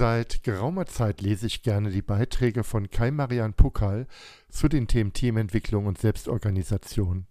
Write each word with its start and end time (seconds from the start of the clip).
Seit 0.00 0.44
geraumer 0.44 0.86
Zeit 0.86 1.20
lese 1.20 1.46
ich 1.46 1.62
gerne 1.62 1.90
die 1.90 2.00
Beiträge 2.00 2.64
von 2.64 2.88
Kai-Marian 2.88 3.52
Puckal 3.52 4.06
zu 4.48 4.66
den 4.66 4.86
Themen 4.86 5.12
Teamentwicklung 5.12 5.84
und 5.84 5.98
Selbstorganisation. 5.98 7.26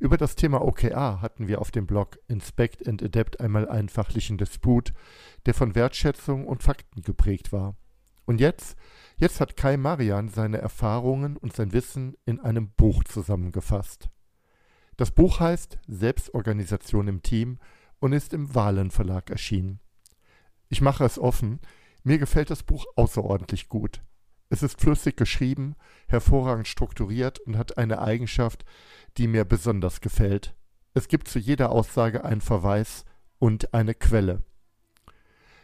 Über 0.00 0.18
das 0.18 0.36
Thema 0.36 0.60
OKR 0.60 1.22
hatten 1.22 1.48
wir 1.48 1.62
auf 1.62 1.70
dem 1.70 1.86
Blog 1.86 2.18
Inspect 2.28 2.86
and 2.86 3.02
Adapt 3.02 3.40
einmal 3.40 3.66
einen 3.66 3.88
fachlichen 3.88 4.36
Disput, 4.36 4.92
der 5.46 5.54
von 5.54 5.74
Wertschätzung 5.74 6.46
und 6.46 6.62
Fakten 6.62 7.00
geprägt 7.00 7.52
war. 7.52 7.74
Und 8.26 8.38
jetzt, 8.38 8.76
jetzt 9.16 9.40
hat 9.40 9.56
Kai 9.56 9.78
Marian 9.78 10.28
seine 10.28 10.58
Erfahrungen 10.58 11.38
und 11.38 11.54
sein 11.54 11.72
Wissen 11.72 12.18
in 12.26 12.38
einem 12.38 12.68
Buch 12.68 13.04
zusammengefasst. 13.04 14.10
Das 14.98 15.10
Buch 15.10 15.40
heißt 15.40 15.78
Selbstorganisation 15.88 17.08
im 17.08 17.22
Team 17.22 17.60
und 17.98 18.12
ist 18.12 18.34
im 18.34 18.54
Wahlen 18.54 18.90
Verlag 18.90 19.30
erschienen. 19.30 19.80
Ich 20.68 20.82
mache 20.82 21.06
es 21.06 21.18
offen, 21.18 21.60
mir 22.04 22.18
gefällt 22.18 22.50
das 22.50 22.62
Buch 22.62 22.86
außerordentlich 22.96 23.68
gut. 23.68 24.02
Es 24.50 24.62
ist 24.62 24.80
flüssig 24.80 25.16
geschrieben, 25.16 25.74
hervorragend 26.06 26.68
strukturiert 26.68 27.40
und 27.40 27.58
hat 27.58 27.78
eine 27.78 28.00
Eigenschaft, 28.00 28.64
die 29.16 29.26
mir 29.26 29.44
besonders 29.44 30.00
gefällt. 30.00 30.54
Es 30.92 31.08
gibt 31.08 31.26
zu 31.26 31.38
jeder 31.38 31.72
Aussage 31.72 32.24
einen 32.24 32.40
Verweis 32.40 33.04
und 33.38 33.74
eine 33.74 33.94
Quelle. 33.94 34.44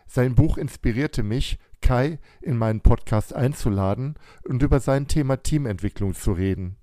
Sein 0.06 0.34
Buch 0.34 0.58
inspirierte 0.58 1.22
mich, 1.22 1.58
Kai 1.80 2.18
in 2.40 2.56
meinen 2.56 2.80
Podcast 2.80 3.32
einzuladen 3.32 4.16
und 4.42 4.62
über 4.62 4.80
sein 4.80 5.06
Thema 5.06 5.42
Teamentwicklung 5.42 6.14
zu 6.14 6.32
reden. 6.32 6.76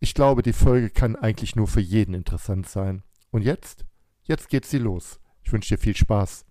Ich 0.00 0.14
glaube, 0.14 0.42
die 0.42 0.52
Folge 0.52 0.90
kann 0.90 1.14
eigentlich 1.16 1.56
nur 1.56 1.66
für 1.66 1.80
jeden 1.80 2.14
interessant 2.14 2.68
sein. 2.68 3.02
Und 3.30 3.42
jetzt? 3.42 3.84
Jetzt 4.22 4.48
geht 4.48 4.64
sie 4.64 4.78
los. 4.78 5.20
Ich 5.42 5.52
wünsche 5.52 5.76
dir 5.76 5.80
viel 5.80 5.96
Spaß. 5.96 6.46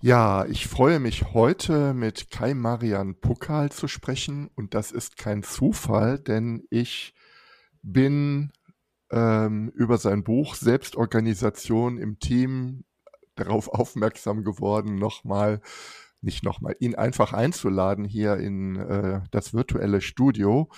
Ja, 0.00 0.46
ich 0.46 0.68
freue 0.68 1.00
mich 1.00 1.34
heute 1.34 1.92
mit 1.92 2.30
Kai 2.30 2.54
Marian 2.54 3.16
Puckal 3.16 3.72
zu 3.72 3.88
sprechen 3.88 4.48
und 4.54 4.74
das 4.74 4.92
ist 4.92 5.16
kein 5.16 5.42
Zufall, 5.42 6.20
denn 6.20 6.62
ich 6.70 7.14
bin 7.82 8.52
ähm, 9.10 9.72
über 9.74 9.98
sein 9.98 10.22
Buch 10.22 10.54
Selbstorganisation 10.54 11.98
im 11.98 12.20
Team 12.20 12.84
darauf 13.34 13.66
aufmerksam 13.72 14.44
geworden, 14.44 14.94
nochmal, 14.94 15.60
nicht 16.20 16.44
nochmal, 16.44 16.76
ihn 16.78 16.94
einfach 16.94 17.32
einzuladen 17.32 18.04
hier 18.04 18.36
in 18.36 18.76
äh, 18.76 19.22
das 19.32 19.52
virtuelle 19.52 20.00
Studio. 20.00 20.68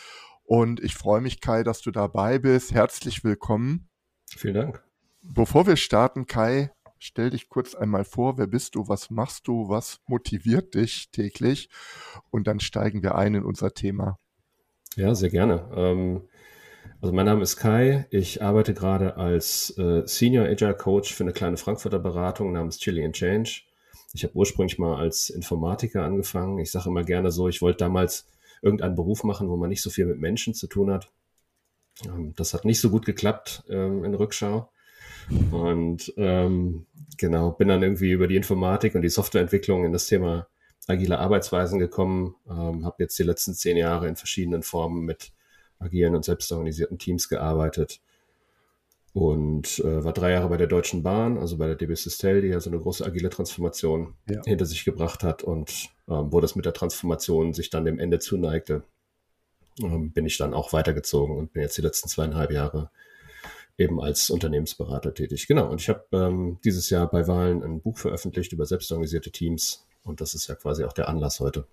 Und 0.44 0.80
ich 0.80 0.94
freue 0.94 1.20
mich, 1.20 1.42
Kai, 1.42 1.62
dass 1.62 1.82
du 1.82 1.90
dabei 1.90 2.38
bist. 2.38 2.72
Herzlich 2.72 3.22
willkommen. 3.22 3.90
Vielen 4.34 4.54
Dank. 4.54 4.82
Bevor 5.20 5.66
wir 5.66 5.76
starten, 5.76 6.26
Kai, 6.26 6.70
stell 7.00 7.30
dich 7.30 7.48
kurz 7.48 7.74
einmal 7.74 8.04
vor, 8.04 8.38
wer 8.38 8.46
bist 8.46 8.76
du, 8.76 8.86
was 8.86 9.10
machst 9.10 9.48
du, 9.48 9.68
was 9.68 10.00
motiviert 10.06 10.74
dich 10.74 11.10
täglich 11.10 11.68
und 12.30 12.46
dann 12.46 12.60
steigen 12.60 13.02
wir 13.02 13.16
ein 13.16 13.34
in 13.34 13.44
unser 13.44 13.72
Thema. 13.74 14.18
Ja, 14.96 15.14
sehr 15.14 15.30
gerne. 15.30 15.68
Ähm, 15.74 16.28
also 17.00 17.14
mein 17.14 17.26
Name 17.26 17.42
ist 17.42 17.56
Kai, 17.56 18.06
ich 18.10 18.42
arbeite 18.42 18.74
gerade 18.74 19.16
als 19.16 19.76
äh, 19.78 20.02
Senior 20.06 20.46
Agile 20.46 20.76
Coach 20.76 21.14
für 21.14 21.24
eine 21.24 21.32
kleine 21.32 21.56
Frankfurter 21.56 21.98
Beratung 21.98 22.52
namens 22.52 22.78
Chili 22.78 23.04
and 23.04 23.16
Change. 23.16 23.62
Ich 24.12 24.24
habe 24.24 24.36
ursprünglich 24.36 24.78
mal 24.78 24.96
als 24.96 25.30
Informatiker 25.30 26.04
angefangen. 26.04 26.58
Ich 26.58 26.70
sage 26.70 26.88
immer 26.88 27.04
gerne 27.04 27.30
so, 27.30 27.48
ich 27.48 27.62
wollte 27.62 27.78
damals 27.78 28.28
irgendeinen 28.60 28.96
Beruf 28.96 29.24
machen, 29.24 29.48
wo 29.48 29.56
man 29.56 29.70
nicht 29.70 29.82
so 29.82 29.88
viel 29.88 30.04
mit 30.04 30.18
Menschen 30.20 30.52
zu 30.52 30.66
tun 30.66 30.90
hat. 30.90 31.10
Ähm, 32.04 32.34
das 32.36 32.52
hat 32.52 32.64
nicht 32.64 32.80
so 32.80 32.90
gut 32.90 33.06
geklappt 33.06 33.64
ähm, 33.70 34.04
in 34.04 34.14
Rückschau. 34.14 34.70
Und 35.50 36.12
ähm, 36.16 36.86
genau, 37.16 37.52
bin 37.52 37.68
dann 37.68 37.82
irgendwie 37.82 38.10
über 38.10 38.26
die 38.26 38.36
Informatik 38.36 38.94
und 38.94 39.02
die 39.02 39.08
Softwareentwicklung 39.08 39.84
in 39.84 39.92
das 39.92 40.06
Thema 40.06 40.48
agile 40.86 41.18
Arbeitsweisen 41.18 41.78
gekommen, 41.78 42.34
ähm, 42.48 42.84
habe 42.84 42.96
jetzt 42.98 43.18
die 43.18 43.22
letzten 43.22 43.54
zehn 43.54 43.76
Jahre 43.76 44.08
in 44.08 44.16
verschiedenen 44.16 44.62
Formen 44.62 45.04
mit 45.04 45.32
agilen 45.78 46.14
und 46.14 46.24
selbstorganisierten 46.24 46.98
Teams 46.98 47.28
gearbeitet 47.28 48.00
und 49.12 49.80
äh, 49.80 50.04
war 50.04 50.12
drei 50.12 50.32
Jahre 50.32 50.48
bei 50.48 50.56
der 50.56 50.66
Deutschen 50.66 51.02
Bahn, 51.02 51.38
also 51.38 51.56
bei 51.56 51.66
der 51.66 51.76
DB 51.76 51.94
Systel, 51.94 52.42
die 52.42 52.48
ja 52.48 52.60
so 52.60 52.70
eine 52.70 52.78
große 52.78 53.04
agile 53.04 53.30
Transformation 53.30 54.14
ja. 54.28 54.42
hinter 54.44 54.66
sich 54.66 54.84
gebracht 54.84 55.24
hat 55.24 55.42
und 55.42 55.88
ähm, 56.08 56.32
wo 56.32 56.40
das 56.40 56.54
mit 56.54 56.64
der 56.64 56.74
Transformation 56.74 57.52
sich 57.54 57.70
dann 57.70 57.84
dem 57.84 57.98
Ende 57.98 58.18
zuneigte, 58.18 58.82
ähm, 59.80 60.12
bin 60.12 60.26
ich 60.26 60.38
dann 60.38 60.54
auch 60.54 60.72
weitergezogen 60.72 61.36
und 61.36 61.52
bin 61.52 61.62
jetzt 61.62 61.76
die 61.76 61.82
letzten 61.82 62.08
zweieinhalb 62.08 62.52
Jahre 62.52 62.90
eben 63.80 64.00
als 64.00 64.30
Unternehmensberater 64.30 65.14
tätig. 65.14 65.46
Genau, 65.46 65.70
und 65.70 65.80
ich 65.80 65.88
habe 65.88 66.04
ähm, 66.12 66.58
dieses 66.64 66.90
Jahr 66.90 67.08
bei 67.08 67.26
Wahlen 67.26 67.62
ein 67.62 67.80
Buch 67.80 67.98
veröffentlicht 67.98 68.52
über 68.52 68.66
selbstorganisierte 68.66 69.30
Teams 69.30 69.86
und 70.04 70.20
das 70.20 70.34
ist 70.34 70.46
ja 70.46 70.54
quasi 70.54 70.84
auch 70.84 70.92
der 70.92 71.08
Anlass 71.08 71.40
heute. 71.40 71.66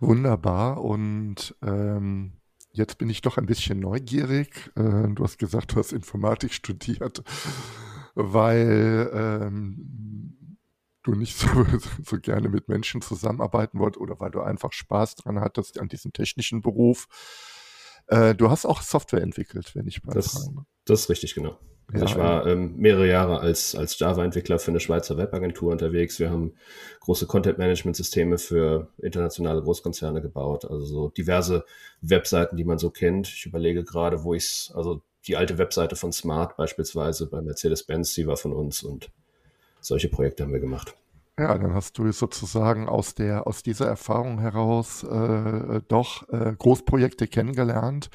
Wunderbar 0.00 0.82
und 0.82 1.54
ähm, 1.62 2.32
jetzt 2.72 2.98
bin 2.98 3.10
ich 3.10 3.20
doch 3.20 3.38
ein 3.38 3.46
bisschen 3.46 3.80
neugierig. 3.80 4.70
Äh, 4.76 5.08
du 5.14 5.22
hast 5.22 5.38
gesagt, 5.38 5.72
du 5.72 5.76
hast 5.76 5.92
Informatik 5.92 6.52
studiert, 6.54 7.22
weil 8.14 9.10
ähm, 9.12 10.58
du 11.02 11.14
nicht 11.14 11.36
so, 11.36 11.48
so 12.04 12.18
gerne 12.18 12.48
mit 12.48 12.68
Menschen 12.68 13.02
zusammenarbeiten 13.02 13.78
wolltest 13.78 14.00
oder 14.00 14.20
weil 14.20 14.30
du 14.30 14.40
einfach 14.40 14.72
Spaß 14.72 15.16
dran 15.16 15.40
hattest 15.40 15.78
an 15.78 15.88
diesem 15.88 16.12
technischen 16.12 16.62
Beruf. 16.62 17.08
Äh, 18.12 18.34
du 18.34 18.50
hast 18.50 18.66
auch 18.66 18.82
Software 18.82 19.22
entwickelt, 19.22 19.74
wenn 19.74 19.86
ich 19.86 20.04
mal 20.04 20.12
das, 20.12 20.50
das 20.84 21.00
ist 21.00 21.08
richtig, 21.08 21.34
genau. 21.34 21.56
Also 21.90 22.04
ja, 22.04 22.10
ich 22.10 22.16
war 22.18 22.46
ähm, 22.46 22.76
mehrere 22.76 23.08
Jahre 23.08 23.40
als, 23.40 23.74
als 23.74 23.98
Java-Entwickler 23.98 24.58
für 24.58 24.70
eine 24.70 24.80
Schweizer 24.80 25.16
Webagentur 25.16 25.72
unterwegs. 25.72 26.18
Wir 26.18 26.30
haben 26.30 26.52
große 27.00 27.26
Content-Management-Systeme 27.26 28.36
für 28.36 28.88
internationale 28.98 29.62
Großkonzerne 29.62 30.20
gebaut, 30.20 30.66
also 30.66 30.84
so 30.84 31.08
diverse 31.08 31.64
Webseiten, 32.02 32.56
die 32.56 32.64
man 32.64 32.78
so 32.78 32.90
kennt. 32.90 33.28
Ich 33.28 33.46
überlege 33.46 33.82
gerade, 33.82 34.24
wo 34.24 34.34
ich 34.34 34.44
es, 34.44 34.72
also 34.74 35.00
die 35.26 35.36
alte 35.36 35.56
Webseite 35.56 35.96
von 35.96 36.12
Smart 36.12 36.56
beispielsweise 36.56 37.26
bei 37.26 37.40
Mercedes-Benz, 37.40 38.12
die 38.14 38.26
war 38.26 38.36
von 38.36 38.52
uns 38.52 38.82
und 38.82 39.10
solche 39.80 40.08
Projekte 40.08 40.44
haben 40.44 40.52
wir 40.52 40.60
gemacht. 40.60 40.94
Ja, 41.38 41.56
dann 41.56 41.72
hast 41.72 41.96
du 41.96 42.12
sozusagen 42.12 42.88
aus 42.88 43.14
der 43.14 43.46
aus 43.46 43.62
dieser 43.62 43.86
Erfahrung 43.86 44.38
heraus 44.38 45.02
äh, 45.02 45.80
doch 45.88 46.28
äh, 46.28 46.54
Großprojekte 46.56 47.26
kennengelernt, 47.26 48.10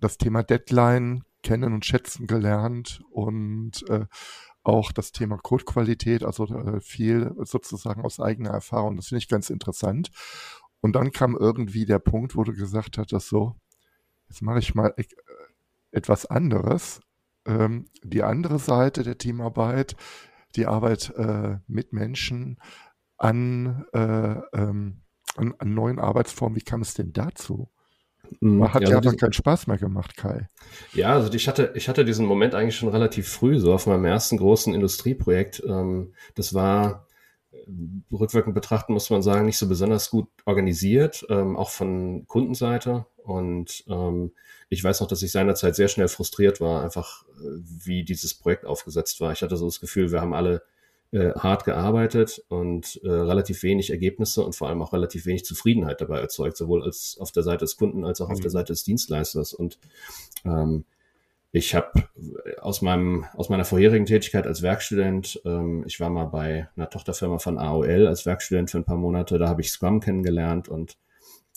das 0.00 0.16
Thema 0.16 0.44
Deadline 0.44 1.24
kennen 1.42 1.72
und 1.74 1.84
schätzen 1.84 2.26
gelernt 2.26 3.02
und 3.10 3.88
äh, 3.88 4.06
auch 4.62 4.92
das 4.92 5.12
Thema 5.12 5.38
Codequalität, 5.38 6.24
also 6.24 6.46
äh, 6.46 6.80
viel 6.80 7.34
sozusagen 7.42 8.02
aus 8.02 8.20
eigener 8.20 8.50
Erfahrung. 8.50 8.96
Das 8.96 9.08
finde 9.08 9.18
ich 9.18 9.28
ganz 9.28 9.50
interessant. 9.50 10.10
Und 10.80 10.94
dann 10.96 11.12
kam 11.12 11.36
irgendwie 11.36 11.84
der 11.84 11.98
Punkt, 11.98 12.36
wo 12.36 12.44
du 12.44 12.52
gesagt 12.54 12.96
hattest, 12.98 13.28
so, 13.28 13.56
jetzt 14.28 14.42
mache 14.42 14.60
ich 14.60 14.74
mal 14.74 14.94
e 14.96 15.04
etwas 15.92 16.26
anderes. 16.26 17.00
Ähm, 17.46 17.86
die 18.02 18.22
andere 18.22 18.58
Seite 18.58 19.02
der 19.02 19.18
Teamarbeit 19.18 19.96
die 20.56 20.66
Arbeit 20.66 21.12
äh, 21.16 21.58
mit 21.66 21.92
Menschen 21.92 22.58
an, 23.16 23.84
äh, 23.92 23.98
ähm, 24.58 25.02
an, 25.36 25.54
an, 25.58 25.74
neuen 25.74 25.98
Arbeitsformen. 25.98 26.56
Wie 26.56 26.64
kam 26.64 26.82
es 26.82 26.94
denn 26.94 27.12
dazu? 27.12 27.70
Man 28.40 28.72
hat 28.72 28.82
ja, 28.82 28.90
ja 28.90 28.96
also 28.96 29.12
keinen 29.12 29.32
Spaß 29.32 29.66
mehr 29.66 29.78
gemacht, 29.78 30.16
Kai. 30.16 30.48
Ja, 30.92 31.12
also 31.12 31.32
ich 31.32 31.46
hatte, 31.46 31.72
ich 31.74 31.88
hatte 31.88 32.04
diesen 32.04 32.26
Moment 32.26 32.54
eigentlich 32.54 32.76
schon 32.76 32.88
relativ 32.88 33.28
früh, 33.28 33.58
so 33.58 33.72
auf 33.72 33.86
meinem 33.86 34.04
ersten 34.04 34.38
großen 34.38 34.74
Industrieprojekt. 34.74 35.62
Ähm, 35.66 36.14
das 36.34 36.54
war 36.54 37.06
äh, 37.52 37.56
rückwirkend 38.12 38.54
betrachten 38.54 38.94
muss 38.94 39.10
man 39.10 39.22
sagen, 39.22 39.44
nicht 39.44 39.58
so 39.58 39.68
besonders 39.68 40.10
gut 40.10 40.28
organisiert, 40.46 41.26
ähm, 41.28 41.56
auch 41.56 41.70
von 41.70 42.26
Kundenseite. 42.26 43.06
Und 43.24 43.84
ähm, 43.88 44.32
ich 44.68 44.84
weiß 44.84 45.00
noch, 45.00 45.08
dass 45.08 45.22
ich 45.22 45.32
seinerzeit 45.32 45.74
sehr 45.74 45.88
schnell 45.88 46.08
frustriert 46.08 46.60
war, 46.60 46.82
einfach 46.82 47.24
äh, 47.38 47.60
wie 47.84 48.04
dieses 48.04 48.34
Projekt 48.34 48.66
aufgesetzt 48.66 49.20
war. 49.20 49.32
Ich 49.32 49.42
hatte 49.42 49.56
so 49.56 49.64
das 49.64 49.80
Gefühl, 49.80 50.12
wir 50.12 50.20
haben 50.20 50.34
alle 50.34 50.62
äh, 51.10 51.32
hart 51.32 51.64
gearbeitet 51.64 52.44
und 52.48 53.00
äh, 53.02 53.08
relativ 53.08 53.62
wenig 53.62 53.90
Ergebnisse 53.90 54.44
und 54.44 54.54
vor 54.54 54.68
allem 54.68 54.82
auch 54.82 54.92
relativ 54.92 55.24
wenig 55.24 55.44
Zufriedenheit 55.44 56.02
dabei 56.02 56.20
erzeugt, 56.20 56.56
sowohl 56.56 56.82
als 56.82 57.16
auf 57.18 57.32
der 57.32 57.42
Seite 57.42 57.60
des 57.64 57.76
Kunden 57.76 58.04
als 58.04 58.20
auch 58.20 58.28
mhm. 58.28 58.34
auf 58.34 58.40
der 58.40 58.50
mhm. 58.50 58.52
Seite 58.52 58.72
des 58.74 58.84
Dienstleisters. 58.84 59.54
Und 59.54 59.78
ähm, 60.44 60.84
ich 61.50 61.74
habe 61.74 62.08
aus 62.60 62.82
meinem 62.82 63.24
aus 63.34 63.48
meiner 63.48 63.64
vorherigen 63.64 64.06
Tätigkeit 64.06 64.46
als 64.46 64.60
Werkstudent, 64.60 65.40
ähm, 65.46 65.84
ich 65.86 65.98
war 65.98 66.10
mal 66.10 66.24
bei 66.26 66.68
einer 66.76 66.90
Tochterfirma 66.90 67.38
von 67.38 67.58
AOL 67.58 68.06
als 68.06 68.26
Werkstudent 68.26 68.70
für 68.70 68.78
ein 68.78 68.84
paar 68.84 68.96
Monate, 68.98 69.38
da 69.38 69.48
habe 69.48 69.62
ich 69.62 69.70
Scrum 69.70 70.00
kennengelernt 70.00 70.68
und 70.68 70.98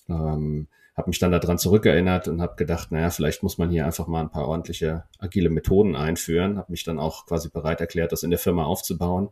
ähm, 0.08 0.68
habe 0.98 1.10
mich 1.10 1.20
dann 1.20 1.32
daran 1.32 1.60
zurückerinnert 1.60 2.28
und 2.28 2.42
habe 2.42 2.56
gedacht, 2.56 2.92
naja, 2.92 3.12
vielleicht 3.12 3.44
muss 3.44 3.58
man 3.60 3.70
hier 3.70 3.86
einfach 3.86 4.08
mal 4.08 4.22
ein 4.22 4.32
paar 4.32 4.48
ordentliche 4.48 5.04
agile 5.20 5.50
Methoden 5.50 5.96
einführen. 5.96 6.58
Habe 6.58 6.72
mich 6.72 6.84
dann 6.84 6.98
auch 6.98 7.28
quasi 7.28 7.50
bereit 7.50 7.80
erklärt, 7.82 8.12
das 8.12 8.24
in 8.24 8.32
der 8.32 8.40
Firma 8.40 8.66
aufzubauen. 8.66 9.30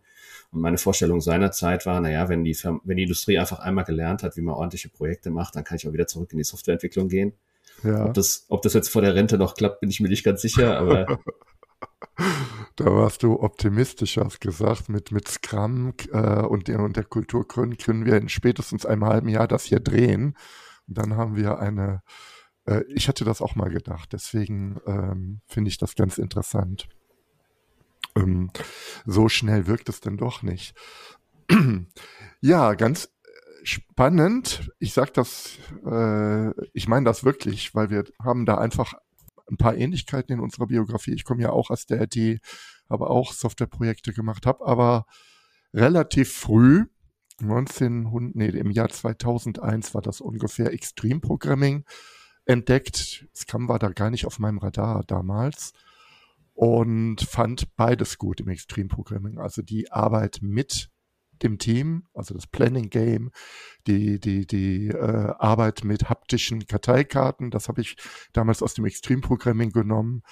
Und 0.51 0.61
meine 0.61 0.77
Vorstellung 0.77 1.21
seinerzeit 1.21 1.87
war, 1.87 1.99
naja, 1.99 2.29
wenn 2.29 2.43
die, 2.43 2.53
Firma, 2.53 2.79
wenn 2.83 2.97
die 2.97 3.03
Industrie 3.03 3.39
einfach 3.39 3.59
einmal 3.59 3.83
gelernt 3.83 4.21
hat, 4.21 4.37
wie 4.37 4.41
man 4.41 4.53
ordentliche 4.53 4.89
Projekte 4.89 5.31
macht, 5.31 5.55
dann 5.55 5.63
kann 5.63 5.77
ich 5.77 5.87
auch 5.87 5.93
wieder 5.93 6.07
zurück 6.07 6.31
in 6.31 6.37
die 6.37 6.43
Softwareentwicklung 6.43 7.09
gehen. 7.09 7.33
Ja. 7.83 8.05
Ob, 8.05 8.13
das, 8.13 8.45
ob 8.49 8.61
das 8.61 8.73
jetzt 8.73 8.89
vor 8.89 9.01
der 9.01 9.15
Rente 9.15 9.37
noch 9.39 9.55
klappt, 9.55 9.79
bin 9.81 9.89
ich 9.89 9.99
mir 9.99 10.09
nicht 10.09 10.23
ganz 10.23 10.41
sicher, 10.41 10.77
aber 10.77 11.19
Da 12.75 12.85
warst 12.85 13.23
du 13.23 13.39
optimistisch, 13.39 14.17
hast 14.17 14.41
gesagt, 14.41 14.89
mit, 14.89 15.11
mit 15.11 15.27
Scrum 15.27 15.93
äh, 16.11 16.41
und, 16.41 16.67
der, 16.67 16.79
und 16.79 16.97
der 16.97 17.05
Kultur 17.05 17.47
können, 17.47 17.77
können 17.77 18.05
wir 18.05 18.17
in 18.17 18.29
spätestens 18.29 18.85
einem 18.85 19.05
halben 19.05 19.29
Jahr 19.29 19.47
das 19.47 19.63
hier 19.63 19.79
drehen. 19.79 20.35
Und 20.87 20.97
dann 20.97 21.15
haben 21.15 21.35
wir 21.35 21.59
eine, 21.59 22.01
äh, 22.65 22.83
ich 22.89 23.07
hatte 23.07 23.25
das 23.25 23.41
auch 23.41 23.55
mal 23.55 23.69
gedacht, 23.69 24.13
deswegen 24.13 24.79
ähm, 24.85 25.41
finde 25.47 25.69
ich 25.69 25.77
das 25.77 25.95
ganz 25.95 26.17
interessant. 26.17 26.87
Ähm, 28.15 28.51
so 29.05 29.29
schnell 29.29 29.67
wirkt 29.67 29.89
es 29.89 29.99
denn 29.99 30.17
doch 30.17 30.41
nicht. 30.41 30.75
ja, 32.41 32.73
ganz 32.73 33.09
spannend. 33.63 34.71
Ich 34.79 34.93
sage 34.93 35.11
das, 35.13 35.57
äh, 35.85 36.51
ich 36.73 36.87
meine 36.87 37.05
das 37.05 37.23
wirklich, 37.23 37.73
weil 37.75 37.89
wir 37.89 38.05
haben 38.23 38.45
da 38.45 38.57
einfach 38.57 38.93
ein 39.49 39.57
paar 39.57 39.75
Ähnlichkeiten 39.75 40.33
in 40.33 40.39
unserer 40.39 40.67
Biografie. 40.67 41.13
Ich 41.13 41.23
komme 41.23 41.43
ja 41.43 41.49
auch 41.49 41.69
aus 41.69 41.85
der 41.85 42.01
IT, 42.01 42.41
habe 42.89 43.09
auch 43.09 43.33
Softwareprojekte 43.33 44.13
gemacht, 44.13 44.45
habe 44.45 44.65
aber 44.65 45.05
relativ 45.73 46.33
früh 46.33 46.85
1900, 47.41 48.35
nee, 48.35 48.47
im 48.47 48.71
Jahr 48.71 48.89
2001 48.89 49.93
war 49.93 50.01
das 50.01 50.21
ungefähr 50.21 50.73
Extreme 50.73 51.19
Programming 51.19 51.85
entdeckt. 52.45 53.27
Scrum 53.35 53.67
war 53.67 53.79
da 53.79 53.89
gar 53.89 54.09
nicht 54.09 54.25
auf 54.25 54.39
meinem 54.39 54.59
Radar 54.59 55.03
damals 55.05 55.73
und 56.53 57.21
fand 57.21 57.75
beides 57.75 58.17
gut 58.17 58.39
im 58.39 58.47
Extreme 58.47 58.87
Programming. 58.87 59.39
Also 59.39 59.61
die 59.61 59.91
Arbeit 59.91 60.39
mit 60.41 60.89
dem 61.43 61.57
Team, 61.57 62.07
also 62.13 62.33
das 62.33 62.47
Planning 62.47 62.89
Game, 62.89 63.31
die, 63.87 64.19
die, 64.19 64.47
die 64.47 64.87
äh, 64.87 65.33
Arbeit 65.37 65.83
mit 65.83 66.09
haptischen 66.09 66.65
Karteikarten, 66.65 67.51
das 67.51 67.67
habe 67.67 67.81
ich 67.81 67.97
damals 68.31 68.63
aus 68.63 68.73
dem 68.73 68.85
Extreme 68.85 69.21
Programming 69.21 69.71
genommen. 69.71 70.23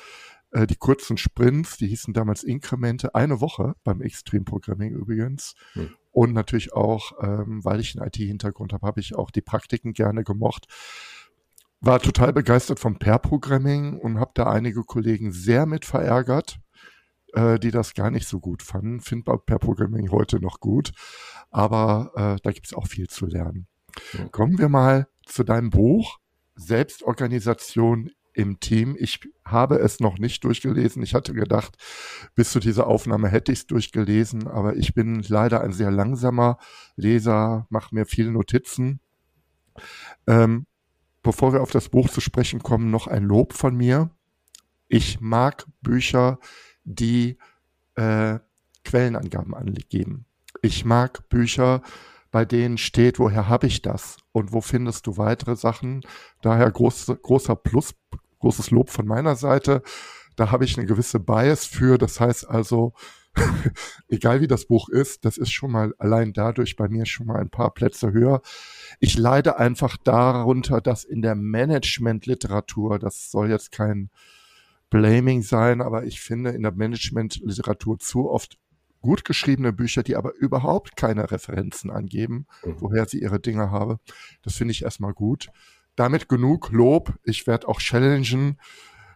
Äh, 0.52 0.66
die 0.66 0.78
kurzen 0.78 1.18
Sprints, 1.18 1.78
die 1.78 1.88
hießen 1.88 2.14
damals 2.14 2.44
Inkremente, 2.44 3.16
eine 3.16 3.42
Woche 3.42 3.76
beim 3.84 4.02
Extreme 4.02 4.46
Programming 4.46 4.94
übrigens. 4.94 5.56
Hm. 5.74 5.94
Und 6.14 6.34
natürlich 6.34 6.74
auch, 6.74 7.12
ähm, 7.22 7.66
weil 7.66 7.80
ich 7.80 7.98
einen 7.98 8.08
IT-Hintergrund 8.08 8.72
habe, 8.72 8.86
habe 8.86 9.02
ich 9.02 9.16
auch 9.16 9.32
die 9.32 9.42
Praktiken 9.42 9.94
gerne 9.94 10.24
gemocht. 10.24 10.68
War 11.82 12.00
total 12.00 12.32
begeistert 12.32 12.80
vom 12.80 13.00
Pair-Programming 13.00 13.98
und 13.98 14.20
habe 14.20 14.32
da 14.36 14.46
einige 14.46 14.84
Kollegen 14.84 15.32
sehr 15.32 15.66
mit 15.66 15.86
verärgert, 15.86 16.60
äh, 17.34 17.58
die 17.58 17.72
das 17.72 17.96
gar 17.96 18.12
nicht 18.12 18.28
so 18.28 18.40
gut 18.40 18.62
fanden. 18.62 19.02
Finde 19.02 19.36
Pair-Programming 19.38 20.12
heute 20.12 20.40
noch 20.40 20.60
gut, 20.60 20.92
aber 21.50 22.12
äh, 22.16 22.42
da 22.44 22.52
gibt 22.52 22.68
es 22.68 22.76
auch 22.76 22.86
viel 22.88 23.08
zu 23.08 23.26
lernen. 23.26 23.66
Ja. 24.14 24.28
Kommen 24.30 24.60
wir 24.60 24.70
mal 24.70 25.08
zu 25.26 25.44
deinem 25.44 25.72
Buch 25.72 26.20
Selbstorganisation 26.56 28.12
im 28.34 28.60
Team. 28.60 28.96
Ich 29.00 29.20
habe 29.46 29.76
es 29.78 30.00
noch 30.00 30.18
nicht 30.18 30.44
durchgelesen. 30.44 31.04
Ich 31.04 31.14
hatte 31.14 31.34
gedacht, 31.34 31.78
bis 32.36 32.52
zu 32.52 32.60
dieser 32.60 32.88
Aufnahme 32.88 33.30
hätte 33.30 33.52
ich 33.52 33.60
es 33.60 33.68
durchgelesen, 33.68 34.48
aber 34.48 34.76
ich 34.76 34.94
bin 34.94 35.24
leider 35.28 35.62
ein 35.62 35.74
sehr 35.74 35.92
langsamer 35.92 36.58
Leser, 36.96 37.68
mache 37.70 37.94
mir 37.94 38.06
viele 38.06 38.32
Notizen. 38.32 39.00
Ähm, 40.28 40.66
bevor 41.22 41.54
wir 41.54 41.62
auf 41.62 41.72
das 41.72 41.90
Buch 41.90 42.10
zu 42.10 42.22
sprechen 42.22 42.62
kommen, 42.62 42.92
noch 42.92 43.08
ein 43.08 43.24
Lob 43.24 43.54
von 43.54 43.76
mir. 43.76 44.10
Ich 44.88 45.22
mag 45.22 45.66
Bücher, 45.82 46.40
die 46.84 47.38
äh, 47.96 48.40
Quellenangaben 48.84 49.54
angeben. 49.54 50.26
Ich 50.62 50.86
mag 50.86 51.28
Bücher, 51.30 51.82
bei 52.32 52.46
denen 52.46 52.78
steht, 52.78 53.20
woher 53.20 53.48
habe 53.48 53.68
ich 53.68 53.82
das 53.82 54.18
und 54.32 54.52
wo 54.54 54.62
findest 54.62 55.06
du 55.06 55.18
weitere 55.18 55.56
Sachen. 55.56 56.02
Daher 56.42 56.70
groß, 56.72 57.14
großer 57.22 57.56
Plus, 57.56 57.94
großes 58.44 58.72
Lob 58.72 58.90
von 58.90 59.08
meiner 59.08 59.36
Seite. 59.38 59.82
Da 60.36 60.52
habe 60.52 60.66
ich 60.66 60.78
eine 60.78 60.86
gewisse 60.86 61.20
Bias 61.20 61.66
für. 61.66 61.98
Das 61.98 62.20
heißt 62.20 62.50
also, 62.50 62.94
egal 64.10 64.42
wie 64.42 64.48
das 64.48 64.66
Buch 64.66 64.90
ist, 64.90 65.24
das 65.24 65.38
ist 65.38 65.52
schon 65.52 65.72
mal 65.72 65.94
allein 65.98 66.34
dadurch 66.34 66.76
bei 66.76 66.90
mir 66.90 67.06
schon 67.06 67.28
mal 67.28 67.40
ein 67.40 67.50
paar 67.50 67.74
Plätze 67.74 68.12
höher. 68.12 68.42
Ich 69.00 69.18
leide 69.18 69.58
einfach 69.58 69.96
darunter, 69.96 70.82
dass 70.82 71.06
in 71.06 71.22
der 71.22 71.36
Management-Literatur, 71.36 73.00
das 73.00 73.32
soll 73.32 73.50
jetzt 73.50 73.72
kein 73.72 74.10
Blaming 74.90 75.42
sein, 75.42 75.82
aber 75.82 76.04
ich 76.04 76.20
finde 76.20 76.52
in 76.52 76.64
der 76.64 76.74
Management-Literatur 76.74 77.98
zu 77.98 78.30
oft 78.30 78.58
gut 79.02 79.24
geschriebene 79.24 79.72
Bücher, 79.72 80.04
die 80.04 80.18
aber 80.18 80.34
überhaupt 80.36 80.98
keine 80.98 81.32
Referenzen 81.32 81.92
angeben, 81.92 82.46
mhm. 82.64 82.76
woher 82.80 83.06
sie 83.08 83.22
ihre 83.22 83.40
Dinge 83.40 83.72
habe. 83.72 84.00
Das 84.44 84.56
finde 84.56 84.74
ich 84.74 84.84
erstmal 84.84 85.14
gut. 85.14 85.48
Damit 85.96 86.30
genug 86.30 86.72
Lob. 86.72 87.14
Ich 87.24 87.48
werde 87.48 87.68
auch 87.68 87.80
challengen. 87.80 88.60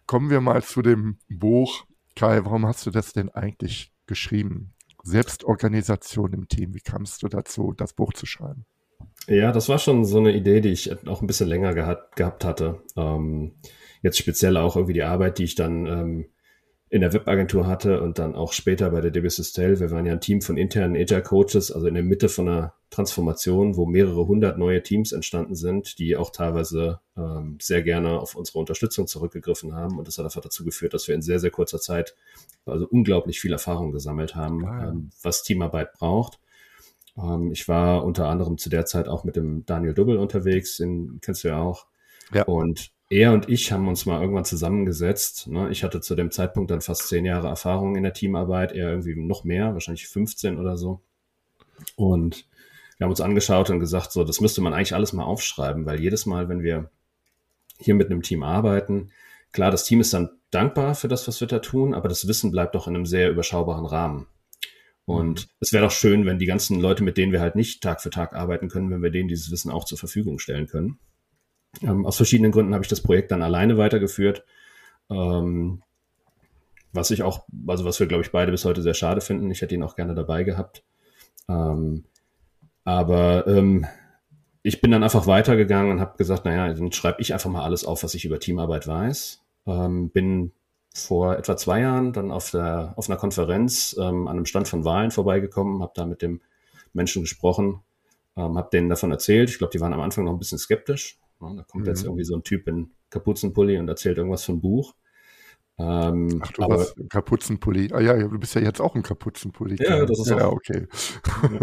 Kommen 0.05 0.29
wir 0.29 0.41
mal 0.41 0.63
zu 0.63 0.81
dem 0.81 1.19
Buch. 1.29 1.85
Kai, 2.15 2.43
warum 2.45 2.65
hast 2.65 2.85
du 2.85 2.91
das 2.91 3.13
denn 3.13 3.29
eigentlich 3.29 3.91
geschrieben? 4.05 4.73
Selbstorganisation 5.03 6.33
im 6.33 6.47
Team. 6.47 6.73
Wie 6.73 6.81
kamst 6.81 7.23
du 7.23 7.27
dazu, 7.27 7.73
das 7.75 7.93
Buch 7.93 8.13
zu 8.13 8.25
schreiben? 8.25 8.65
Ja, 9.27 9.51
das 9.51 9.69
war 9.69 9.79
schon 9.79 10.05
so 10.05 10.19
eine 10.19 10.33
Idee, 10.33 10.61
die 10.61 10.69
ich 10.69 11.07
auch 11.07 11.21
ein 11.21 11.27
bisschen 11.27 11.47
länger 11.47 11.73
gehabt, 11.73 12.15
gehabt 12.15 12.45
hatte. 12.45 12.81
Ähm, 12.95 13.55
jetzt 14.01 14.17
speziell 14.17 14.57
auch 14.57 14.75
irgendwie 14.75 14.93
die 14.93 15.03
Arbeit, 15.03 15.37
die 15.37 15.43
ich 15.43 15.55
dann 15.55 15.85
ähm, 15.85 16.25
in 16.89 17.01
der 17.01 17.11
Webagentur 17.11 17.67
hatte 17.67 18.01
und 18.01 18.17
dann 18.17 18.33
auch 18.33 18.53
später 18.53 18.89
bei 18.91 19.01
der 19.01 19.11
DB 19.11 19.27
Systel. 19.27 19.79
Wir 19.79 19.91
waren 19.91 20.05
ja 20.05 20.13
ein 20.13 20.21
Team 20.21 20.41
von 20.41 20.55
internen 20.55 20.95
Agile 20.95 21.21
Coaches, 21.21 21.69
also 21.69 21.85
in 21.87 21.95
der 21.95 22.03
Mitte 22.03 22.29
von 22.29 22.47
einer 22.47 22.73
Transformation, 22.91 23.75
wo 23.75 23.85
mehrere 23.85 24.25
hundert 24.25 24.57
neue 24.57 24.81
Teams 24.81 25.11
entstanden 25.11 25.55
sind, 25.55 25.99
die 25.99 26.15
auch 26.15 26.29
teilweise 26.29 27.01
ähm, 27.17 27.57
sehr 27.61 27.81
gerne 27.81 28.19
auf 28.19 28.35
unsere 28.35 28.59
Unterstützung 28.59 29.05
zurückgegriffen 29.05 29.73
haben. 29.73 29.97
Und 29.97 30.07
das 30.07 30.17
hat 30.17 30.25
einfach 30.25 30.41
dazu 30.41 30.63
geführt, 30.63 30.93
dass 30.93 31.09
wir 31.09 31.15
in 31.15 31.21
sehr, 31.21 31.39
sehr 31.39 31.51
kurzer 31.51 31.81
Zeit 31.81 32.15
also 32.65 32.87
unglaublich 32.87 33.41
viel 33.41 33.51
Erfahrung 33.51 33.91
gesammelt 33.91 34.35
haben, 34.35 34.65
ah, 34.65 34.87
ähm, 34.87 35.09
was 35.21 35.43
Teamarbeit 35.43 35.91
braucht. 35.91 36.39
Ähm, 37.17 37.51
ich 37.51 37.67
war 37.67 38.05
unter 38.05 38.29
anderem 38.29 38.57
zu 38.57 38.69
der 38.69 38.85
Zeit 38.85 39.09
auch 39.09 39.25
mit 39.25 39.35
dem 39.35 39.65
Daniel 39.65 39.93
Dubbel 39.93 40.17
unterwegs, 40.17 40.77
den 40.77 41.19
kennst 41.21 41.43
du 41.43 41.49
ja 41.49 41.61
auch. 41.61 41.87
Ja. 42.33 42.43
Und 42.43 42.91
er 43.09 43.33
und 43.33 43.49
ich 43.49 43.71
haben 43.71 43.87
uns 43.87 44.05
mal 44.05 44.21
irgendwann 44.21 44.45
zusammengesetzt. 44.45 45.47
Ne? 45.47 45.69
Ich 45.71 45.83
hatte 45.83 46.01
zu 46.01 46.15
dem 46.15 46.31
Zeitpunkt 46.31 46.71
dann 46.71 46.81
fast 46.81 47.07
zehn 47.07 47.25
Jahre 47.25 47.47
Erfahrung 47.47 47.95
in 47.95 48.03
der 48.03 48.13
Teamarbeit, 48.13 48.73
er 48.73 48.89
irgendwie 48.89 49.15
noch 49.15 49.43
mehr, 49.43 49.73
wahrscheinlich 49.73 50.07
15 50.07 50.57
oder 50.57 50.77
so. 50.77 51.01
Und 51.95 52.45
wir 52.97 53.05
haben 53.05 53.11
uns 53.11 53.21
angeschaut 53.21 53.69
und 53.69 53.79
gesagt, 53.79 54.11
so, 54.11 54.23
das 54.23 54.41
müsste 54.41 54.61
man 54.61 54.73
eigentlich 54.73 54.93
alles 54.93 55.13
mal 55.13 55.23
aufschreiben, 55.23 55.85
weil 55.85 55.99
jedes 55.99 56.25
Mal, 56.25 56.49
wenn 56.49 56.63
wir 56.63 56.89
hier 57.79 57.95
mit 57.95 58.09
einem 58.09 58.23
Team 58.23 58.43
arbeiten, 58.43 59.11
klar, 59.51 59.71
das 59.71 59.85
Team 59.85 60.01
ist 60.01 60.13
dann 60.13 60.31
dankbar 60.49 60.95
für 60.95 61.07
das, 61.07 61.27
was 61.27 61.39
wir 61.39 61.47
da 61.47 61.59
tun, 61.59 61.93
aber 61.93 62.09
das 62.09 62.27
Wissen 62.27 62.51
bleibt 62.51 62.75
doch 62.75 62.87
in 62.87 62.95
einem 62.95 63.05
sehr 63.05 63.29
überschaubaren 63.29 63.85
Rahmen. 63.85 64.27
Und 65.05 65.45
mhm. 65.45 65.51
es 65.61 65.71
wäre 65.71 65.85
doch 65.85 65.91
schön, 65.91 66.25
wenn 66.25 66.39
die 66.39 66.45
ganzen 66.45 66.81
Leute, 66.81 67.03
mit 67.03 67.17
denen 67.17 67.31
wir 67.31 67.39
halt 67.39 67.55
nicht 67.55 67.81
Tag 67.81 68.01
für 68.01 68.09
Tag 68.09 68.33
arbeiten 68.33 68.67
können, 68.67 68.89
wenn 68.91 69.03
wir 69.03 69.11
denen 69.11 69.29
dieses 69.29 69.51
Wissen 69.51 69.71
auch 69.71 69.85
zur 69.85 69.97
Verfügung 69.97 70.39
stellen 70.39 70.67
können. 70.67 70.99
Ähm, 71.81 72.05
aus 72.05 72.17
verschiedenen 72.17 72.51
Gründen 72.51 72.73
habe 72.73 72.83
ich 72.83 72.89
das 72.89 73.01
Projekt 73.01 73.31
dann 73.31 73.41
alleine 73.41 73.77
weitergeführt. 73.77 74.43
Ähm, 75.09 75.81
was 76.93 77.11
ich 77.11 77.23
auch, 77.23 77.45
also 77.67 77.85
was 77.85 77.99
wir, 77.99 78.07
glaube 78.07 78.23
ich, 78.23 78.31
beide 78.31 78.51
bis 78.51 78.65
heute 78.65 78.81
sehr 78.81 78.93
schade 78.93 79.21
finden. 79.21 79.51
Ich 79.51 79.61
hätte 79.61 79.75
ihn 79.75 79.83
auch 79.83 79.95
gerne 79.95 80.15
dabei 80.15 80.43
gehabt. 80.43 80.83
Ähm, 81.47 82.05
aber 82.83 83.47
ähm, 83.47 83.85
ich 84.63 84.81
bin 84.81 84.91
dann 84.91 85.03
einfach 85.03 85.27
weitergegangen 85.27 85.91
und 85.91 85.99
habe 86.01 86.17
gesagt, 86.17 86.45
naja, 86.45 86.73
dann 86.73 86.91
schreibe 86.91 87.21
ich 87.21 87.33
einfach 87.33 87.49
mal 87.49 87.63
alles 87.63 87.85
auf, 87.85 88.03
was 88.03 88.15
ich 88.15 88.25
über 88.25 88.39
Teamarbeit 88.39 88.87
weiß. 88.87 89.41
Ähm, 89.65 90.09
bin 90.09 90.51
vor 90.93 91.37
etwa 91.37 91.55
zwei 91.57 91.81
Jahren 91.81 92.11
dann 92.11 92.31
auf, 92.31 92.51
der, 92.51 92.93
auf 92.95 93.09
einer 93.09 93.19
Konferenz 93.19 93.95
ähm, 93.99 94.27
an 94.27 94.37
einem 94.37 94.45
Stand 94.45 94.67
von 94.67 94.83
Wahlen 94.83 95.11
vorbeigekommen, 95.11 95.81
habe 95.81 95.93
da 95.95 96.05
mit 96.05 96.21
dem 96.21 96.41
Menschen 96.93 97.21
gesprochen, 97.21 97.81
ähm, 98.35 98.57
habe 98.57 98.69
denen 98.71 98.89
davon 98.89 99.11
erzählt. 99.11 99.49
Ich 99.49 99.57
glaube, 99.57 99.71
die 99.71 99.79
waren 99.79 99.93
am 99.93 100.01
Anfang 100.01 100.23
noch 100.23 100.31
ein 100.31 100.39
bisschen 100.39 100.57
skeptisch? 100.57 101.19
Da 101.39 101.63
kommt 101.67 101.83
mhm. 101.83 101.89
jetzt 101.89 102.03
irgendwie 102.03 102.23
so 102.23 102.35
ein 102.35 102.43
Typ 102.43 102.67
in 102.67 102.91
Kapuzenpulli 103.09 103.77
und 103.77 103.87
erzählt 103.87 104.17
irgendwas 104.17 104.43
vom 104.43 104.61
Buch. 104.61 104.95
Ähm, 105.79 106.41
Ach, 106.43 106.51
du 106.51 106.63
aber, 106.63 106.79
hast 106.79 106.95
Kapuzenpulli. 107.09 107.89
Ah 107.93 107.99
ja, 107.99 108.17
du 108.17 108.39
bist 108.39 108.55
ja 108.55 108.61
jetzt 108.61 108.81
auch 108.81 108.95
ein 108.95 109.03
Kapuzenpulli. 109.03 109.77
Ja, 109.79 110.05
das 110.05 110.19
ist 110.19 110.29
ja 110.29 110.47
auch. 110.47 110.53
okay. 110.53 110.87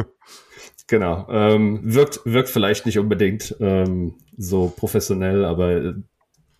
genau. 0.86 1.26
Ähm, 1.28 1.80
wirkt, 1.82 2.20
wirkt 2.24 2.48
vielleicht 2.48 2.86
nicht 2.86 2.98
unbedingt 2.98 3.56
ähm, 3.58 4.14
so 4.36 4.72
professionell, 4.76 5.44
aber 5.44 5.96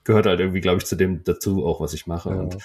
gehört 0.03 0.27
halt 0.27 0.41
irgendwie, 0.41 0.61
glaube 0.61 0.79
ich, 0.79 0.87
zu 0.87 0.97
dem 0.97 1.23
dazu 1.23 1.65
auch, 1.65 1.81
was 1.81 1.95
ich 1.95 2.07
mache. 2.07 2.31
Ja. 2.31 2.41
Und 2.41 2.59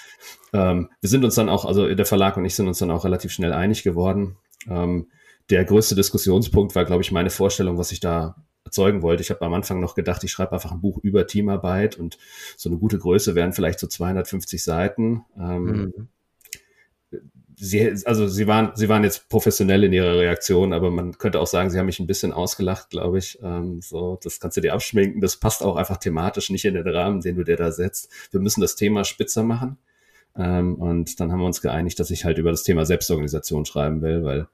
ähm, 0.53 0.89
wir 1.01 1.09
sind 1.09 1.23
uns 1.23 1.35
dann 1.35 1.49
auch, 1.49 1.65
also 1.65 1.93
der 1.93 2.05
Verlag 2.05 2.35
und 2.37 2.45
ich 2.45 2.55
sind 2.55 2.67
uns 2.67 2.79
dann 2.79 2.91
auch 2.91 3.05
relativ 3.05 3.31
schnell 3.31 3.53
einig 3.53 3.83
geworden. 3.83 4.37
Ähm, 4.67 5.07
der 5.51 5.65
größte 5.65 5.95
Diskussionspunkt 5.95 6.75
war, 6.75 6.85
glaube 6.85 7.03
ich, 7.03 7.11
meine 7.11 7.29
Vorstellung, 7.29 7.77
was 7.77 7.91
ich 7.91 7.99
da 7.99 8.35
erzeugen 8.69 9.01
wollte. 9.01 9.21
Ich 9.21 9.31
habe 9.31 9.41
am 9.41 9.53
Anfang 9.53 9.79
noch 9.79 9.95
gedacht, 9.95 10.23
ich 10.23 10.31
schreibe 10.31 10.53
einfach 10.53 10.71
ein 10.71 10.81
Buch 10.81 10.99
über 11.01 11.25
Teamarbeit 11.25 11.97
und 11.97 12.17
so 12.55 12.69
eine 12.69 12.77
gute 12.77 12.99
Größe 12.99 13.33
wären 13.33 13.51
vielleicht 13.51 13.79
so 13.79 13.87
250 13.87 14.63
Seiten. 14.63 15.25
Ähm, 15.37 15.63
mhm. 15.63 16.07
Sie, 17.61 17.93
also 18.05 18.27
sie 18.27 18.47
waren, 18.47 18.71
sie 18.75 18.87
waren 18.87 19.03
jetzt 19.03 19.27
professionell 19.27 19.83
in 19.83 19.91
ihrer 19.91 20.17
Reaktion, 20.17 20.71
aber 20.71 20.91
man 20.91 21.17
könnte 21.17 21.41
auch 21.41 21.47
sagen, 21.47 21.69
sie 21.69 21.77
haben 21.77 21.87
mich 21.87 21.99
ein 21.99 22.07
bisschen 22.07 22.31
ausgelacht, 22.31 22.89
glaube 22.89 23.17
ich. 23.17 23.37
Ähm, 23.43 23.81
so, 23.81 24.17
das 24.23 24.39
kannst 24.39 24.55
du 24.55 24.61
dir 24.61 24.73
abschminken. 24.73 25.19
Das 25.19 25.35
passt 25.35 25.61
auch 25.61 25.75
einfach 25.75 25.97
thematisch 25.97 26.51
nicht 26.51 26.63
in 26.63 26.75
den 26.75 26.87
Rahmen, 26.87 27.19
den 27.19 27.35
du 27.35 27.43
dir 27.43 27.57
da 27.57 27.71
setzt. 27.71 28.09
Wir 28.31 28.39
müssen 28.39 28.61
das 28.61 28.77
Thema 28.77 29.03
spitzer 29.03 29.43
machen. 29.43 29.77
Ähm, 30.37 30.75
und 30.75 31.19
dann 31.19 31.33
haben 31.33 31.39
wir 31.39 31.47
uns 31.47 31.61
geeinigt, 31.61 31.99
dass 31.99 32.11
ich 32.11 32.23
halt 32.23 32.37
über 32.37 32.51
das 32.51 32.63
Thema 32.63 32.85
Selbstorganisation 32.85 33.65
schreiben 33.65 34.01
will, 34.01 34.23
weil 34.23 34.47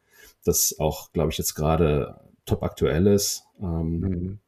das 0.43 0.79
auch, 0.79 1.12
glaube 1.12 1.31
ich, 1.31 1.38
jetzt 1.38 1.53
gerade 1.53 2.19
top 2.46 2.64
aktuell 2.64 3.08
ist, 3.08 3.44
ähm, 3.62 4.00
mhm. 4.00 4.40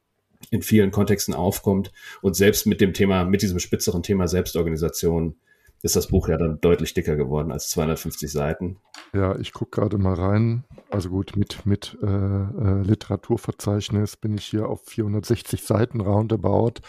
in 0.50 0.62
vielen 0.62 0.90
Kontexten 0.90 1.34
aufkommt 1.34 1.92
und 2.22 2.36
selbst 2.36 2.66
mit 2.66 2.80
dem 2.80 2.94
Thema, 2.94 3.24
mit 3.24 3.42
diesem 3.42 3.58
spitzeren 3.58 4.02
Thema 4.02 4.28
Selbstorganisation 4.28 5.36
ist 5.82 5.96
das 5.96 6.08
Buch 6.08 6.28
ja 6.28 6.36
dann 6.36 6.60
deutlich 6.60 6.92
dicker 6.94 7.16
geworden 7.16 7.52
als 7.52 7.68
250 7.68 8.30
Seiten. 8.30 8.78
Ja, 9.12 9.38
ich 9.38 9.52
gucke 9.52 9.80
gerade 9.80 9.98
mal 9.98 10.14
rein. 10.14 10.64
Also 10.90 11.08
gut, 11.08 11.36
mit, 11.36 11.66
mit 11.66 11.96
äh, 12.02 12.06
äh, 12.06 12.82
Literaturverzeichnis 12.82 14.16
bin 14.16 14.36
ich 14.36 14.46
hier 14.46 14.68
auf 14.68 14.84
460 14.86 15.62
Seiten 15.62 16.00
roundabout. 16.00 16.80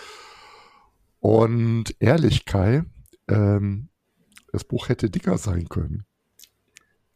Und 1.20 1.96
ehrlich, 2.00 2.46
Kai, 2.46 2.84
ähm, 3.28 3.90
das 4.52 4.64
Buch 4.64 4.90
hätte 4.90 5.10
dicker 5.10 5.38
sein 5.38 5.70
können. 5.70 6.06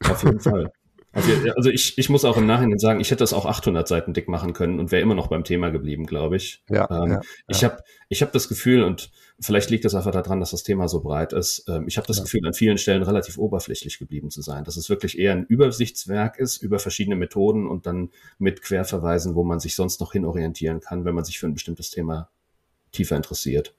Auf 0.04 0.24
jeden 0.24 0.40
Fall. 0.40 0.72
Also, 1.14 1.32
also 1.56 1.70
ich, 1.70 1.96
ich 2.00 2.10
muss 2.10 2.26
auch 2.26 2.38
im 2.38 2.48
Nachhinein 2.48 2.80
sagen, 2.80 3.00
ich 3.00 3.12
hätte 3.12 3.20
das 3.20 3.34
auch 3.34 3.46
800 3.46 3.88
Seiten 3.88 4.14
dick 4.14 4.28
machen 4.28 4.54
können 4.54 4.80
und 4.80 4.92
wäre 4.92 5.04
immer 5.04 5.14
noch 5.14 5.28
beim 5.28 5.44
Thema 5.44 5.70
geblieben, 5.70 6.08
glaube 6.08 6.38
ich. 6.38 6.64
Ja, 6.70 6.90
ähm, 6.90 7.12
ja, 7.12 7.22
ich 7.48 7.62
ja. 7.62 7.70
habe 7.70 7.84
ich 8.10 8.24
hab 8.24 8.32
das 8.32 8.50
Gefühl, 8.50 8.84
und 8.84 9.12
vielleicht 9.40 9.70
liegt 9.70 9.86
das 9.86 9.94
einfach 9.94 10.12
daran, 10.12 10.40
dass 10.40 10.52
das 10.52 10.64
Thema 10.64 10.88
so 10.88 11.02
breit 11.02 11.32
ist, 11.32 11.66
ähm, 11.70 11.86
ich 11.88 11.98
habe 11.98 12.08
das 12.08 12.18
ja. 12.18 12.24
Gefühl, 12.24 12.48
an 12.48 12.56
vielen 12.56 12.80
Stellen 12.80 13.04
relativ 13.04 13.38
oberflächlich 13.38 14.00
geblieben 14.00 14.32
zu 14.32 14.42
sein. 14.42 14.64
Dass 14.64 14.76
es 14.76 14.90
wirklich 14.90 15.20
eher 15.20 15.34
ein 15.34 15.46
Übersichtswerk 15.46 16.40
ist 16.40 16.58
über 16.58 16.80
verschiedene 16.80 17.16
Methoden 17.16 17.68
und 17.68 17.86
dann 17.86 18.10
mit 18.40 18.64
Querverweisen, 18.64 19.36
wo 19.36 19.44
man 19.44 19.60
sich 19.60 19.76
sonst 19.76 20.02
noch 20.02 20.14
hinorientieren 20.14 20.80
kann, 20.80 21.06
wenn 21.06 21.14
man 21.14 21.26
sich 21.26 21.38
für 21.38 21.46
ein 21.46 21.54
bestimmtes 21.54 21.92
Thema 21.92 22.30
tiefer 22.92 23.16
interessiert. 23.16 23.76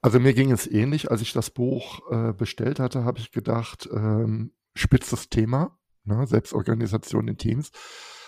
Also 0.00 0.18
mir 0.20 0.32
ging 0.32 0.50
es 0.52 0.66
ähnlich, 0.66 1.10
als 1.10 1.20
ich 1.20 1.34
das 1.34 1.50
Buch 1.50 2.00
äh, 2.10 2.32
bestellt 2.32 2.80
hatte, 2.80 3.04
habe 3.04 3.18
ich 3.18 3.30
gedacht, 3.30 3.88
ähm, 3.92 4.52
spitzes 4.74 5.28
Thema 5.28 5.78
ne? 6.04 6.26
Selbstorganisation 6.26 7.28
in 7.28 7.38
Teams. 7.38 7.70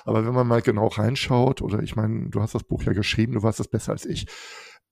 Aber 0.04 0.26
wenn 0.26 0.34
man 0.34 0.46
mal 0.46 0.62
genau 0.62 0.88
reinschaut, 0.88 1.62
oder 1.62 1.82
ich 1.82 1.96
meine, 1.96 2.28
du 2.28 2.40
hast 2.40 2.54
das 2.54 2.64
Buch 2.64 2.82
ja 2.82 2.92
geschrieben, 2.92 3.32
du 3.32 3.42
weißt 3.42 3.60
es 3.60 3.68
besser 3.68 3.92
als 3.92 4.04
ich, 4.04 4.26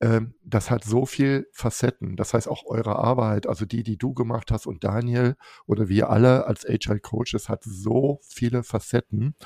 ähm, 0.01 0.35
das 0.43 0.71
hat 0.71 0.85
so 0.85 1.07
viel 1.07 1.49
Facetten. 1.53 2.17
Das 2.17 2.35
heißt 2.35 2.49
auch 2.49 2.65
eure 2.67 2.97
Arbeit, 2.97 3.47
also 3.47 3.65
die, 3.65 3.83
die 3.83 3.99
du 3.99 4.15
gemacht 4.15 4.51
hast 4.51 4.67
und 4.67 4.85
Daniel 4.85 5.37
oder 5.67 5.89
wir 5.89 6.11
alle 6.11 6.47
als 6.47 6.67
Agile 6.69 7.01
Coaches, 7.01 7.49
hat 7.49 7.62
so 7.65 8.21
viele 8.23 8.65
Facetten, 8.65 9.37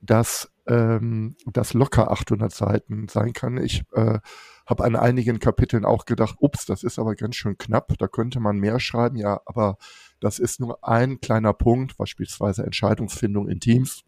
dass 0.00 0.50
ähm, 0.66 1.36
das 1.46 1.74
locker 1.74 2.10
800 2.10 2.52
Seiten 2.52 3.08
sein 3.08 3.32
kann. 3.32 3.58
Ich 3.58 3.82
äh, 3.92 4.18
habe 4.66 4.84
an 4.84 4.96
einigen 4.96 5.40
Kapiteln 5.40 5.84
auch 5.84 6.06
gedacht, 6.06 6.36
ups, 6.38 6.64
das 6.64 6.84
ist 6.84 6.98
aber 6.98 7.14
ganz 7.14 7.36
schön 7.36 7.58
knapp, 7.58 7.92
da 7.98 8.08
könnte 8.08 8.40
man 8.40 8.56
mehr 8.58 8.80
schreiben. 8.80 9.16
Ja, 9.16 9.40
aber 9.44 9.76
das 10.22 10.38
ist 10.38 10.60
nur 10.60 10.86
ein 10.86 11.20
kleiner 11.20 11.52
Punkt, 11.52 11.96
beispielsweise 11.96 12.64
Entscheidungsfindung 12.64 13.48
in 13.48 13.58
Teams. 13.58 14.04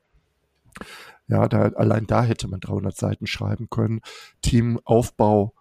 Ja, 1.26 1.48
da, 1.48 1.70
allein 1.70 2.06
da 2.06 2.22
hätte 2.22 2.46
man 2.46 2.60
300 2.60 2.96
Seiten 2.96 3.26
schreiben 3.26 3.68
können. 3.68 4.00
Teamaufbau 4.40 5.54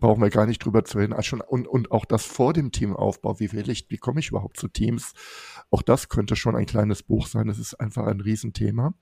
brauchen 0.00 0.22
wir 0.22 0.30
gar 0.30 0.46
nicht 0.46 0.64
drüber 0.64 0.84
zu 0.84 0.98
reden. 0.98 1.14
Also 1.14 1.38
und, 1.48 1.66
und 1.66 1.92
auch 1.92 2.04
das 2.04 2.24
vor 2.24 2.52
dem 2.52 2.72
Teamaufbau, 2.72 3.40
wie 3.40 3.52
will 3.52 3.70
ich, 3.70 3.86
wie 3.88 3.96
komme 3.96 4.20
ich 4.20 4.28
überhaupt 4.28 4.58
zu 4.58 4.68
Teams? 4.68 5.14
Auch 5.70 5.82
das 5.82 6.10
könnte 6.10 6.36
schon 6.36 6.56
ein 6.56 6.66
kleines 6.66 7.02
Buch 7.02 7.26
sein. 7.26 7.46
Das 7.46 7.58
ist 7.58 7.74
einfach 7.74 8.06
ein 8.06 8.20
Riesenthema. 8.20 8.92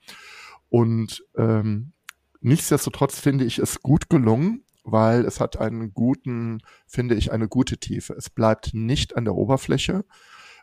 Und 0.69 1.25
ähm, 1.37 1.93
nichtsdestotrotz 2.41 3.19
finde 3.19 3.45
ich 3.45 3.59
es 3.59 3.83
gut 3.83 4.09
gelungen, 4.11 4.65
weil 4.85 5.25
es 5.25 5.41
hat 5.41 5.59
einen 5.59 5.93
guten, 5.93 6.61
finde 6.87 7.17
ich, 7.17 7.33
eine 7.33 7.49
gute 7.49 7.79
Tiefe. 7.79 8.13
Es 8.15 8.31
bleibt 8.31 8.75
nicht 8.75 9.17
an 9.17 9.25
der 9.25 9.35
Oberfläche, 9.35 10.05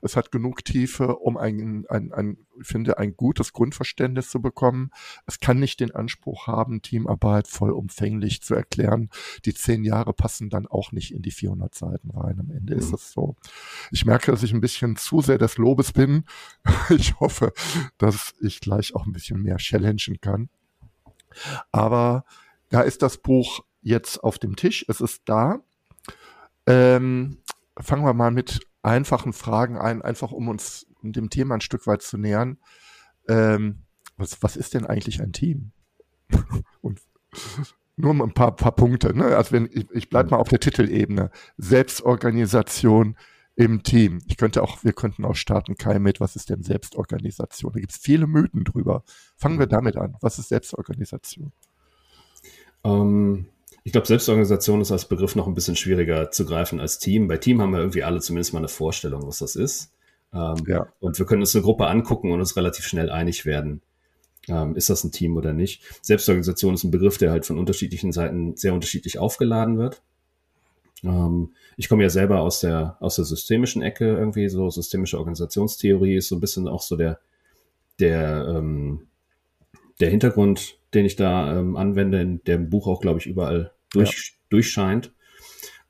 es 0.05 0.15
hat 0.15 0.31
genug 0.31 0.63
Tiefe, 0.63 1.17
um 1.17 1.35
ein, 1.35 1.85
ein, 1.89 2.13
ein, 2.13 2.37
ich 2.61 2.67
finde, 2.67 2.99
ein 2.99 3.17
gutes 3.17 3.53
Grundverständnis 3.53 4.29
zu 4.29 4.41
bekommen. 4.41 4.91
Es 5.25 5.39
kann 5.39 5.59
nicht 5.59 5.79
den 5.79 5.91
Anspruch 5.91 6.47
haben, 6.47 6.81
Teamarbeit 6.81 7.47
vollumfänglich 7.47 8.41
zu 8.41 8.53
erklären. 8.53 9.09
Die 9.45 9.53
zehn 9.53 9.83
Jahre 9.83 10.13
passen 10.13 10.49
dann 10.49 10.67
auch 10.67 10.91
nicht 10.91 11.11
in 11.11 11.23
die 11.23 11.31
400 11.31 11.73
Seiten 11.73 12.11
rein. 12.11 12.39
Am 12.39 12.51
Ende 12.51 12.75
mhm. 12.75 12.79
ist 12.79 12.93
es 12.93 13.11
so. 13.11 13.35
Ich 13.91 14.05
merke, 14.05 14.31
dass 14.31 14.43
ich 14.43 14.53
ein 14.53 14.61
bisschen 14.61 14.95
zu 14.95 15.21
sehr 15.21 15.37
des 15.37 15.57
Lobes 15.57 15.91
bin. 15.91 16.25
Ich 16.89 17.19
hoffe, 17.19 17.51
dass 17.97 18.35
ich 18.41 18.59
gleich 18.59 18.95
auch 18.95 19.05
ein 19.05 19.11
bisschen 19.11 19.41
mehr 19.41 19.57
challengen 19.57 20.21
kann. 20.21 20.49
Aber 21.71 22.25
da 22.69 22.81
ist 22.81 23.01
das 23.01 23.17
Buch 23.17 23.63
jetzt 23.81 24.23
auf 24.23 24.37
dem 24.37 24.55
Tisch. 24.55 24.85
Es 24.87 25.01
ist 25.01 25.23
da. 25.25 25.61
Ähm, 26.67 27.37
fangen 27.79 28.05
wir 28.05 28.13
mal 28.13 28.31
mit 28.31 28.67
einfachen 28.85 29.33
Fragen 29.33 29.77
ein, 29.77 30.01
einfach 30.01 30.31
um 30.31 30.47
uns 30.47 30.87
dem 31.01 31.29
Thema 31.29 31.55
ein 31.55 31.61
Stück 31.61 31.87
weit 31.87 32.01
zu 32.01 32.17
nähern. 32.17 32.57
Ähm, 33.27 33.83
was, 34.17 34.41
was 34.41 34.55
ist 34.55 34.73
denn 34.73 34.85
eigentlich 34.85 35.21
ein 35.21 35.33
Team? 35.33 35.71
Und 36.81 37.01
nur 37.97 38.13
ein 38.13 38.33
paar, 38.33 38.55
paar 38.55 38.73
Punkte. 38.73 39.15
Ne? 39.15 39.35
Also 39.35 39.51
wenn 39.51 39.69
ich, 39.71 39.89
ich 39.91 40.09
bleibe 40.09 40.29
mal 40.29 40.37
auf 40.37 40.49
der 40.49 40.59
Titelebene. 40.59 41.31
Selbstorganisation 41.57 43.17
im 43.55 43.83
Team. 43.83 44.21
Ich 44.27 44.37
könnte 44.37 44.61
auch, 44.61 44.83
wir 44.83 44.93
könnten 44.93 45.23
auch 45.23 45.35
starten, 45.35 45.75
Kai, 45.75 45.97
mit, 45.99 46.19
was 46.19 46.35
ist 46.35 46.49
denn 46.49 46.61
Selbstorganisation? 46.61 47.71
Da 47.73 47.79
gibt 47.79 47.93
es 47.93 47.97
viele 47.97 48.27
Mythen 48.27 48.65
drüber. 48.65 49.03
Fangen 49.37 49.59
wir 49.59 49.67
damit 49.67 49.95
an. 49.95 50.15
Was 50.21 50.39
ist 50.39 50.49
Selbstorganisation? 50.49 51.53
Ähm, 52.83 53.47
ich 53.85 53.91
glaube, 53.91 54.07
Selbstorganisation 54.07 54.81
ist 54.81 54.91
als 54.91 55.05
Begriff 55.05 55.35
noch 55.35 55.45
ein 55.45 55.53
bisschen 55.53 55.75
schwieriger 55.75 56.31
zu 56.31 56.47
greifen 56.47 56.79
als 56.79 56.97
Team. 56.97 57.27
Bei 57.27 57.37
Team 57.37 57.61
haben 57.61 57.71
wir 57.71 57.79
irgendwie 57.79 58.03
alle 58.03 58.19
zumindest 58.19 58.51
mal 58.51 58.59
eine 58.59 58.67
Vorstellung, 58.67 59.27
was 59.27 59.37
das 59.37 59.55
ist. 59.55 59.93
Ähm, 60.33 60.55
ja. 60.67 60.87
Und 60.99 61.19
wir 61.19 61.27
können 61.27 61.43
uns 61.43 61.55
eine 61.55 61.61
Gruppe 61.61 61.85
angucken 61.85 62.31
und 62.31 62.39
uns 62.39 62.57
relativ 62.57 62.87
schnell 62.87 63.11
einig 63.11 63.45
werden, 63.45 63.83
ähm, 64.47 64.75
ist 64.75 64.89
das 64.89 65.03
ein 65.03 65.11
Team 65.11 65.37
oder 65.37 65.53
nicht. 65.53 65.83
Selbstorganisation 66.01 66.73
ist 66.73 66.83
ein 66.83 66.89
Begriff, 66.89 67.19
der 67.19 67.29
halt 67.29 67.45
von 67.45 67.59
unterschiedlichen 67.59 68.11
Seiten 68.11 68.57
sehr 68.57 68.73
unterschiedlich 68.73 69.19
aufgeladen 69.19 69.77
wird. 69.77 70.01
Ähm, 71.03 71.53
ich 71.77 71.87
komme 71.87 72.01
ja 72.01 72.09
selber 72.09 72.39
aus 72.39 72.61
der, 72.61 72.97
aus 73.01 73.17
der 73.17 73.25
systemischen 73.25 73.83
Ecke 73.83 74.17
irgendwie, 74.17 74.49
so 74.49 74.67
systemische 74.71 75.19
Organisationstheorie 75.19 76.15
ist 76.15 76.29
so 76.29 76.37
ein 76.37 76.41
bisschen 76.41 76.67
auch 76.67 76.81
so 76.81 76.95
der, 76.95 77.19
der, 77.99 78.47
ähm, 78.49 79.01
der 79.99 80.09
Hintergrund, 80.09 80.79
den 80.95 81.05
ich 81.05 81.15
da 81.15 81.59
ähm, 81.59 81.75
anwende, 81.75 82.19
in 82.19 82.43
dem 82.45 82.71
Buch 82.71 82.87
auch, 82.87 82.99
glaube 82.99 83.19
ich, 83.19 83.27
überall 83.27 83.74
durch, 83.95 84.33
ja. 84.33 84.47
durchscheint. 84.49 85.13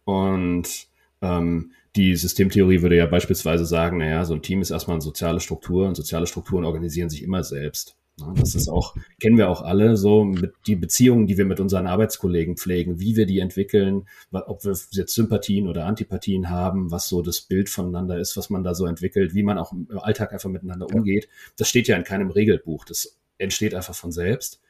Und 0.03 0.87
ähm, 1.21 1.71
die 1.95 2.15
Systemtheorie 2.15 2.81
würde 2.81 2.97
ja 2.97 3.05
beispielsweise 3.05 3.65
sagen, 3.65 3.97
naja, 3.97 4.25
so 4.25 4.33
ein 4.33 4.41
Team 4.41 4.61
ist 4.61 4.71
erstmal 4.71 4.95
eine 4.95 5.01
soziale 5.01 5.39
Struktur 5.39 5.87
und 5.87 5.95
soziale 5.95 6.27
Strukturen 6.27 6.65
organisieren 6.65 7.09
sich 7.09 7.23
immer 7.23 7.43
selbst. 7.43 7.97
Das 8.35 8.55
ist 8.55 8.69
auch, 8.69 8.95
kennen 9.19 9.37
wir 9.37 9.49
auch 9.49 9.61
alle, 9.61 9.97
so 9.97 10.23
mit 10.23 10.53
die 10.67 10.77
Beziehungen, 10.77 11.27
die 11.27 11.37
wir 11.37 11.43
mit 11.43 11.59
unseren 11.59 11.85
Arbeitskollegen 11.85 12.55
pflegen, 12.55 12.97
wie 12.97 13.17
wir 13.17 13.25
die 13.25 13.39
entwickeln, 13.39 14.07
ob 14.31 14.63
wir 14.63 14.71
jetzt 14.71 15.13
Sympathien 15.13 15.67
oder 15.67 15.85
Antipathien 15.85 16.49
haben, 16.49 16.91
was 16.91 17.09
so 17.09 17.21
das 17.21 17.41
Bild 17.41 17.69
voneinander 17.69 18.17
ist, 18.17 18.37
was 18.37 18.49
man 18.49 18.63
da 18.63 18.73
so 18.73 18.85
entwickelt, 18.85 19.33
wie 19.33 19.43
man 19.43 19.57
auch 19.57 19.73
im 19.73 19.87
Alltag 19.99 20.31
einfach 20.31 20.49
miteinander 20.49 20.87
umgeht. 20.93 21.27
Das 21.57 21.67
steht 21.67 21.89
ja 21.89 21.97
in 21.97 22.05
keinem 22.05 22.31
Regelbuch. 22.31 22.85
Das 22.85 23.17
entsteht 23.37 23.75
einfach 23.75 23.95
von 23.95 24.13
selbst. 24.13 24.61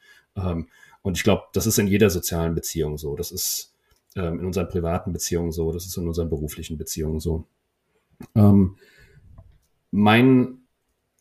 Und 1.06 1.16
ich 1.16 1.22
glaube, 1.22 1.44
das 1.52 1.68
ist 1.68 1.78
in 1.78 1.86
jeder 1.86 2.10
sozialen 2.10 2.56
Beziehung 2.56 2.98
so. 2.98 3.14
Das 3.14 3.30
ist 3.30 3.72
ähm, 4.16 4.40
in 4.40 4.46
unseren 4.46 4.68
privaten 4.68 5.12
Beziehungen 5.12 5.52
so. 5.52 5.70
Das 5.70 5.86
ist 5.86 5.96
in 5.96 6.08
unseren 6.08 6.28
beruflichen 6.28 6.78
Beziehungen 6.78 7.20
so. 7.20 7.46
Ähm, 8.34 8.74
mein, 9.92 10.62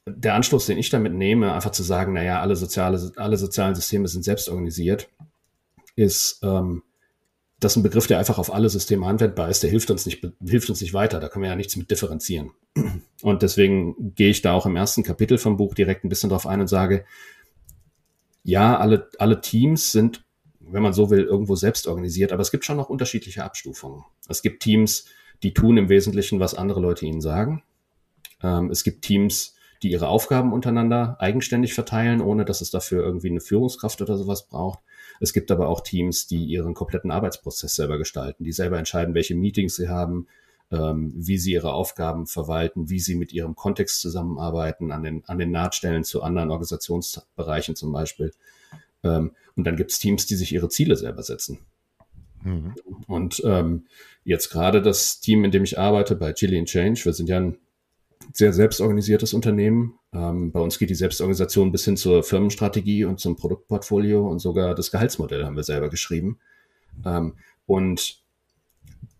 der 0.08 0.34
Anschluss, 0.34 0.66
den 0.66 0.80
ich 0.80 0.90
damit 0.90 1.14
nehme, 1.14 1.54
einfach 1.54 1.70
zu 1.70 1.84
sagen, 1.84 2.14
naja, 2.14 2.42
alle 2.42 2.56
soziale, 2.56 3.12
alle 3.18 3.38
sozialen 3.38 3.76
Systeme 3.76 4.08
sind 4.08 4.24
selbst 4.24 4.50
organisiert, 4.50 5.08
ist, 5.96 6.40
ähm, 6.42 6.82
das 7.60 7.76
ein 7.76 7.84
Begriff, 7.84 8.08
der 8.08 8.18
einfach 8.18 8.40
auf 8.40 8.52
alle 8.52 8.70
Systeme 8.70 9.06
anwendbar 9.06 9.50
ist, 9.50 9.62
der 9.62 9.70
hilft 9.70 9.92
uns 9.92 10.08
nicht, 10.08 10.28
hilft 10.44 10.70
uns 10.72 10.82
nicht 10.82 10.96
weiter. 10.96 11.20
Da 11.20 11.30
können 11.30 11.44
wir 11.44 11.52
ja 11.52 11.56
nichts 11.56 11.76
mit 11.76 11.92
differenzieren. 11.92 12.50
Und 13.22 13.44
deswegen 13.44 14.16
gehe 14.16 14.32
ich 14.32 14.42
da 14.42 14.54
auch 14.54 14.66
im 14.66 14.78
ersten 14.78 15.04
Kapitel 15.04 15.38
vom 15.38 15.58
Buch 15.58 15.76
direkt 15.76 16.04
ein 16.04 16.10
bisschen 16.10 16.32
drauf 16.32 16.48
ein 16.48 16.60
und 16.60 16.70
sage, 16.70 17.06
ja, 18.46 18.78
alle, 18.78 19.10
alle 19.20 19.42
Teams 19.42 19.92
sind 19.92 20.26
wenn 20.68 20.84
man 20.84 20.94
so 20.94 21.10
will, 21.10 21.24
irgendwo 21.24 21.56
selbst 21.56 21.88
organisiert. 21.88 22.32
Aber 22.32 22.42
es 22.42 22.52
gibt 22.52 22.66
schon 22.66 22.78
noch 22.78 22.90
unterschiedliche 22.90 23.44
Abstufungen. 23.44 24.04
Es 24.28 24.42
gibt 24.42 24.64
Teams, 24.64 25.06
die 25.44 25.54
tun 25.54 25.78
im 25.78 25.90
Wesentlichen, 25.90 26.40
was 26.40 26.56
andere 26.56 26.80
Leute 26.80 27.06
ihnen 27.06 27.22
sagen. 27.22 27.64
Ähm, 28.42 28.72
es 28.72 28.84
gibt 28.84 29.04
Teams, 29.04 29.56
die 29.84 29.92
ihre 29.92 30.08
Aufgaben 30.08 30.54
untereinander 30.54 31.18
eigenständig 31.20 31.74
verteilen, 31.74 32.22
ohne 32.22 32.46
dass 32.46 32.62
es 32.62 32.72
dafür 32.72 33.04
irgendwie 33.04 33.30
eine 33.30 33.42
Führungskraft 33.42 34.02
oder 34.02 34.18
sowas 34.18 34.48
braucht. 34.48 34.80
Es 35.20 35.34
gibt 35.34 35.52
aber 35.52 35.68
auch 35.68 35.82
Teams, 35.82 36.28
die 36.28 36.46
ihren 36.46 36.74
kompletten 36.74 37.12
Arbeitsprozess 37.12 37.76
selber 37.76 37.98
gestalten, 37.98 38.44
die 38.44 38.52
selber 38.52 38.78
entscheiden, 38.78 39.14
welche 39.14 39.36
Meetings 39.36 39.76
sie 39.76 39.90
haben, 39.90 40.28
ähm, 40.72 41.14
wie 41.16 41.38
sie 41.38 41.54
ihre 41.54 41.74
Aufgaben 41.74 42.28
verwalten, 42.28 42.90
wie 42.90 43.00
sie 43.00 43.16
mit 43.16 43.34
ihrem 43.34 43.56
Kontext 43.56 44.02
zusammenarbeiten, 44.02 44.92
an 44.92 45.04
den, 45.04 45.24
an 45.26 45.38
den 45.38 45.52
Nahtstellen 45.52 46.04
zu 46.04 46.24
anderen 46.24 46.50
Organisationsbereichen 46.50 47.76
zum 47.76 47.92
Beispiel. 47.92 48.32
Ähm, 49.04 49.32
und 49.56 49.66
dann 49.66 49.76
gibt 49.76 49.92
es 49.92 50.00
Teams, 50.00 50.26
die 50.26 50.36
sich 50.36 50.54
ihre 50.54 50.70
Ziele 50.70 50.96
selber 50.96 51.24
setzen. 51.24 51.60
Mhm. 52.44 52.76
Und 53.08 53.42
ähm, 53.46 53.86
jetzt 54.24 54.50
gerade 54.50 54.82
das 54.82 55.20
Team, 55.20 55.46
in 55.46 55.52
dem 55.52 55.64
ich 55.64 55.80
arbeite, 55.80 56.16
bei 56.16 56.34
Chili 56.34 56.58
and 56.58 56.68
Change, 56.68 57.06
wir 57.06 57.14
sind 57.14 57.30
ja 57.30 57.38
ein 57.38 57.58
sehr 58.34 58.54
selbstorganisiertes 58.54 59.34
Unternehmen. 59.34 60.00
Ähm, 60.14 60.52
bei 60.52 60.60
uns 60.60 60.80
geht 60.80 60.90
die 60.90 60.96
Selbstorganisation 60.96 61.72
bis 61.72 61.86
hin 61.86 61.98
zur 61.98 62.24
Firmenstrategie 62.24 63.06
und 63.06 63.20
zum 63.20 63.36
Produktportfolio 63.36 64.28
und 64.28 64.40
sogar 64.40 64.76
das 64.76 64.92
Gehaltsmodell 64.92 65.46
haben 65.46 65.56
wir 65.56 65.64
selber 65.64 65.90
geschrieben. 65.90 66.40
Ähm, 67.06 67.36
und 67.66 68.25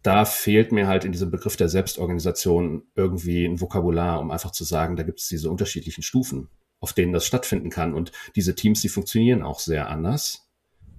da 0.06 0.24
fehlt 0.26 0.72
mir 0.72 0.88
halt 0.88 1.04
in 1.04 1.12
diesem 1.12 1.32
Begriff 1.32 1.58
der 1.58 1.68
Selbstorganisation 1.68 2.84
irgendwie 2.96 3.46
ein 3.46 3.60
Vokabular, 3.60 4.20
um 4.20 4.30
einfach 4.30 4.52
zu 4.52 4.64
sagen, 4.64 4.96
da 4.96 5.04
gibt 5.04 5.20
es 5.20 5.28
diese 5.28 5.50
unterschiedlichen 5.50 6.04
Stufen, 6.04 6.48
auf 6.80 6.94
denen 6.94 7.12
das 7.12 7.26
stattfinden 7.26 7.72
kann. 7.72 7.94
Und 7.96 8.12
diese 8.36 8.54
Teams, 8.54 8.82
die 8.82 8.90
funktionieren 8.90 9.42
auch 9.42 9.60
sehr 9.60 9.90
anders. 9.90 10.48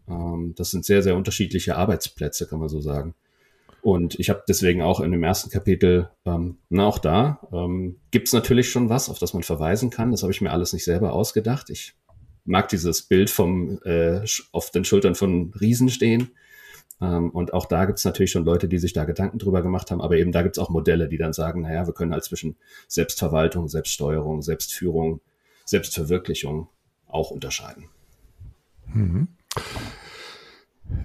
Ähm, 0.08 0.54
das 0.56 0.72
sind 0.72 0.84
sehr, 0.84 1.04
sehr 1.04 1.14
unterschiedliche 1.14 1.76
Arbeitsplätze, 1.76 2.48
kann 2.48 2.58
man 2.58 2.68
so 2.68 2.80
sagen. 2.80 3.14
Und 3.80 4.18
ich 4.18 4.28
habe 4.28 4.42
deswegen 4.48 4.82
auch 4.82 4.98
in 4.98 5.12
dem 5.12 5.22
ersten 5.22 5.50
Kapitel, 5.50 6.10
ähm, 6.24 6.58
na 6.68 6.86
auch 6.86 6.98
da, 6.98 7.38
ähm, 7.52 8.00
gibt 8.10 8.26
es 8.26 8.32
natürlich 8.32 8.70
schon 8.70 8.88
was, 8.88 9.08
auf 9.08 9.20
das 9.20 9.34
man 9.34 9.44
verweisen 9.44 9.90
kann. 9.90 10.10
Das 10.10 10.22
habe 10.22 10.32
ich 10.32 10.40
mir 10.40 10.50
alles 10.50 10.72
nicht 10.72 10.84
selber 10.84 11.12
ausgedacht. 11.12 11.70
Ich 11.70 11.94
mag 12.44 12.68
dieses 12.68 13.02
Bild 13.02 13.30
vom 13.30 13.78
äh, 13.84 14.22
auf 14.50 14.72
den 14.72 14.84
Schultern 14.84 15.14
von 15.14 15.52
Riesen 15.60 15.90
stehen. 15.90 16.32
Ähm, 17.00 17.30
und 17.30 17.52
auch 17.52 17.66
da 17.66 17.84
gibt 17.84 17.98
es 17.98 18.04
natürlich 18.04 18.30
schon 18.30 18.44
Leute, 18.44 18.68
die 18.68 18.78
sich 18.78 18.92
da 18.92 19.04
Gedanken 19.04 19.38
drüber 19.38 19.62
gemacht 19.62 19.90
haben, 19.90 20.00
aber 20.00 20.16
eben 20.16 20.32
da 20.32 20.42
gibt 20.42 20.56
es 20.56 20.62
auch 20.62 20.70
Modelle, 20.70 21.08
die 21.08 21.18
dann 21.18 21.32
sagen, 21.32 21.62
naja, 21.62 21.86
wir 21.86 21.94
können 21.94 22.12
halt 22.12 22.24
zwischen 22.24 22.56
Selbstverwaltung, 22.88 23.68
Selbststeuerung, 23.68 24.42
Selbstführung, 24.42 25.20
Selbstverwirklichung 25.64 26.68
auch 27.06 27.30
unterscheiden. 27.30 27.88
Mhm. 28.86 29.28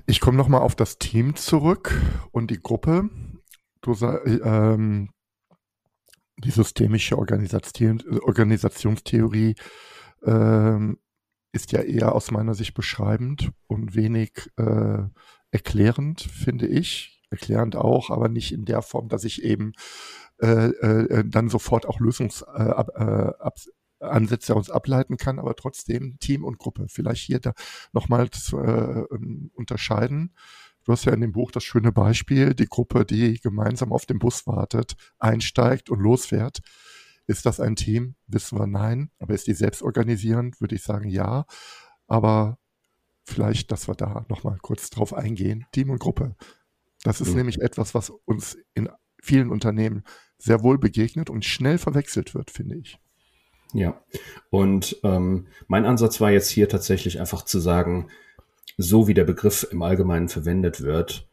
Ich 0.06 0.20
komme 0.20 0.38
nochmal 0.38 0.62
auf 0.62 0.76
das 0.76 0.98
Team 1.00 1.36
zurück 1.36 2.00
und 2.32 2.52
die 2.52 2.62
Gruppe. 2.62 3.10
Du 3.82 3.96
ähm, 4.04 5.10
die 6.38 6.52
systemische 6.52 7.18
Organisation, 7.18 8.02
Organisationstheorie 8.22 9.56
ähm, 10.24 11.00
ist 11.52 11.72
ja 11.72 11.82
eher 11.82 12.14
aus 12.14 12.32
meiner 12.32 12.54
Sicht 12.54 12.74
beschreibend 12.74 13.52
und 13.68 13.96
wenig 13.96 14.50
äh, 14.58 15.04
erklärend, 15.52 16.22
finde 16.22 16.68
ich. 16.68 17.22
Erklärend 17.30 17.78
auch, 17.78 18.10
aber 18.10 18.28
nicht 18.28 18.52
in 18.52 18.66
der 18.66 18.82
Form, 18.82 19.08
dass 19.08 19.24
ich 19.24 19.44
eben 19.44 19.72
äh, 20.42 20.68
äh, 20.68 21.24
dann 21.26 21.50
sofort 21.50 21.86
auch 21.86 22.00
Lösungsansätze 22.00 24.54
äh, 24.54 24.56
uns 24.56 24.70
ableiten 24.70 25.18
kann, 25.18 25.40
aber 25.40 25.56
trotzdem 25.56 26.18
Team 26.20 26.44
und 26.44 26.58
Gruppe. 26.58 26.88
Vielleicht 26.90 27.24
hier 27.24 27.40
da 27.40 27.54
nochmal 27.94 28.30
zu 28.32 28.60
äh, 28.60 29.06
ähm, 29.12 29.52
unterscheiden. 29.54 30.34
Du 30.84 30.92
hast 30.92 31.06
ja 31.06 31.14
in 31.14 31.22
dem 31.22 31.32
Buch 31.32 31.52
das 31.52 31.64
schöne 31.64 31.92
Beispiel, 31.92 32.56
die 32.56 32.66
Gruppe, 32.66 33.06
die 33.06 33.40
gemeinsam 33.40 33.94
auf 33.94 34.08
dem 34.08 34.20
Bus 34.20 34.48
wartet, 34.48 34.96
einsteigt 35.20 35.90
und 35.90 36.00
losfährt. 36.00 36.60
Ist 37.28 37.46
das 37.46 37.60
ein 37.60 37.76
Team? 37.76 38.16
Wissen 38.28 38.58
wir 38.58 38.68
nein. 38.68 39.12
Aber 39.20 39.34
ist 39.34 39.48
die 39.48 39.54
selbst 39.54 39.84
organisierend? 39.84 40.60
Würde 40.60 40.76
ich 40.76 40.84
sagen 40.84 41.08
ja. 41.08 41.46
Aber 42.08 42.58
vielleicht, 43.32 43.72
dass 43.72 43.88
wir 43.88 43.96
da 43.96 44.26
nochmal 44.30 44.58
kurz 44.62 44.90
drauf 44.90 45.14
eingehen. 45.14 45.66
Team 45.72 45.90
und 45.90 46.00
Gruppe. 46.00 46.36
Das 47.04 47.22
ist 47.22 47.30
mhm. 47.30 47.38
nämlich 47.38 47.62
etwas, 47.62 47.96
was 47.96 48.12
uns 48.26 48.58
in 48.74 48.90
vielen 49.22 49.50
Unternehmen 49.50 50.04
sehr 50.38 50.64
wohl 50.64 50.78
begegnet 50.78 51.30
und 51.30 51.46
schnell 51.46 51.78
verwechselt 51.78 52.34
wird, 52.34 52.52
finde 52.52 52.78
ich. 52.78 53.00
Ja, 53.74 54.04
und 54.50 54.98
ähm, 55.04 55.48
mein 55.68 55.86
Ansatz 55.86 56.20
war 56.20 56.32
jetzt 56.32 56.50
hier 56.50 56.68
tatsächlich 56.68 57.20
einfach 57.20 57.46
zu 57.46 57.60
sagen, 57.60 58.10
so 58.78 59.08
wie 59.08 59.14
der 59.14 59.24
Begriff 59.24 59.66
im 59.72 59.82
Allgemeinen 59.82 60.28
verwendet 60.28 60.82
wird, 60.82 61.28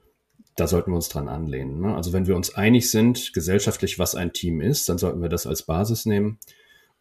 da 0.57 0.67
sollten 0.67 0.91
wir 0.91 0.97
uns 0.97 1.09
dran 1.09 1.29
anlehnen. 1.29 1.81
Ne? 1.81 1.95
Also 1.95 2.13
wenn 2.13 2.27
wir 2.27 2.37
uns 2.37 2.55
einig 2.55 2.91
sind, 2.91 3.33
gesellschaftlich, 3.33 3.99
was 3.99 4.15
ein 4.15 4.33
Team 4.33 4.61
ist, 4.61 4.89
dann 4.89 4.99
sollten 4.99 5.23
wir 5.23 5.29
das 5.29 5.47
als 5.47 5.63
Basis 5.63 6.05
nehmen. 6.05 6.39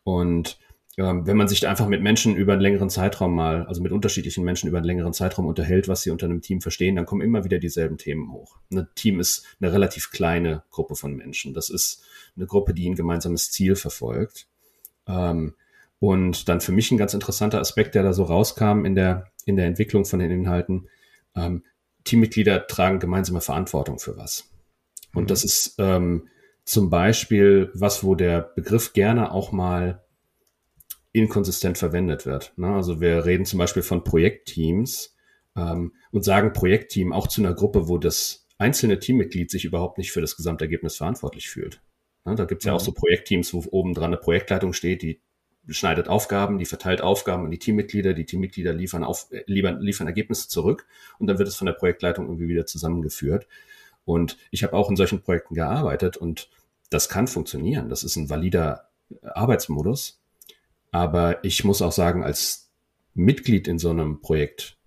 Und 0.03 0.59
wenn 0.97 1.37
man 1.37 1.47
sich 1.47 1.67
einfach 1.67 1.87
mit 1.87 2.01
Menschen 2.01 2.35
über 2.35 2.53
einen 2.53 2.61
längeren 2.61 2.89
Zeitraum 2.89 3.35
mal, 3.35 3.67
also 3.67 3.83
mit 3.83 3.91
unterschiedlichen 3.91 4.43
Menschen 4.43 4.67
über 4.67 4.79
einen 4.79 4.87
längeren 4.87 5.13
Zeitraum 5.13 5.45
unterhält, 5.45 5.87
was 5.87 6.01
sie 6.01 6.09
unter 6.09 6.25
einem 6.25 6.41
Team 6.41 6.59
verstehen, 6.59 6.95
dann 6.95 7.05
kommen 7.05 7.21
immer 7.21 7.43
wieder 7.43 7.59
dieselben 7.59 7.99
Themen 7.99 8.31
hoch. 8.31 8.57
Ein 8.71 8.87
Team 8.95 9.19
ist 9.19 9.45
eine 9.61 9.71
relativ 9.71 10.09
kleine 10.09 10.63
Gruppe 10.71 10.95
von 10.95 11.15
Menschen. 11.15 11.53
Das 11.53 11.69
ist 11.69 12.03
eine 12.35 12.47
Gruppe, 12.47 12.73
die 12.73 12.89
ein 12.89 12.95
gemeinsames 12.95 13.51
Ziel 13.51 13.75
verfolgt. 13.75 14.47
Ähm, 15.07 15.53
und 15.99 16.49
dann 16.49 16.61
für 16.61 16.71
mich 16.71 16.91
ein 16.91 16.97
ganz 16.97 17.13
interessanter 17.13 17.59
Aspekt, 17.59 17.93
der 17.93 18.01
da 18.01 18.13
so 18.13 18.23
rauskam 18.23 18.83
in 18.83 18.95
der, 18.95 19.31
in 19.45 19.55
der 19.55 19.67
Entwicklung 19.67 20.03
von 20.03 20.17
den 20.17 20.31
Inhalten. 20.31 20.89
Ähm, 21.35 21.63
Teammitglieder 22.05 22.65
tragen 22.65 22.99
gemeinsame 22.99 23.41
Verantwortung 23.41 23.99
für 23.99 24.17
was. 24.17 24.49
Und 25.13 25.25
mhm. 25.25 25.27
das 25.27 25.43
ist 25.43 25.75
ähm, 25.77 26.27
zum 26.65 26.89
Beispiel 26.89 27.69
was, 27.75 28.03
wo 28.03 28.15
der 28.15 28.41
Begriff 28.41 28.93
gerne 28.93 29.31
auch 29.31 29.51
mal 29.51 30.03
inkonsistent 31.11 31.77
verwendet 31.77 32.25
wird. 32.25 32.53
Ne? 32.57 32.67
Also 32.67 33.01
wir 33.01 33.25
reden 33.25 33.45
zum 33.45 33.59
Beispiel 33.59 33.83
von 33.83 34.03
Projektteams 34.03 35.15
ähm, 35.55 35.93
und 36.11 36.23
sagen 36.23 36.53
Projektteam 36.53 37.13
auch 37.13 37.27
zu 37.27 37.41
einer 37.41 37.53
Gruppe, 37.53 37.87
wo 37.87 37.97
das 37.97 38.47
einzelne 38.57 38.99
Teammitglied 38.99 39.51
sich 39.51 39.65
überhaupt 39.65 39.97
nicht 39.97 40.11
für 40.11 40.21
das 40.21 40.35
Gesamtergebnis 40.35 40.97
verantwortlich 40.97 41.49
fühlt. 41.49 41.81
Ne? 42.25 42.35
Da 42.35 42.45
gibt 42.45 42.61
es 42.61 42.65
ja 42.65 42.73
auch 42.73 42.81
mhm. 42.81 42.85
so 42.85 42.91
Projektteams, 42.91 43.53
wo 43.53 43.63
oben 43.71 43.93
dran 43.93 44.05
eine 44.05 44.17
Projektleitung 44.17 44.73
steht, 44.73 45.01
die 45.01 45.21
schneidet 45.69 46.07
Aufgaben, 46.07 46.59
die 46.59 46.65
verteilt 46.65 47.01
Aufgaben 47.01 47.45
an 47.45 47.51
die 47.51 47.59
Teammitglieder, 47.59 48.13
die 48.13 48.25
Teammitglieder 48.25 48.73
liefern, 48.73 49.03
auf, 49.03 49.31
äh, 49.31 49.43
liefern, 49.47 49.81
liefern 49.81 50.07
Ergebnisse 50.07 50.47
zurück 50.47 50.85
und 51.19 51.27
dann 51.27 51.39
wird 51.39 51.47
es 51.47 51.55
von 51.55 51.65
der 51.65 51.73
Projektleitung 51.73 52.25
irgendwie 52.25 52.47
wieder 52.47 52.65
zusammengeführt. 52.65 53.47
Und 54.05 54.37
ich 54.51 54.63
habe 54.63 54.73
auch 54.73 54.89
in 54.89 54.95
solchen 54.95 55.21
Projekten 55.21 55.55
gearbeitet 55.55 56.15
und 56.15 56.49
das 56.89 57.09
kann 57.09 57.27
funktionieren. 57.27 57.89
Das 57.89 58.03
ist 58.03 58.15
ein 58.15 58.29
valider 58.29 58.89
Arbeitsmodus. 59.21 60.21
Aber 60.91 61.43
ich 61.43 61.63
muss 61.63 61.81
auch 61.81 61.91
sagen, 61.91 62.23
als 62.23 62.71
Mitglied 63.13 63.67
in 63.67 63.79
so 63.79 63.89
einem 63.89 64.21
Projekt, 64.21 64.77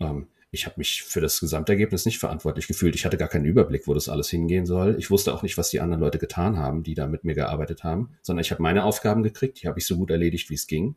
ähm, 0.00 0.28
ich 0.50 0.66
habe 0.66 0.76
mich 0.78 1.02
für 1.02 1.20
das 1.20 1.40
Gesamtergebnis 1.40 2.06
nicht 2.06 2.18
verantwortlich 2.18 2.66
gefühlt. 2.66 2.94
Ich 2.94 3.04
hatte 3.04 3.16
gar 3.16 3.28
keinen 3.28 3.44
Überblick, 3.44 3.86
wo 3.86 3.94
das 3.94 4.08
alles 4.08 4.30
hingehen 4.30 4.66
soll. 4.66 4.96
Ich 4.98 5.10
wusste 5.10 5.34
auch 5.34 5.42
nicht, 5.42 5.58
was 5.58 5.70
die 5.70 5.80
anderen 5.80 6.00
Leute 6.00 6.18
getan 6.18 6.56
haben, 6.56 6.82
die 6.82 6.94
da 6.94 7.06
mit 7.06 7.24
mir 7.24 7.34
gearbeitet 7.34 7.84
haben, 7.84 8.10
sondern 8.22 8.42
ich 8.42 8.50
habe 8.50 8.62
meine 8.62 8.84
Aufgaben 8.84 9.22
gekriegt, 9.22 9.62
die 9.62 9.68
habe 9.68 9.78
ich 9.78 9.86
so 9.86 9.96
gut 9.96 10.10
erledigt, 10.10 10.50
wie 10.50 10.54
es 10.54 10.66
ging. 10.66 10.96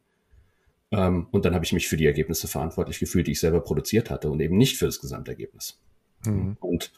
Ähm, 0.91 1.27
und 1.31 1.45
dann 1.45 1.53
habe 1.53 1.65
ich 1.65 1.73
mich 1.73 1.87
für 1.87 1.97
die 1.97 2.05
Ergebnisse 2.05 2.47
verantwortlich 2.47 2.99
gefühlt, 2.99 3.27
die 3.27 3.33
ich 3.33 3.39
selber 3.39 3.61
produziert 3.61 4.09
hatte 4.09 4.29
und 4.29 4.39
eben 4.39 4.57
nicht 4.57 4.77
für 4.77 4.85
das 4.85 4.99
Gesamtergebnis. 4.99 5.79
Mhm. 6.25 6.57
Und 6.59 6.91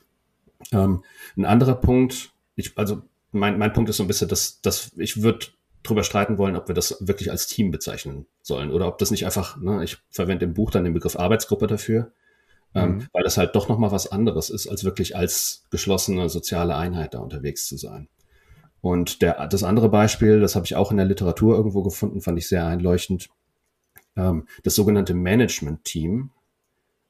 ähm, 0.71 1.04
ein 1.36 1.45
anderer 1.45 1.76
Punkt, 1.76 2.32
ich, 2.56 2.78
also 2.78 3.02
mein, 3.32 3.58
mein 3.58 3.74
Punkt 3.74 3.89
ist 3.89 3.97
so 3.97 4.04
ein 4.04 4.08
bisschen, 4.08 4.28
dass, 4.28 4.62
dass 4.62 4.91
ich 4.97 5.21
würde 5.21 5.47
drüber 5.84 6.04
streiten 6.04 6.38
wollen, 6.38 6.56
ob 6.56 6.67
wir 6.67 6.76
das 6.76 6.98
wirklich 7.00 7.32
als 7.32 7.48
Team 7.48 7.72
bezeichnen 7.72 8.26
sollen 8.41 8.72
oder 8.72 8.88
ob 8.88 8.98
das 8.98 9.12
nicht 9.12 9.26
einfach, 9.26 9.58
ne, 9.58 9.84
ich 9.84 9.98
verwende 10.10 10.46
im 10.46 10.54
Buch 10.54 10.72
dann 10.72 10.84
den 10.84 10.94
Begriff 10.94 11.17
Arbeitsgruppe 11.17 11.67
dafür, 11.67 12.12
ähm, 12.76 12.84
mhm. 12.84 13.00
ähm, 13.02 13.08
weil 13.13 13.24
das 13.24 13.38
halt 13.38 13.56
doch 13.56 13.67
nochmal 13.67 13.91
was 13.91 14.12
anderes 14.12 14.50
ist, 14.50 14.67
als 14.67 14.84
wirklich 14.84 15.15
als 15.15 15.63
geschlossene 15.72 16.30
soziale 16.30 16.76
Einheit 16.76 17.13
da 17.13 17.20
unterwegs 17.20 17.67
zu 17.67 17.78
sein. 17.78 18.08
Und 18.82 19.22
der, 19.22 19.48
das 19.48 19.63
andere 19.63 19.89
Beispiel, 19.89 20.39
das 20.39 20.56
habe 20.56 20.65
ich 20.65 20.76
auch 20.76 20.91
in 20.91 20.98
der 20.98 21.06
Literatur 21.06 21.56
irgendwo 21.56 21.84
gefunden, 21.84 22.22
fand 22.22 22.38
ich 22.38 22.48
sehr 22.48 22.65
einleuchtend, 22.65 23.30
ähm, 24.15 24.48
das 24.63 24.76
sogenannte 24.76 25.13
Management-Team. 25.13 26.32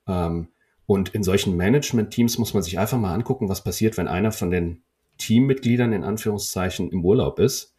Ähm, 0.07 0.47
und 0.85 1.09
in 1.09 1.23
solchen 1.23 1.55
Management-Teams 1.55 2.37
muss 2.37 2.53
man 2.53 2.63
sich 2.63 2.77
einfach 2.77 2.97
mal 2.97 3.13
angucken, 3.13 3.47
was 3.47 3.63
passiert, 3.63 3.97
wenn 3.97 4.09
einer 4.09 4.33
von 4.33 4.51
den 4.51 4.83
Teammitgliedern 5.17 5.93
in 5.93 6.03
Anführungszeichen 6.03 6.91
im 6.91 7.05
Urlaub 7.05 7.39
ist 7.39 7.73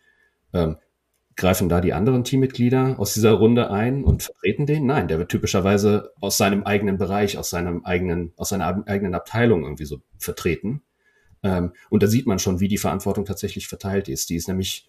ähm, 0.52 0.76
greifen 1.36 1.68
da 1.68 1.80
die 1.80 1.92
anderen 1.92 2.24
Teammitglieder 2.24 2.98
aus 2.98 3.14
dieser 3.14 3.32
Runde 3.32 3.70
ein 3.70 4.04
und 4.04 4.22
vertreten 4.22 4.66
den? 4.66 4.86
Nein, 4.86 5.08
der 5.08 5.18
wird 5.18 5.30
typischerweise 5.30 6.12
aus 6.20 6.36
seinem 6.36 6.64
eigenen 6.64 6.98
Bereich, 6.98 7.38
aus 7.38 7.50
seinem 7.50 7.84
eigenen, 7.84 8.32
aus 8.36 8.50
seiner 8.50 8.86
eigenen 8.86 9.14
Abteilung 9.14 9.64
irgendwie 9.64 9.84
so 9.84 10.00
vertreten. 10.18 10.82
Ähm, 11.42 11.72
und 11.90 12.02
da 12.02 12.06
sieht 12.06 12.26
man 12.26 12.38
schon, 12.38 12.60
wie 12.60 12.68
die 12.68 12.78
Verantwortung 12.78 13.24
tatsächlich 13.24 13.68
verteilt 13.68 14.08
ist. 14.08 14.30
Die 14.30 14.36
ist 14.36 14.48
nämlich 14.48 14.88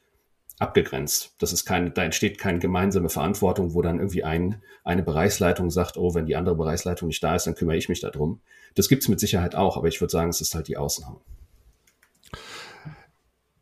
abgegrenzt. 0.59 1.35
Das 1.39 1.51
ist 1.51 1.65
keine, 1.65 1.91
da 1.91 2.03
entsteht 2.03 2.37
keine 2.37 2.59
gemeinsame 2.59 3.09
Verantwortung, 3.09 3.73
wo 3.73 3.81
dann 3.81 3.97
irgendwie 3.97 4.23
ein, 4.23 4.61
eine 4.83 5.03
Bereichsleitung 5.03 5.69
sagt, 5.69 5.97
oh, 5.97 6.13
wenn 6.13 6.25
die 6.25 6.35
andere 6.35 6.55
Bereichsleitung 6.55 7.07
nicht 7.07 7.23
da 7.23 7.35
ist, 7.35 7.47
dann 7.47 7.55
kümmere 7.55 7.77
ich 7.77 7.89
mich 7.89 8.01
darum. 8.01 8.41
Das 8.75 8.87
gibt 8.87 9.03
es 9.03 9.09
mit 9.09 9.19
Sicherheit 9.19 9.55
auch, 9.55 9.77
aber 9.77 9.87
ich 9.87 9.99
würde 9.99 10.11
sagen, 10.11 10.29
es 10.29 10.41
ist 10.41 10.55
halt 10.55 10.67
die 10.67 10.77
Ausnahme. 10.77 11.19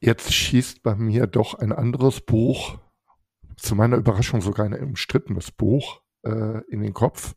Jetzt 0.03 0.33
schießt 0.33 0.81
bei 0.81 0.95
mir 0.95 1.27
doch 1.27 1.53
ein 1.53 1.71
anderes 1.71 2.21
Buch, 2.21 2.79
zu 3.55 3.75
meiner 3.75 3.97
Überraschung 3.97 4.41
sogar 4.41 4.65
ein 4.65 4.73
umstrittenes 4.73 5.51
Buch, 5.51 6.01
äh, 6.23 6.61
in 6.69 6.81
den 6.81 6.93
Kopf. 6.93 7.35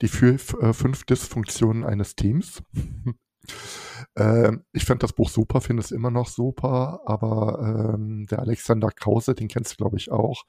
Die 0.00 0.08
fünf, 0.08 0.54
äh, 0.54 0.72
fünf 0.72 1.04
Dysfunktionen 1.04 1.84
eines 1.84 2.14
Teams. 2.14 2.62
äh, 4.14 4.52
ich 4.72 4.84
fand 4.84 5.02
das 5.02 5.14
Buch 5.14 5.28
super, 5.28 5.60
finde 5.60 5.82
es 5.82 5.90
immer 5.90 6.12
noch 6.12 6.28
super, 6.28 7.00
aber 7.06 7.94
ähm, 7.94 8.26
der 8.30 8.38
Alexander 8.38 8.90
Krause, 8.90 9.34
den 9.34 9.48
kennst 9.48 9.72
du, 9.72 9.76
glaube 9.76 9.96
ich, 9.96 10.12
auch, 10.12 10.44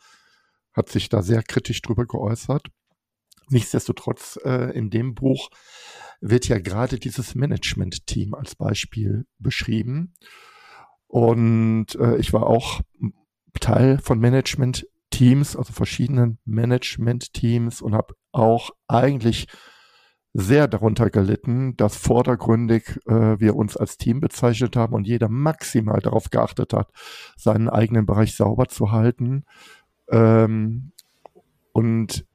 hat 0.74 0.90
sich 0.90 1.10
da 1.10 1.24
sehr 1.24 1.42
kritisch 1.42 1.82
drüber 1.82 2.06
geäußert. 2.06 2.68
Nichtsdestotrotz, 3.50 4.38
äh, 4.44 4.78
in 4.78 4.92
dem 4.92 5.16
Buch 5.16 5.50
wird 6.20 6.48
ja 6.50 6.60
gerade 6.60 7.00
dieses 7.00 7.34
Management-Team 7.34 8.36
als 8.36 8.56
Beispiel 8.56 9.26
beschrieben. 9.40 10.14
Und 11.08 11.96
äh, 11.96 12.18
ich 12.18 12.34
war 12.34 12.48
auch 12.48 12.82
Teil 13.60 14.00
von 14.00 14.20
Management-Teams, 14.20 15.56
also 15.56 15.74
verschiedenen 15.74 16.38
Management-Teams 16.46 17.82
und 17.82 17.96
habe 17.96 18.16
auch 18.32 18.72
eigentlich 18.88 19.48
sehr 20.34 20.68
darunter 20.68 21.10
gelitten, 21.10 21.76
dass 21.78 21.96
vordergründig 21.96 23.00
äh, 23.08 23.40
wir 23.40 23.56
uns 23.56 23.76
als 23.76 23.98
Team 23.98 24.20
bezeichnet 24.20 24.76
haben 24.76 24.94
und 24.94 25.08
jeder 25.08 25.30
maximal 25.30 26.00
darauf 26.00 26.30
geachtet 26.30 26.74
hat, 26.74 26.92
seinen 27.36 27.70
eigenen 27.70 28.06
Bereich 28.06 28.36
sauber 28.36 28.68
zu 28.68 28.92
halten. 28.92 29.46
Ähm, 30.12 30.92
und 31.72 32.26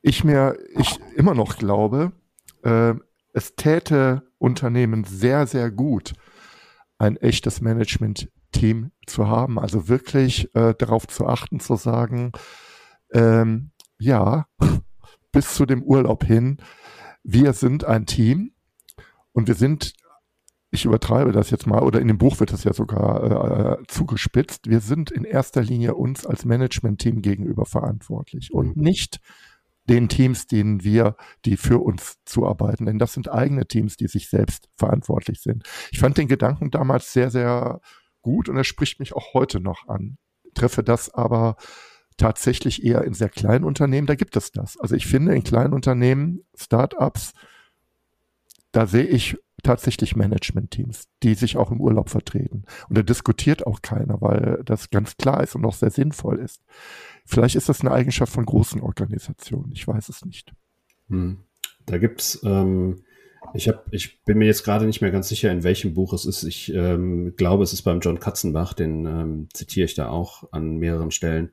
ich 0.00 0.24
mir, 0.24 0.56
ich 0.76 0.98
immer 1.14 1.34
noch 1.34 1.58
glaube, 1.58 2.12
äh, 2.62 2.94
es 3.34 3.54
täte 3.56 4.22
Unternehmen 4.38 5.04
sehr, 5.04 5.46
sehr 5.46 5.70
gut, 5.70 6.14
ein 7.02 7.16
echtes 7.16 7.60
Management-Team 7.60 8.92
zu 9.06 9.26
haben. 9.26 9.58
Also 9.58 9.88
wirklich 9.88 10.54
äh, 10.54 10.74
darauf 10.78 11.08
zu 11.08 11.26
achten, 11.26 11.58
zu 11.58 11.74
sagen, 11.74 12.30
ähm, 13.12 13.72
ja, 13.98 14.46
bis 15.32 15.54
zu 15.54 15.66
dem 15.66 15.82
Urlaub 15.82 16.24
hin, 16.24 16.58
wir 17.24 17.54
sind 17.54 17.84
ein 17.84 18.06
Team 18.06 18.52
und 19.32 19.48
wir 19.48 19.56
sind, 19.56 19.94
ich 20.70 20.84
übertreibe 20.84 21.32
das 21.32 21.50
jetzt 21.50 21.66
mal, 21.66 21.82
oder 21.82 22.00
in 22.00 22.06
dem 22.06 22.18
Buch 22.18 22.38
wird 22.38 22.52
das 22.52 22.62
ja 22.62 22.72
sogar 22.72 23.80
äh, 23.80 23.82
zugespitzt, 23.88 24.68
wir 24.68 24.80
sind 24.80 25.10
in 25.10 25.24
erster 25.24 25.62
Linie 25.62 25.94
uns 25.94 26.24
als 26.24 26.44
Management-Team 26.44 27.20
gegenüber 27.20 27.66
verantwortlich 27.66 28.52
und 28.52 28.76
mhm. 28.76 28.82
nicht 28.82 29.20
den 29.92 30.08
Teams, 30.08 30.46
denen 30.46 30.82
wir, 30.82 31.16
die 31.44 31.58
für 31.58 31.78
uns 31.78 32.16
zuarbeiten. 32.24 32.86
Denn 32.86 32.98
das 32.98 33.12
sind 33.12 33.30
eigene 33.30 33.66
Teams, 33.66 33.98
die 33.98 34.08
sich 34.08 34.30
selbst 34.30 34.70
verantwortlich 34.74 35.42
sind. 35.42 35.64
Ich 35.90 35.98
fand 35.98 36.16
den 36.16 36.28
Gedanken 36.28 36.70
damals 36.70 37.12
sehr, 37.12 37.30
sehr 37.30 37.80
gut 38.22 38.48
und 38.48 38.56
er 38.56 38.64
spricht 38.64 39.00
mich 39.00 39.12
auch 39.12 39.34
heute 39.34 39.60
noch 39.60 39.88
an. 39.88 40.16
Treffe 40.54 40.82
das 40.82 41.12
aber 41.12 41.56
tatsächlich 42.16 42.84
eher 42.84 43.04
in 43.04 43.12
sehr 43.12 43.28
kleinen 43.28 43.64
Unternehmen, 43.64 44.06
da 44.06 44.14
gibt 44.14 44.34
es 44.36 44.50
das. 44.50 44.78
Also 44.78 44.94
ich 44.94 45.06
finde 45.06 45.34
in 45.34 45.44
kleinen 45.44 45.74
Unternehmen, 45.74 46.42
Startups, 46.54 47.32
da 48.70 48.86
sehe 48.86 49.04
ich 49.04 49.36
tatsächlich 49.62 50.16
Management-Teams, 50.16 51.08
die 51.22 51.34
sich 51.34 51.56
auch 51.56 51.70
im 51.70 51.80
Urlaub 51.80 52.10
vertreten. 52.10 52.64
Und 52.88 52.98
da 52.98 53.02
diskutiert 53.02 53.66
auch 53.66 53.82
keiner, 53.82 54.20
weil 54.20 54.62
das 54.64 54.90
ganz 54.90 55.16
klar 55.16 55.42
ist 55.42 55.54
und 55.54 55.64
auch 55.64 55.74
sehr 55.74 55.90
sinnvoll 55.90 56.38
ist. 56.38 56.62
Vielleicht 57.24 57.54
ist 57.54 57.68
das 57.68 57.80
eine 57.80 57.92
Eigenschaft 57.92 58.32
von 58.32 58.44
großen 58.44 58.80
Organisationen. 58.80 59.72
Ich 59.72 59.86
weiß 59.86 60.08
es 60.08 60.24
nicht. 60.24 60.52
Hm. 61.08 61.38
Da 61.86 61.98
gibt's, 61.98 62.40
ähm, 62.44 63.02
ich 63.54 63.70
ich 63.90 64.22
bin 64.24 64.38
mir 64.38 64.46
jetzt 64.46 64.64
gerade 64.64 64.86
nicht 64.86 65.00
mehr 65.00 65.10
ganz 65.10 65.28
sicher, 65.28 65.50
in 65.50 65.64
welchem 65.64 65.94
Buch 65.94 66.12
es 66.12 66.24
ist. 66.24 66.44
Ich 66.44 66.72
ähm, 66.72 67.34
glaube, 67.36 67.64
es 67.64 67.72
ist 67.72 67.82
beim 67.82 68.00
John 68.00 68.20
Katzenbach, 68.20 68.72
den 68.72 69.06
ähm, 69.06 69.48
zitiere 69.52 69.84
ich 69.84 69.94
da 69.94 70.08
auch 70.08 70.52
an 70.52 70.76
mehreren 70.76 71.10
Stellen. 71.10 71.50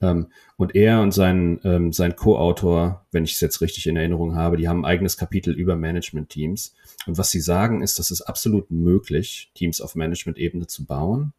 Ähm, 0.00 0.28
und 0.56 0.74
er 0.74 1.00
und 1.00 1.12
sein, 1.12 1.60
ähm, 1.64 1.92
sein 1.92 2.16
Co-Autor, 2.16 3.06
wenn 3.12 3.24
ich 3.24 3.32
es 3.34 3.40
jetzt 3.40 3.60
richtig 3.60 3.86
in 3.86 3.96
Erinnerung 3.96 4.34
habe, 4.34 4.56
die 4.56 4.68
haben 4.68 4.80
ein 4.80 4.90
eigenes 4.90 5.16
Kapitel 5.16 5.54
über 5.54 5.76
Management-Teams. 5.76 6.74
Und 7.06 7.18
was 7.18 7.30
sie 7.30 7.40
sagen, 7.40 7.82
ist, 7.82 7.98
dass 7.98 8.10
es 8.10 8.22
absolut 8.22 8.70
möglich, 8.70 9.50
Teams 9.54 9.80
auf 9.80 9.94
Management-Ebene 9.94 10.66
zu 10.66 10.84
bauen. 10.84 11.32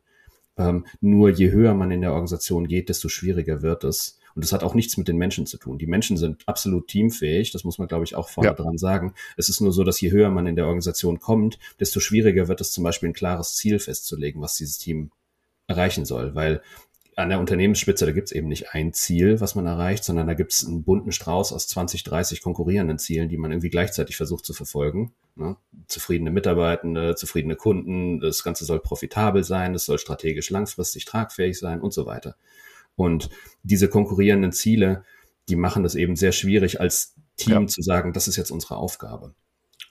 Ähm, 0.58 0.86
nur 1.02 1.30
je 1.30 1.52
höher 1.52 1.74
man 1.74 1.92
in 1.92 2.02
der 2.02 2.12
Organisation 2.12 2.68
geht, 2.68 2.90
desto 2.90 3.10
schwieriger 3.10 3.62
wird 3.62 3.84
es. 3.84 4.18
Und 4.34 4.44
das 4.44 4.54
hat 4.54 4.64
auch 4.64 4.76
nichts 4.76 4.98
mit 4.98 5.08
den 5.08 5.18
Menschen 5.18 5.48
zu 5.48 5.58
tun. 5.58 5.80
Die 5.80 5.88
Menschen 5.88 6.16
sind 6.16 6.48
absolut 6.48 6.88
teamfähig, 6.88 7.52
das 7.52 7.64
muss 7.64 7.80
man, 7.80 7.88
glaube 7.88 8.06
ich, 8.06 8.16
auch 8.16 8.30
vorne 8.30 8.50
ja. 8.50 8.54
dran 8.54 8.78
sagen. 8.78 9.14
Es 9.36 9.50
ist 9.50 9.62
nur 9.62 9.72
so, 9.72 9.84
dass 9.84 10.00
je 10.00 10.12
höher 10.12 10.30
man 10.30 10.46
in 10.46 10.56
der 10.56 10.66
Organisation 10.66 11.20
kommt, 11.20 11.58
desto 11.80 12.00
schwieriger 12.00 12.48
wird 12.48 12.62
es 12.62 12.72
zum 12.72 12.84
Beispiel 12.84 13.10
ein 13.10 13.14
klares 13.14 13.56
Ziel 13.56 13.80
festzulegen, 13.80 14.42
was 14.42 14.56
dieses 14.56 14.78
Team 14.78 15.10
erreichen 15.66 16.06
soll. 16.06 16.36
Weil 16.36 16.62
an 17.18 17.30
der 17.30 17.40
Unternehmensspitze, 17.40 18.06
da 18.06 18.12
gibt 18.12 18.28
es 18.28 18.32
eben 18.32 18.48
nicht 18.48 18.76
ein 18.76 18.94
Ziel, 18.94 19.42
was 19.42 19.56
man 19.56 19.66
erreicht, 19.66 20.04
sondern 20.04 20.28
da 20.28 20.36
gibt 20.36 20.54
es 20.54 20.64
einen 20.64 20.84
bunten 20.84 21.12
Strauß 21.12 21.52
aus 21.52 21.68
20, 21.68 22.04
30 22.04 22.44
konkurrierenden 22.44 23.00
Zielen, 23.00 23.28
die 23.28 23.38
man 23.38 23.52
irgendwie 23.52 23.72
gleichzeitig 23.72 24.16
versucht 24.16 24.46
zu 24.46 24.54
verfolgen. 24.54 25.14
Ne? 25.36 25.58
Zufriedene 25.88 26.30
Mitarbeitende, 26.30 27.16
zufriedene 27.16 27.56
Kunden, 27.56 28.20
das 28.20 28.44
Ganze 28.44 28.66
soll 28.66 28.80
profitabel 28.80 29.44
sein, 29.44 29.74
es 29.74 29.86
soll 29.86 29.98
strategisch 29.98 30.52
langfristig 30.52 31.06
tragfähig 31.06 31.58
sein 31.58 31.82
und 31.82 31.92
so 31.92 32.06
weiter. 32.06 32.36
Und 32.96 33.32
diese 33.64 33.90
konkurrierenden 33.90 34.52
Ziele, 34.52 35.04
die 35.50 35.56
machen 35.56 35.82
das 35.82 35.96
eben 35.96 36.16
sehr 36.16 36.32
schwierig 36.32 36.80
als 36.80 37.16
Team 37.36 37.62
ja. 37.62 37.68
zu 37.68 37.82
sagen, 37.82 38.14
das 38.14 38.28
ist 38.28 38.36
jetzt 38.36 38.52
unsere 38.52 38.78
Aufgabe. 38.78 39.34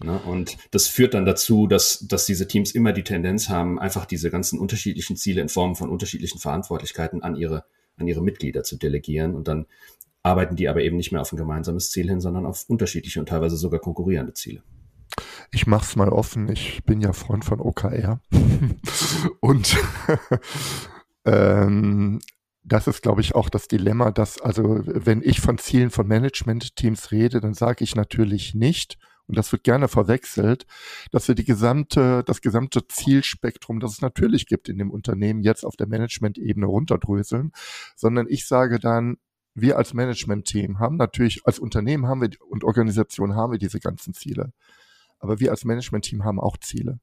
Ne? 0.02 0.18
Und 0.18 0.56
das 0.70 0.88
führt 0.88 1.14
dann 1.14 1.24
dazu, 1.24 1.66
dass, 1.66 2.06
dass 2.09 2.26
diese 2.26 2.46
Teams 2.46 2.72
immer 2.72 2.92
die 2.92 3.04
Tendenz 3.04 3.48
haben, 3.48 3.78
einfach 3.78 4.06
diese 4.06 4.30
ganzen 4.30 4.59
unterschiedlichen 4.59 5.16
Ziele 5.16 5.40
in 5.40 5.48
Form 5.48 5.76
von 5.76 5.88
unterschiedlichen 5.88 6.38
Verantwortlichkeiten 6.38 7.22
an 7.22 7.37
ihre, 7.37 7.64
an 7.96 8.06
ihre 8.06 8.22
Mitglieder 8.22 8.62
zu 8.62 8.76
delegieren. 8.76 9.35
Und 9.35 9.48
dann 9.48 9.66
arbeiten 10.22 10.56
die 10.56 10.68
aber 10.68 10.82
eben 10.82 10.96
nicht 10.96 11.12
mehr 11.12 11.20
auf 11.20 11.32
ein 11.32 11.37
gemeinsames 11.37 11.90
Ziel 11.90 12.09
hin, 12.09 12.20
sondern 12.20 12.46
auf 12.46 12.64
unterschiedliche 12.68 13.20
und 13.20 13.28
teilweise 13.28 13.56
sogar 13.56 13.80
konkurrierende 13.80 14.35
Ziele. 14.35 14.62
Ich 15.52 15.66
mach's 15.66 15.96
mal 15.96 16.09
offen, 16.09 16.50
ich 16.50 16.82
bin 16.85 17.00
ja 17.00 17.12
Freund 17.12 17.44
von 17.44 17.61
OKR. 17.61 18.20
und 19.40 19.76
ähm, 21.24 22.20
das 22.64 22.88
ist, 22.88 23.02
glaube 23.02 23.20
ich, 23.20 23.35
auch 23.35 23.48
das 23.48 23.68
Dilemma, 23.68 24.11
dass, 24.11 24.40
also 24.40 24.80
wenn 24.85 25.22
ich 25.22 25.40
von 25.40 25.56
Zielen 25.59 25.90
von 25.90 26.06
Management-Teams 26.09 27.12
rede, 27.12 27.40
dann 27.40 27.54
sage 27.54 27.85
ich 27.85 27.94
natürlich 27.94 28.54
nicht, 28.54 28.98
und 29.29 29.37
das 29.37 29.51
wird 29.53 29.65
gerne 29.65 29.89
verwechselt, 29.89 30.67
dass 31.11 31.29
wir 31.29 31.35
die 31.35 31.45
gesamte, 31.45 32.23
das 32.25 32.41
gesamte 32.41 32.87
Zielspektrum, 32.87 33.81
das 33.81 33.93
es 33.93 34.01
natürlich 34.01 34.47
gibt 34.47 34.69
in 34.69 34.79
dem 34.79 34.91
Unternehmen, 34.91 35.43
jetzt 35.43 35.65
auf 35.65 35.77
der 35.77 35.89
Management-Ebene 35.89 36.67
runterdröseln, 36.67 37.53
sondern 37.97 38.27
ich 38.29 38.47
sage 38.47 38.79
dann, 38.79 39.17
wir 39.55 39.79
als 39.79 39.95
Management-Team 39.95 40.79
haben 40.79 40.97
natürlich, 40.97 41.47
als 41.47 41.59
Unternehmen 41.59 42.07
haben 42.07 42.21
wir 42.21 42.31
und 42.49 42.62
Organisation 42.62 43.35
haben 43.35 43.53
wir 43.53 43.59
diese 43.59 43.81
ganzen 43.81 44.12
Ziele. 44.12 44.53
Aber 45.19 45.41
wir 45.41 45.51
als 45.51 45.65
Management-Team 45.65 46.25
haben 46.25 46.39
auch 46.39 46.59
Ziele. 46.59 47.01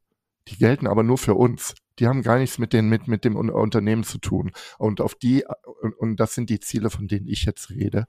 Die 0.47 0.57
gelten 0.57 0.87
aber 0.87 1.03
nur 1.03 1.17
für 1.17 1.33
uns. 1.33 1.73
Die 1.99 2.07
haben 2.07 2.21
gar 2.21 2.37
nichts 2.37 2.59
mit, 2.59 2.73
den, 2.73 2.89
mit, 2.89 3.07
mit 3.07 3.25
dem 3.25 3.35
Unternehmen 3.35 4.03
zu 4.03 4.19
tun. 4.19 4.51
Und 4.77 5.01
auf 5.01 5.15
die, 5.15 5.45
und, 5.81 5.93
und 5.93 6.19
das 6.19 6.35
sind 6.35 6.49
die 6.49 6.59
Ziele, 6.59 6.89
von 6.89 7.07
denen 7.07 7.27
ich 7.27 7.45
jetzt 7.45 7.69
rede. 7.69 8.05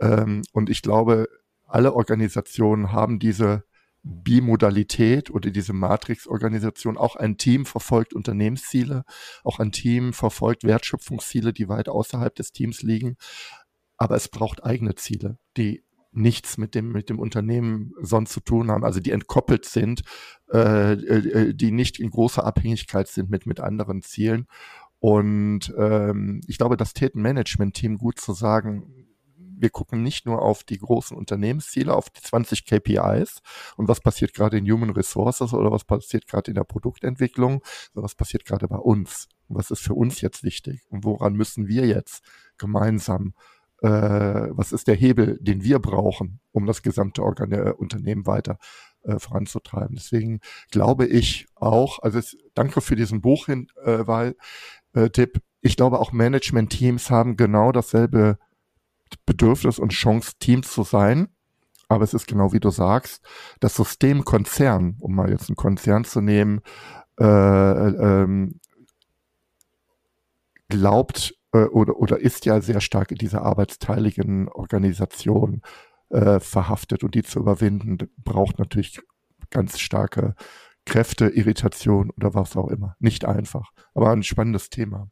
Ähm, 0.00 0.42
und 0.52 0.68
ich 0.68 0.82
glaube, 0.82 1.28
alle 1.66 1.94
Organisationen 1.94 2.92
haben 2.92 3.18
diese 3.18 3.64
Bimodalität 4.02 5.30
oder 5.30 5.50
diese 5.50 5.72
Matrix-Organisation. 5.72 6.96
Auch 6.96 7.16
ein 7.16 7.38
Team 7.38 7.66
verfolgt 7.66 8.14
Unternehmensziele, 8.14 9.04
auch 9.42 9.58
ein 9.58 9.72
Team 9.72 10.12
verfolgt 10.12 10.62
Wertschöpfungsziele, 10.64 11.52
die 11.52 11.68
weit 11.68 11.88
außerhalb 11.88 12.34
des 12.34 12.52
Teams 12.52 12.82
liegen. 12.82 13.16
Aber 13.96 14.14
es 14.14 14.28
braucht 14.28 14.64
eigene 14.64 14.94
Ziele, 14.94 15.38
die 15.56 15.82
nichts 16.12 16.56
mit 16.56 16.74
dem, 16.74 16.92
mit 16.92 17.10
dem 17.10 17.18
Unternehmen 17.18 17.92
sonst 18.00 18.32
zu 18.32 18.40
tun 18.40 18.70
haben, 18.70 18.84
also 18.84 19.00
die 19.00 19.10
entkoppelt 19.10 19.66
sind, 19.66 20.02
äh, 20.50 20.92
äh, 20.92 21.54
die 21.54 21.72
nicht 21.72 21.98
in 22.00 22.10
großer 22.10 22.44
Abhängigkeit 22.44 23.08
sind 23.08 23.28
mit, 23.28 23.46
mit 23.46 23.60
anderen 23.60 24.02
Zielen. 24.02 24.46
Und 24.98 25.74
ähm, 25.76 26.40
ich 26.46 26.56
glaube, 26.56 26.76
das 26.76 26.94
täten 26.94 27.20
Management-Team 27.20 27.98
gut 27.98 28.18
zu 28.18 28.32
sagen, 28.32 29.05
wir 29.58 29.70
gucken 29.70 30.02
nicht 30.02 30.26
nur 30.26 30.42
auf 30.42 30.64
die 30.64 30.78
großen 30.78 31.16
Unternehmensziele, 31.16 31.94
auf 31.94 32.10
die 32.10 32.20
20 32.20 32.64
KPIs 32.64 33.40
und 33.76 33.88
was 33.88 34.00
passiert 34.00 34.34
gerade 34.34 34.58
in 34.58 34.70
Human 34.70 34.90
Resources 34.90 35.52
oder 35.52 35.70
was 35.70 35.84
passiert 35.84 36.26
gerade 36.26 36.50
in 36.50 36.54
der 36.54 36.64
Produktentwicklung, 36.64 37.62
sondern 37.92 38.04
was 38.04 38.14
passiert 38.14 38.44
gerade 38.44 38.68
bei 38.68 38.78
uns. 38.78 39.28
Was 39.48 39.70
ist 39.70 39.80
für 39.80 39.94
uns 39.94 40.20
jetzt 40.20 40.42
wichtig 40.42 40.84
und 40.88 41.04
woran 41.04 41.34
müssen 41.34 41.68
wir 41.68 41.86
jetzt 41.86 42.24
gemeinsam 42.58 43.34
äh, 43.82 43.88
was 43.88 44.72
ist 44.72 44.88
der 44.88 44.94
Hebel, 44.94 45.38
den 45.40 45.62
wir 45.62 45.78
brauchen, 45.78 46.40
um 46.52 46.66
das 46.66 46.82
gesamte 46.82 47.22
Organ 47.22 47.52
äh, 47.52 47.74
Unternehmen 47.76 48.26
weiter 48.26 48.58
äh, 49.02 49.18
voranzutreiben. 49.18 49.96
Deswegen 49.96 50.40
glaube 50.70 51.06
ich 51.06 51.46
auch, 51.54 51.98
also 52.00 52.18
es, 52.18 52.36
danke 52.54 52.80
für 52.80 52.96
diesen 52.96 53.20
Buch 53.20 53.46
hin, 53.46 53.68
äh, 53.84 54.06
weil 54.06 54.36
äh, 54.94 55.10
Tipp. 55.10 55.40
Ich 55.60 55.76
glaube, 55.76 55.98
auch 55.98 56.12
Management-Teams 56.12 57.10
haben 57.10 57.36
genau 57.36 57.72
dasselbe 57.72 58.38
Bedürfnis 59.24 59.78
und 59.78 59.92
Chance, 59.92 60.32
Teams 60.38 60.72
zu 60.72 60.82
sein. 60.82 61.28
Aber 61.88 62.02
es 62.02 62.14
ist 62.14 62.26
genau 62.26 62.52
wie 62.52 62.60
du 62.60 62.70
sagst, 62.70 63.24
das 63.60 63.76
System 63.76 64.24
Konzern, 64.24 64.96
um 64.98 65.14
mal 65.14 65.30
jetzt 65.30 65.48
einen 65.48 65.56
Konzern 65.56 66.04
zu 66.04 66.20
nehmen, 66.20 66.60
äh, 67.20 67.24
ähm, 67.24 68.60
glaubt 70.68 71.34
äh, 71.52 71.64
oder, 71.64 71.96
oder 71.96 72.18
ist 72.18 72.44
ja 72.44 72.60
sehr 72.60 72.80
stark 72.80 73.12
in 73.12 73.18
dieser 73.18 73.42
arbeitsteiligen 73.42 74.48
Organisation 74.48 75.62
äh, 76.10 76.40
verhaftet 76.40 77.04
und 77.04 77.14
die 77.14 77.22
zu 77.22 77.38
überwinden, 77.38 77.98
braucht 78.18 78.58
natürlich 78.58 79.00
ganz 79.50 79.78
starke 79.78 80.34
Kräfte, 80.84 81.28
Irritation 81.28 82.10
oder 82.10 82.34
was 82.34 82.56
auch 82.56 82.68
immer. 82.68 82.96
Nicht 83.00 83.24
einfach, 83.24 83.70
aber 83.94 84.10
ein 84.10 84.22
spannendes 84.22 84.70
Thema. 84.70 85.08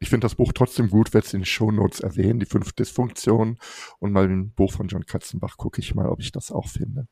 Ich 0.00 0.10
finde 0.10 0.24
das 0.26 0.36
Buch 0.36 0.52
trotzdem 0.52 0.90
gut, 0.90 1.12
werde 1.12 1.26
es 1.26 1.34
in 1.34 1.40
den 1.40 1.46
Shownotes 1.46 2.00
erwähnen, 2.00 2.38
die 2.38 2.46
fünf 2.46 2.72
Dysfunktionen 2.72 3.58
und 3.98 4.12
mal 4.12 4.24
ein 4.24 4.52
Buch 4.52 4.72
von 4.72 4.86
John 4.88 5.06
Katzenbach 5.06 5.56
gucke 5.56 5.80
ich 5.80 5.94
mal, 5.94 6.08
ob 6.08 6.20
ich 6.20 6.30
das 6.30 6.52
auch 6.52 6.68
finde. 6.68 7.08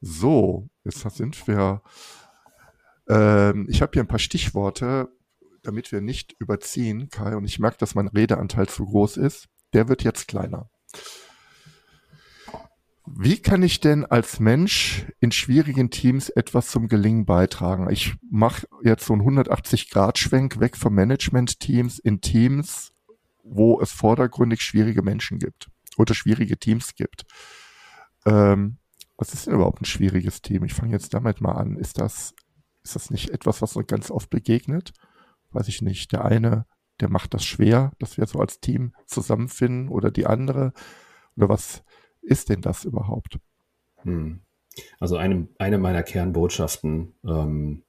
So, 0.00 0.68
jetzt 0.84 1.00
sind 1.16 1.46
wir. 1.46 1.82
Ähm, 3.08 3.66
ich 3.68 3.82
habe 3.82 3.92
hier 3.94 4.02
ein 4.02 4.08
paar 4.08 4.18
Stichworte, 4.18 5.08
damit 5.62 5.92
wir 5.92 6.00
nicht 6.00 6.34
überziehen, 6.38 7.08
Kai, 7.10 7.36
und 7.36 7.44
ich 7.44 7.58
merke, 7.58 7.78
dass 7.78 7.94
mein 7.94 8.08
Redeanteil 8.08 8.68
zu 8.68 8.84
groß 8.84 9.16
ist. 9.16 9.48
Der 9.72 9.88
wird 9.88 10.02
jetzt 10.02 10.28
kleiner. 10.28 10.70
Wie 13.18 13.38
kann 13.38 13.62
ich 13.62 13.80
denn 13.80 14.04
als 14.06 14.40
Mensch 14.40 15.06
in 15.20 15.32
schwierigen 15.32 15.90
Teams 15.90 16.28
etwas 16.28 16.68
zum 16.68 16.88
Gelingen 16.88 17.26
beitragen? 17.26 17.90
Ich 17.90 18.14
mache 18.30 18.66
jetzt 18.82 19.06
so 19.06 19.12
einen 19.12 19.22
180-Grad-Schwenk 19.22 20.60
weg 20.60 20.76
vom 20.76 20.94
Management-Teams 20.94 21.98
in 21.98 22.20
Teams, 22.20 22.92
wo 23.42 23.80
es 23.80 23.90
vordergründig 23.90 24.62
schwierige 24.62 25.02
Menschen 25.02 25.38
gibt 25.38 25.70
oder 25.96 26.14
schwierige 26.14 26.56
Teams 26.56 26.94
gibt. 26.94 27.24
Ähm, 28.26 28.78
was 29.16 29.34
ist 29.34 29.46
denn 29.46 29.54
überhaupt 29.54 29.82
ein 29.82 29.86
schwieriges 29.86 30.40
Team? 30.40 30.64
Ich 30.64 30.74
fange 30.74 30.92
jetzt 30.92 31.12
damit 31.12 31.40
mal 31.40 31.52
an. 31.52 31.76
Ist 31.76 31.98
das, 31.98 32.34
ist 32.82 32.94
das 32.94 33.10
nicht 33.10 33.30
etwas, 33.30 33.60
was 33.60 33.76
uns 33.76 33.86
ganz 33.86 34.10
oft 34.10 34.30
begegnet? 34.30 34.92
Weiß 35.50 35.68
ich 35.68 35.82
nicht. 35.82 36.12
Der 36.12 36.24
eine, 36.24 36.64
der 37.00 37.10
macht 37.10 37.34
das 37.34 37.44
schwer, 37.44 37.92
dass 37.98 38.16
wir 38.16 38.26
so 38.26 38.38
als 38.38 38.60
Team 38.60 38.94
zusammenfinden 39.06 39.88
oder 39.88 40.10
die 40.10 40.26
andere. 40.26 40.72
Oder 41.36 41.48
was, 41.48 41.82
ist 42.22 42.48
denn 42.48 42.60
das 42.60 42.84
überhaupt? 42.84 43.38
Hm. 44.02 44.40
Also 44.98 45.16
eine, 45.16 45.48
eine 45.58 45.78
meiner 45.78 46.02
Kernbotschaften, 46.02 47.14
ähm, 47.24 47.82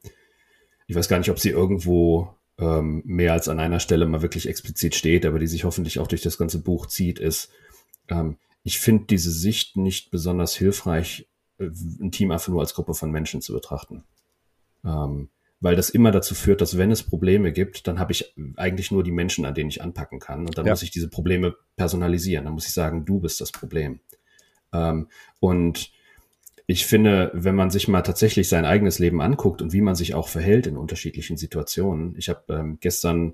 ich 0.87 0.95
weiß 0.95 1.07
gar 1.07 1.19
nicht, 1.19 1.29
ob 1.29 1.39
sie 1.39 1.49
irgendwo 1.49 2.35
ähm, 2.57 3.01
mehr 3.05 3.33
als 3.33 3.47
an 3.47 3.59
einer 3.59 3.79
Stelle 3.79 4.05
mal 4.05 4.21
wirklich 4.21 4.47
explizit 4.47 4.95
steht, 4.95 5.25
aber 5.25 5.39
die 5.39 5.47
sich 5.47 5.63
hoffentlich 5.63 5.99
auch 5.99 6.07
durch 6.07 6.21
das 6.21 6.37
ganze 6.37 6.61
Buch 6.61 6.87
zieht, 6.87 7.19
ist, 7.19 7.51
ähm, 8.09 8.37
ich 8.63 8.79
finde 8.79 9.05
diese 9.05 9.31
Sicht 9.31 9.77
nicht 9.77 10.11
besonders 10.11 10.55
hilfreich, 10.55 11.27
äh, 11.59 11.69
ein 11.99 12.11
Team 12.11 12.31
einfach 12.31 12.49
nur 12.49 12.61
als 12.61 12.73
Gruppe 12.73 12.93
von 12.93 13.11
Menschen 13.11 13.41
zu 13.41 13.53
betrachten. 13.53 14.03
Ähm, 14.83 15.29
weil 15.59 15.75
das 15.75 15.91
immer 15.91 16.11
dazu 16.11 16.33
führt, 16.33 16.59
dass 16.59 16.77
wenn 16.77 16.91
es 16.91 17.03
Probleme 17.03 17.53
gibt, 17.53 17.87
dann 17.87 17.99
habe 17.99 18.11
ich 18.11 18.33
eigentlich 18.57 18.91
nur 18.91 19.03
die 19.03 19.11
Menschen, 19.11 19.45
an 19.45 19.53
denen 19.53 19.69
ich 19.69 19.83
anpacken 19.83 20.19
kann. 20.19 20.47
Und 20.47 20.57
dann 20.57 20.65
ja. 20.65 20.71
muss 20.71 20.81
ich 20.81 20.89
diese 20.89 21.07
Probleme 21.07 21.55
personalisieren. 21.75 22.45
Dann 22.45 22.55
muss 22.55 22.65
ich 22.65 22.73
sagen, 22.73 23.05
du 23.05 23.19
bist 23.19 23.39
das 23.41 23.51
Problem. 23.51 23.99
Ähm, 24.73 25.07
und 25.39 25.91
ich 26.67 26.85
finde, 26.85 27.31
wenn 27.33 27.55
man 27.55 27.69
sich 27.69 27.87
mal 27.87 28.01
tatsächlich 28.01 28.47
sein 28.47 28.65
eigenes 28.65 28.99
Leben 28.99 29.21
anguckt 29.21 29.61
und 29.61 29.73
wie 29.73 29.81
man 29.81 29.95
sich 29.95 30.15
auch 30.15 30.27
verhält 30.27 30.67
in 30.67 30.77
unterschiedlichen 30.77 31.37
Situationen. 31.37 32.15
Ich 32.17 32.29
habe 32.29 32.41
ähm, 32.49 32.77
gestern, 32.79 33.33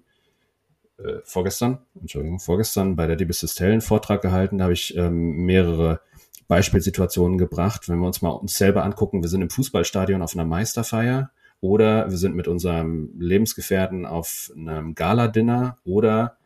äh, 0.98 1.20
vorgestern, 1.24 1.80
Entschuldigung, 2.00 2.40
vorgestern 2.40 2.96
bei 2.96 3.06
der 3.06 3.16
Dibis 3.16 3.46
Stell 3.48 3.72
einen 3.72 3.82
Vortrag 3.82 4.22
gehalten, 4.22 4.58
da 4.58 4.64
habe 4.64 4.74
ich 4.74 4.96
ähm, 4.98 5.46
mehrere 5.46 6.02
Beispielsituationen 6.48 7.38
gebracht. 7.38 7.90
Wenn 7.90 8.00
wir 8.00 8.08
uns 8.08 8.22
mal 8.22 8.30
uns 8.30 8.58
selber 8.58 8.84
angucken, 8.84 9.22
wir 9.22 9.30
sind 9.30 9.42
im 9.42 9.50
Fußballstadion 9.50 10.22
auf 10.22 10.34
einer 10.34 10.46
Meisterfeier 10.46 11.30
oder 11.60 12.10
wir 12.10 12.18
sind 12.18 12.36
mit 12.36 12.48
unserem 12.48 13.12
Lebensgefährten 13.20 14.06
auf 14.06 14.52
einem 14.56 14.96
Gala-Dinner 14.96 15.78
oder 15.84 16.37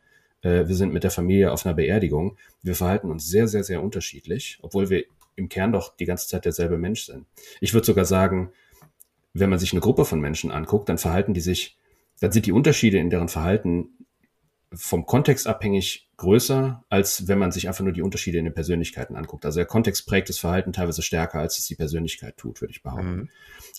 äh, 0.42 0.68
wir 0.68 0.74
sind 0.74 0.92
mit 0.92 1.04
der 1.04 1.10
Familie 1.10 1.52
auf 1.52 1.64
einer 1.64 1.74
Beerdigung. 1.74 2.36
Wir 2.62 2.74
verhalten 2.74 3.10
uns 3.10 3.26
sehr, 3.26 3.48
sehr, 3.48 3.64
sehr 3.64 3.82
unterschiedlich, 3.82 4.58
obwohl 4.62 4.90
wir 4.90 5.04
im 5.36 5.48
Kern 5.48 5.72
doch 5.72 5.96
die 5.96 6.04
ganze 6.04 6.28
Zeit 6.28 6.44
derselbe 6.44 6.78
Mensch 6.78 7.06
sind. 7.06 7.26
Ich 7.60 7.72
würde 7.72 7.86
sogar 7.86 8.04
sagen, 8.04 8.52
wenn 9.32 9.50
man 9.50 9.58
sich 9.58 9.72
eine 9.72 9.80
Gruppe 9.80 10.04
von 10.04 10.20
Menschen 10.20 10.50
anguckt, 10.50 10.88
dann 10.88 10.98
verhalten 10.98 11.32
die 11.32 11.40
sich, 11.40 11.78
dann 12.20 12.32
sind 12.32 12.46
die 12.46 12.52
Unterschiede 12.52 12.98
in 12.98 13.08
deren 13.08 13.28
Verhalten 13.28 13.88
vom 14.74 15.06
Kontext 15.06 15.46
abhängig 15.46 16.08
größer, 16.16 16.84
als 16.88 17.28
wenn 17.28 17.38
man 17.38 17.52
sich 17.52 17.68
einfach 17.68 17.84
nur 17.84 17.92
die 17.92 18.02
Unterschiede 18.02 18.38
in 18.38 18.44
den 18.44 18.54
Persönlichkeiten 18.54 19.16
anguckt. 19.16 19.44
Also 19.44 19.58
der 19.58 19.66
Kontext 19.66 20.06
prägt 20.06 20.28
das 20.28 20.38
Verhalten 20.38 20.72
teilweise 20.72 21.02
stärker, 21.02 21.40
als 21.40 21.58
es 21.58 21.66
die 21.66 21.74
Persönlichkeit 21.74 22.36
tut, 22.36 22.60
würde 22.60 22.72
ich 22.72 22.82
behaupten. 22.82 23.16
Mhm. 23.16 23.28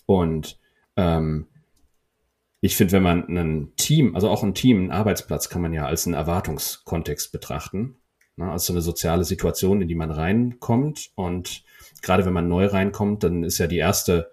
Und 0.05 0.59
ähm, 0.95 1.47
ich 2.63 2.77
finde, 2.77 2.93
wenn 2.93 3.03
man 3.03 3.27
ein 3.27 3.75
Team, 3.75 4.15
also 4.15 4.29
auch 4.29 4.41
ein 4.41 4.53
Team, 4.53 4.77
einen 4.77 4.91
Arbeitsplatz 4.91 5.49
kann 5.49 5.61
man 5.61 5.73
ja 5.73 5.85
als 5.85 6.07
einen 6.07 6.13
Erwartungskontext 6.13 7.33
betrachten. 7.33 7.97
Ne? 8.37 8.49
Also 8.49 8.71
eine 8.71 8.81
soziale 8.81 9.25
Situation, 9.25 9.81
in 9.81 9.89
die 9.89 9.95
man 9.95 10.11
reinkommt. 10.11 11.11
Und 11.15 11.65
gerade 12.01 12.25
wenn 12.25 12.31
man 12.31 12.47
neu 12.47 12.67
reinkommt, 12.67 13.25
dann 13.25 13.43
ist 13.43 13.57
ja 13.57 13.67
die 13.67 13.79
erste 13.79 14.31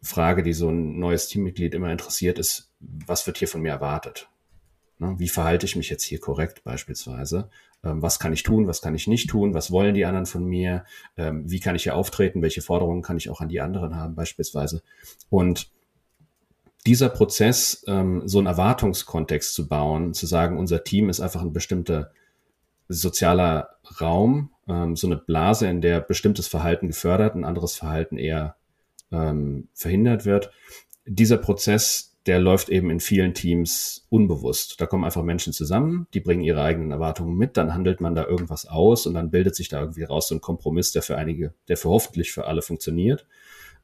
Frage, 0.00 0.42
die 0.42 0.54
so 0.54 0.70
ein 0.70 0.98
neues 0.98 1.28
Teammitglied 1.28 1.74
immer 1.74 1.92
interessiert, 1.92 2.38
ist, 2.38 2.72
was 2.80 3.26
wird 3.26 3.36
hier 3.36 3.48
von 3.48 3.60
mir 3.60 3.72
erwartet? 3.72 4.30
Ne? 4.98 5.16
Wie 5.18 5.28
verhalte 5.28 5.66
ich 5.66 5.76
mich 5.76 5.90
jetzt 5.90 6.04
hier 6.04 6.20
korrekt 6.20 6.64
beispielsweise? 6.64 7.50
Ähm, 7.84 8.00
was 8.00 8.18
kann 8.18 8.32
ich 8.32 8.44
tun, 8.44 8.66
was 8.66 8.80
kann 8.80 8.94
ich 8.94 9.08
nicht 9.08 9.28
tun? 9.28 9.52
Was 9.52 9.70
wollen 9.70 9.94
die 9.94 10.06
anderen 10.06 10.24
von 10.24 10.46
mir? 10.46 10.86
Ähm, 11.18 11.42
wie 11.50 11.60
kann 11.60 11.76
ich 11.76 11.82
hier 11.82 11.96
auftreten? 11.96 12.40
Welche 12.40 12.62
Forderungen 12.62 13.02
kann 13.02 13.18
ich 13.18 13.28
auch 13.28 13.42
an 13.42 13.50
die 13.50 13.60
anderen 13.60 13.94
haben 13.94 14.14
beispielsweise? 14.14 14.82
Und 15.28 15.70
dieser 16.86 17.08
Prozess, 17.08 17.84
ähm, 17.86 18.22
so 18.26 18.38
einen 18.38 18.46
Erwartungskontext 18.46 19.54
zu 19.54 19.68
bauen, 19.68 20.14
zu 20.14 20.26
sagen, 20.26 20.58
unser 20.58 20.84
Team 20.84 21.08
ist 21.08 21.20
einfach 21.20 21.42
ein 21.42 21.52
bestimmter 21.52 22.10
sozialer 22.88 23.76
Raum, 24.00 24.50
ähm, 24.68 24.96
so 24.96 25.06
eine 25.06 25.16
Blase, 25.16 25.68
in 25.68 25.80
der 25.80 26.00
bestimmtes 26.00 26.48
Verhalten 26.48 26.88
gefördert, 26.88 27.34
ein 27.34 27.44
anderes 27.44 27.76
Verhalten 27.76 28.16
eher 28.18 28.56
ähm, 29.12 29.68
verhindert 29.74 30.24
wird. 30.24 30.50
Dieser 31.04 31.36
Prozess, 31.38 32.16
der 32.26 32.38
läuft 32.38 32.68
eben 32.68 32.90
in 32.90 33.00
vielen 33.00 33.34
Teams 33.34 34.06
unbewusst. 34.10 34.80
Da 34.80 34.86
kommen 34.86 35.04
einfach 35.04 35.22
Menschen 35.22 35.52
zusammen, 35.52 36.06
die 36.12 36.20
bringen 36.20 36.42
ihre 36.42 36.62
eigenen 36.62 36.90
Erwartungen 36.90 37.36
mit, 37.36 37.56
dann 37.56 37.74
handelt 37.74 38.00
man 38.00 38.14
da 38.14 38.26
irgendwas 38.26 38.66
aus 38.66 39.06
und 39.06 39.14
dann 39.14 39.30
bildet 39.30 39.56
sich 39.56 39.68
da 39.68 39.80
irgendwie 39.80 40.04
raus 40.04 40.28
so 40.28 40.34
ein 40.34 40.40
Kompromiss, 40.40 40.92
der 40.92 41.02
für 41.02 41.16
einige, 41.16 41.54
der 41.68 41.76
für 41.76 41.88
hoffentlich 41.88 42.32
für 42.32 42.46
alle 42.46 42.62
funktioniert. 42.62 43.26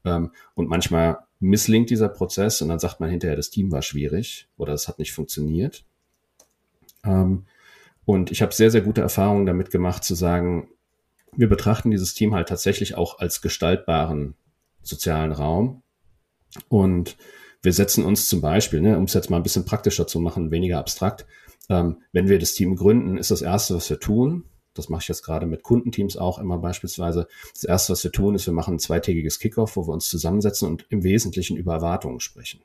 Ähm, 0.05 0.33
und 0.55 0.69
manchmal 0.69 1.19
misslingt 1.41 1.91
dieser 1.91 2.09
Prozess 2.09 2.63
und 2.63 2.69
dann 2.69 2.79
sagt 2.79 3.01
man 3.01 3.11
hinterher, 3.11 3.37
das 3.37 3.51
Team 3.51 3.71
war 3.73 3.83
schwierig 3.83 4.49
oder 4.57 4.73
es 4.73 4.89
hat 4.89 4.99
nicht 4.99 5.13
funktioniert. 5.13 5.85
Ähm, 7.05 7.45
und 8.05 8.31
ich 8.31 8.43
habe 8.43 8.53
sehr, 8.53 8.71
sehr 8.71 8.83
gute 8.83 9.01
Erfahrungen 9.01 9.47
damit 9.47 9.71
gemacht, 9.71 10.05
zu 10.05 10.15
sagen, 10.15 10.69
wir 11.37 11.49
betrachten 11.49 11.91
dieses 11.91 12.15
Team 12.15 12.35
halt 12.35 12.49
tatsächlich 12.49 12.97
auch 12.97 13.19
als 13.19 13.41
gestaltbaren 13.41 14.35
sozialen 14.83 15.33
Raum. 15.33 15.83
Und 16.69 17.17
wir 17.63 17.73
setzen 17.73 18.05
uns 18.05 18.29
zum 18.29 18.41
Beispiel, 18.41 18.81
ne, 18.81 18.97
um 18.99 19.05
es 19.05 19.15
jetzt 19.15 19.31
mal 19.31 19.39
ein 19.39 19.43
bisschen 19.43 19.65
praktischer 19.65 20.07
zu 20.07 20.21
machen, 20.21 20.51
weniger 20.51 20.79
abstrakt, 20.79 21.27
ähm, 21.69 22.03
wenn 22.13 22.29
wir 22.29 22.39
das 22.39 22.55
Team 22.55 22.77
gründen, 22.77 23.17
ist 23.17 23.31
das 23.31 23.43
Erste, 23.43 23.75
was 23.75 23.89
wir 23.89 23.99
tun, 23.99 24.45
das 24.75 24.89
mache 24.89 25.03
ich 25.03 25.09
jetzt 25.09 25.23
gerade 25.23 25.47
mit 25.47 25.63
Kundenteams 25.63 26.17
auch 26.17 26.39
immer 26.39 26.59
beispielsweise. 26.59 27.27
Das 27.53 27.65
erste, 27.65 27.93
was 27.93 28.05
wir 28.05 28.13
tun, 28.13 28.35
ist, 28.35 28.47
wir 28.47 28.55
machen 28.55 28.75
ein 28.75 28.81
zweitägiges 28.81 29.39
Kickoff, 29.39 29.77
wo 29.77 29.87
wir 29.87 29.93
uns 29.93 30.09
zusammensetzen 30.09 30.69
und 30.69 30.87
im 30.91 31.03
Wesentlichen 31.03 31.57
über 31.57 31.75
Erwartungen 31.75 32.21
sprechen. 32.21 32.61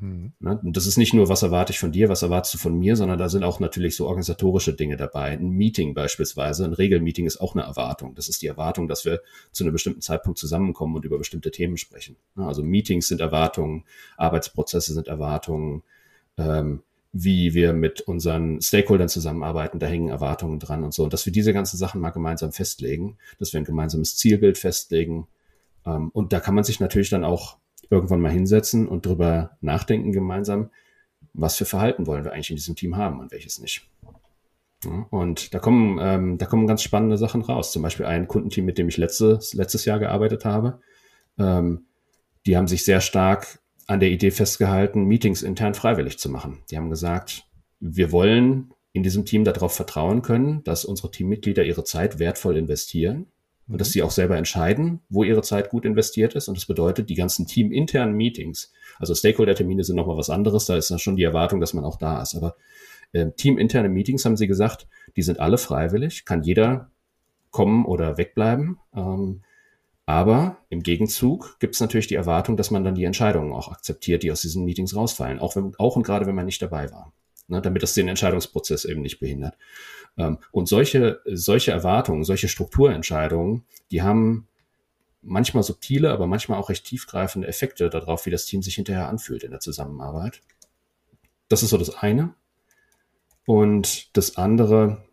Mhm. 0.00 0.32
Und 0.40 0.76
das 0.76 0.86
ist 0.86 0.96
nicht 0.96 1.12
nur, 1.12 1.28
was 1.28 1.42
erwarte 1.42 1.72
ich 1.72 1.78
von 1.78 1.92
dir, 1.92 2.08
was 2.08 2.22
erwartest 2.22 2.54
du 2.54 2.58
von 2.58 2.78
mir, 2.78 2.96
sondern 2.96 3.18
da 3.18 3.28
sind 3.28 3.44
auch 3.44 3.60
natürlich 3.60 3.96
so 3.96 4.06
organisatorische 4.06 4.72
Dinge 4.72 4.96
dabei. 4.96 5.32
Ein 5.32 5.50
Meeting 5.50 5.94
beispielsweise, 5.94 6.64
ein 6.64 6.72
Regelmeeting 6.72 7.26
ist 7.26 7.40
auch 7.40 7.54
eine 7.54 7.64
Erwartung. 7.64 8.14
Das 8.14 8.28
ist 8.28 8.40
die 8.42 8.46
Erwartung, 8.46 8.88
dass 8.88 9.04
wir 9.04 9.20
zu 9.52 9.64
einem 9.64 9.72
bestimmten 9.72 10.00
Zeitpunkt 10.00 10.38
zusammenkommen 10.38 10.96
und 10.96 11.04
über 11.04 11.18
bestimmte 11.18 11.50
Themen 11.50 11.76
sprechen. 11.76 12.16
Also 12.36 12.62
Meetings 12.62 13.08
sind 13.08 13.20
Erwartungen, 13.20 13.84
Arbeitsprozesse 14.16 14.94
sind 14.94 15.06
Erwartungen, 15.06 15.82
ähm, 16.38 16.82
wie 17.12 17.54
wir 17.54 17.72
mit 17.72 18.02
unseren 18.02 18.60
Stakeholdern 18.60 19.08
zusammenarbeiten, 19.08 19.80
da 19.80 19.86
hängen 19.86 20.08
Erwartungen 20.08 20.60
dran 20.60 20.84
und 20.84 20.94
so. 20.94 21.02
Und 21.02 21.12
dass 21.12 21.26
wir 21.26 21.32
diese 21.32 21.52
ganzen 21.52 21.76
Sachen 21.76 22.00
mal 22.00 22.10
gemeinsam 22.10 22.52
festlegen, 22.52 23.16
dass 23.38 23.52
wir 23.52 23.60
ein 23.60 23.64
gemeinsames 23.64 24.16
Zielbild 24.16 24.58
festlegen. 24.58 25.26
Ähm, 25.84 26.10
und 26.10 26.32
da 26.32 26.40
kann 26.40 26.54
man 26.54 26.64
sich 26.64 26.78
natürlich 26.78 27.10
dann 27.10 27.24
auch 27.24 27.56
irgendwann 27.90 28.20
mal 28.20 28.30
hinsetzen 28.30 28.86
und 28.86 29.06
drüber 29.06 29.56
nachdenken 29.60 30.12
gemeinsam, 30.12 30.70
was 31.32 31.56
für 31.56 31.64
Verhalten 31.64 32.06
wollen 32.06 32.24
wir 32.24 32.32
eigentlich 32.32 32.50
in 32.50 32.56
diesem 32.56 32.76
Team 32.76 32.96
haben 32.96 33.18
und 33.18 33.32
welches 33.32 33.58
nicht. 33.58 33.88
und 35.10 35.52
da 35.52 35.58
kommen, 35.58 35.98
ähm, 36.00 36.38
da 36.38 36.46
kommen 36.46 36.66
ganz 36.66 36.82
spannende 36.82 37.18
Sachen 37.18 37.42
raus. 37.42 37.72
Zum 37.72 37.82
Beispiel 37.82 38.06
ein 38.06 38.28
Kundenteam, 38.28 38.64
mit 38.64 38.78
dem 38.78 38.88
ich 38.88 38.96
letztes, 38.96 39.52
letztes 39.52 39.84
Jahr 39.84 39.98
gearbeitet 39.98 40.44
habe. 40.44 40.80
Ähm, 41.38 41.86
die 42.46 42.56
haben 42.56 42.68
sich 42.68 42.84
sehr 42.84 43.00
stark 43.00 43.59
an 43.90 43.98
der 43.98 44.10
Idee 44.10 44.30
festgehalten, 44.30 45.04
Meetings 45.04 45.42
intern 45.42 45.74
freiwillig 45.74 46.16
zu 46.16 46.30
machen. 46.30 46.62
Die 46.70 46.76
haben 46.76 46.90
gesagt, 46.90 47.44
wir 47.80 48.12
wollen 48.12 48.72
in 48.92 49.02
diesem 49.02 49.24
Team 49.24 49.42
darauf 49.42 49.74
vertrauen 49.74 50.22
können, 50.22 50.62
dass 50.62 50.84
unsere 50.84 51.10
Teammitglieder 51.10 51.64
ihre 51.64 51.82
Zeit 51.82 52.20
wertvoll 52.20 52.56
investieren 52.56 53.26
und 53.66 53.80
dass 53.80 53.88
mhm. 53.88 53.92
sie 53.92 54.02
auch 54.04 54.12
selber 54.12 54.36
entscheiden, 54.36 55.00
wo 55.08 55.24
ihre 55.24 55.42
Zeit 55.42 55.70
gut 55.70 55.84
investiert 55.84 56.34
ist. 56.34 56.46
Und 56.46 56.56
das 56.56 56.66
bedeutet, 56.66 57.10
die 57.10 57.16
ganzen 57.16 57.48
teaminternen 57.48 58.14
Meetings, 58.14 58.72
also 59.00 59.12
Stakeholder-Termine 59.12 59.82
sind 59.82 59.96
nochmal 59.96 60.16
was 60.16 60.30
anderes, 60.30 60.66
da 60.66 60.76
ist 60.76 60.92
dann 60.92 61.00
schon 61.00 61.16
die 61.16 61.24
Erwartung, 61.24 61.60
dass 61.60 61.74
man 61.74 61.84
auch 61.84 61.96
da 61.96 62.22
ist. 62.22 62.36
Aber 62.36 62.54
äh, 63.10 63.32
teaminterne 63.32 63.88
Meetings 63.88 64.24
haben 64.24 64.36
sie 64.36 64.46
gesagt, 64.46 64.86
die 65.16 65.22
sind 65.22 65.40
alle 65.40 65.58
freiwillig, 65.58 66.24
kann 66.24 66.44
jeder 66.44 66.92
kommen 67.50 67.84
oder 67.86 68.18
wegbleiben. 68.18 68.78
Ähm, 68.94 69.40
aber 70.10 70.56
im 70.70 70.82
Gegenzug 70.82 71.56
gibt 71.60 71.76
es 71.76 71.80
natürlich 71.80 72.08
die 72.08 72.16
Erwartung, 72.16 72.56
dass 72.56 72.72
man 72.72 72.82
dann 72.82 72.96
die 72.96 73.04
Entscheidungen 73.04 73.52
auch 73.52 73.70
akzeptiert, 73.70 74.24
die 74.24 74.32
aus 74.32 74.40
diesen 74.40 74.64
Meetings 74.64 74.96
rausfallen, 74.96 75.38
auch, 75.38 75.54
wenn, 75.54 75.72
auch 75.78 75.94
und 75.94 76.02
gerade 76.02 76.26
wenn 76.26 76.34
man 76.34 76.46
nicht 76.46 76.60
dabei 76.60 76.90
war, 76.90 77.12
ne, 77.46 77.62
damit 77.62 77.84
das 77.84 77.94
den 77.94 78.08
Entscheidungsprozess 78.08 78.84
eben 78.84 79.02
nicht 79.02 79.20
behindert. 79.20 79.56
Ähm, 80.18 80.38
und 80.50 80.66
solche, 80.66 81.20
solche 81.26 81.70
Erwartungen, 81.70 82.24
solche 82.24 82.48
Strukturentscheidungen, 82.48 83.64
die 83.92 84.02
haben 84.02 84.48
manchmal 85.22 85.62
subtile, 85.62 86.10
aber 86.10 86.26
manchmal 86.26 86.58
auch 86.58 86.70
recht 86.70 86.86
tiefgreifende 86.86 87.46
Effekte 87.46 87.88
darauf, 87.88 88.26
wie 88.26 88.30
das 88.30 88.46
Team 88.46 88.62
sich 88.62 88.74
hinterher 88.74 89.08
anfühlt 89.08 89.44
in 89.44 89.52
der 89.52 89.60
Zusammenarbeit. 89.60 90.40
Das 91.48 91.62
ist 91.62 91.70
so 91.70 91.78
das 91.78 91.94
eine. 91.94 92.34
Und 93.46 94.16
das 94.16 94.36
andere 94.36 95.04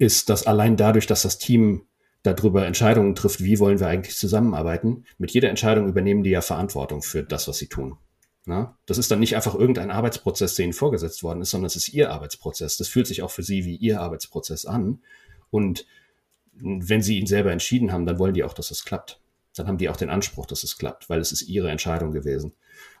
ist, 0.00 0.28
dass 0.28 0.44
allein 0.44 0.76
dadurch, 0.76 1.06
dass 1.06 1.22
das 1.22 1.38
Team 1.38 1.87
darüber 2.22 2.66
Entscheidungen 2.66 3.14
trifft, 3.14 3.42
wie 3.42 3.58
wollen 3.58 3.80
wir 3.80 3.86
eigentlich 3.86 4.16
zusammenarbeiten, 4.16 5.04
mit 5.18 5.30
jeder 5.30 5.48
Entscheidung 5.48 5.88
übernehmen 5.88 6.22
die 6.22 6.30
ja 6.30 6.40
Verantwortung 6.40 7.02
für 7.02 7.22
das, 7.22 7.48
was 7.48 7.58
sie 7.58 7.68
tun. 7.68 7.96
Na? 8.44 8.76
Das 8.86 8.98
ist 8.98 9.10
dann 9.10 9.20
nicht 9.20 9.36
einfach 9.36 9.54
irgendein 9.54 9.90
Arbeitsprozess, 9.90 10.54
der 10.54 10.64
ihnen 10.64 10.72
vorgesetzt 10.72 11.22
worden 11.22 11.42
ist, 11.42 11.50
sondern 11.50 11.66
es 11.66 11.76
ist 11.76 11.88
ihr 11.90 12.10
Arbeitsprozess. 12.10 12.76
Das 12.78 12.88
fühlt 12.88 13.06
sich 13.06 13.22
auch 13.22 13.30
für 13.30 13.42
sie 13.42 13.64
wie 13.64 13.76
ihr 13.76 14.00
Arbeitsprozess 14.00 14.64
an. 14.64 15.00
Und 15.50 15.86
wenn 16.52 17.02
sie 17.02 17.18
ihn 17.18 17.26
selber 17.26 17.52
entschieden 17.52 17.92
haben, 17.92 18.06
dann 18.06 18.18
wollen 18.18 18.34
die 18.34 18.44
auch, 18.44 18.54
dass 18.54 18.70
es 18.70 18.84
klappt. 18.84 19.20
Dann 19.54 19.66
haben 19.66 19.78
die 19.78 19.88
auch 19.88 19.96
den 19.96 20.10
Anspruch, 20.10 20.46
dass 20.46 20.62
es 20.62 20.78
klappt, 20.78 21.08
weil 21.10 21.20
es 21.20 21.30
ist 21.30 21.42
ihre 21.42 21.70
Entscheidung 21.70 22.12
gewesen. 22.12 22.52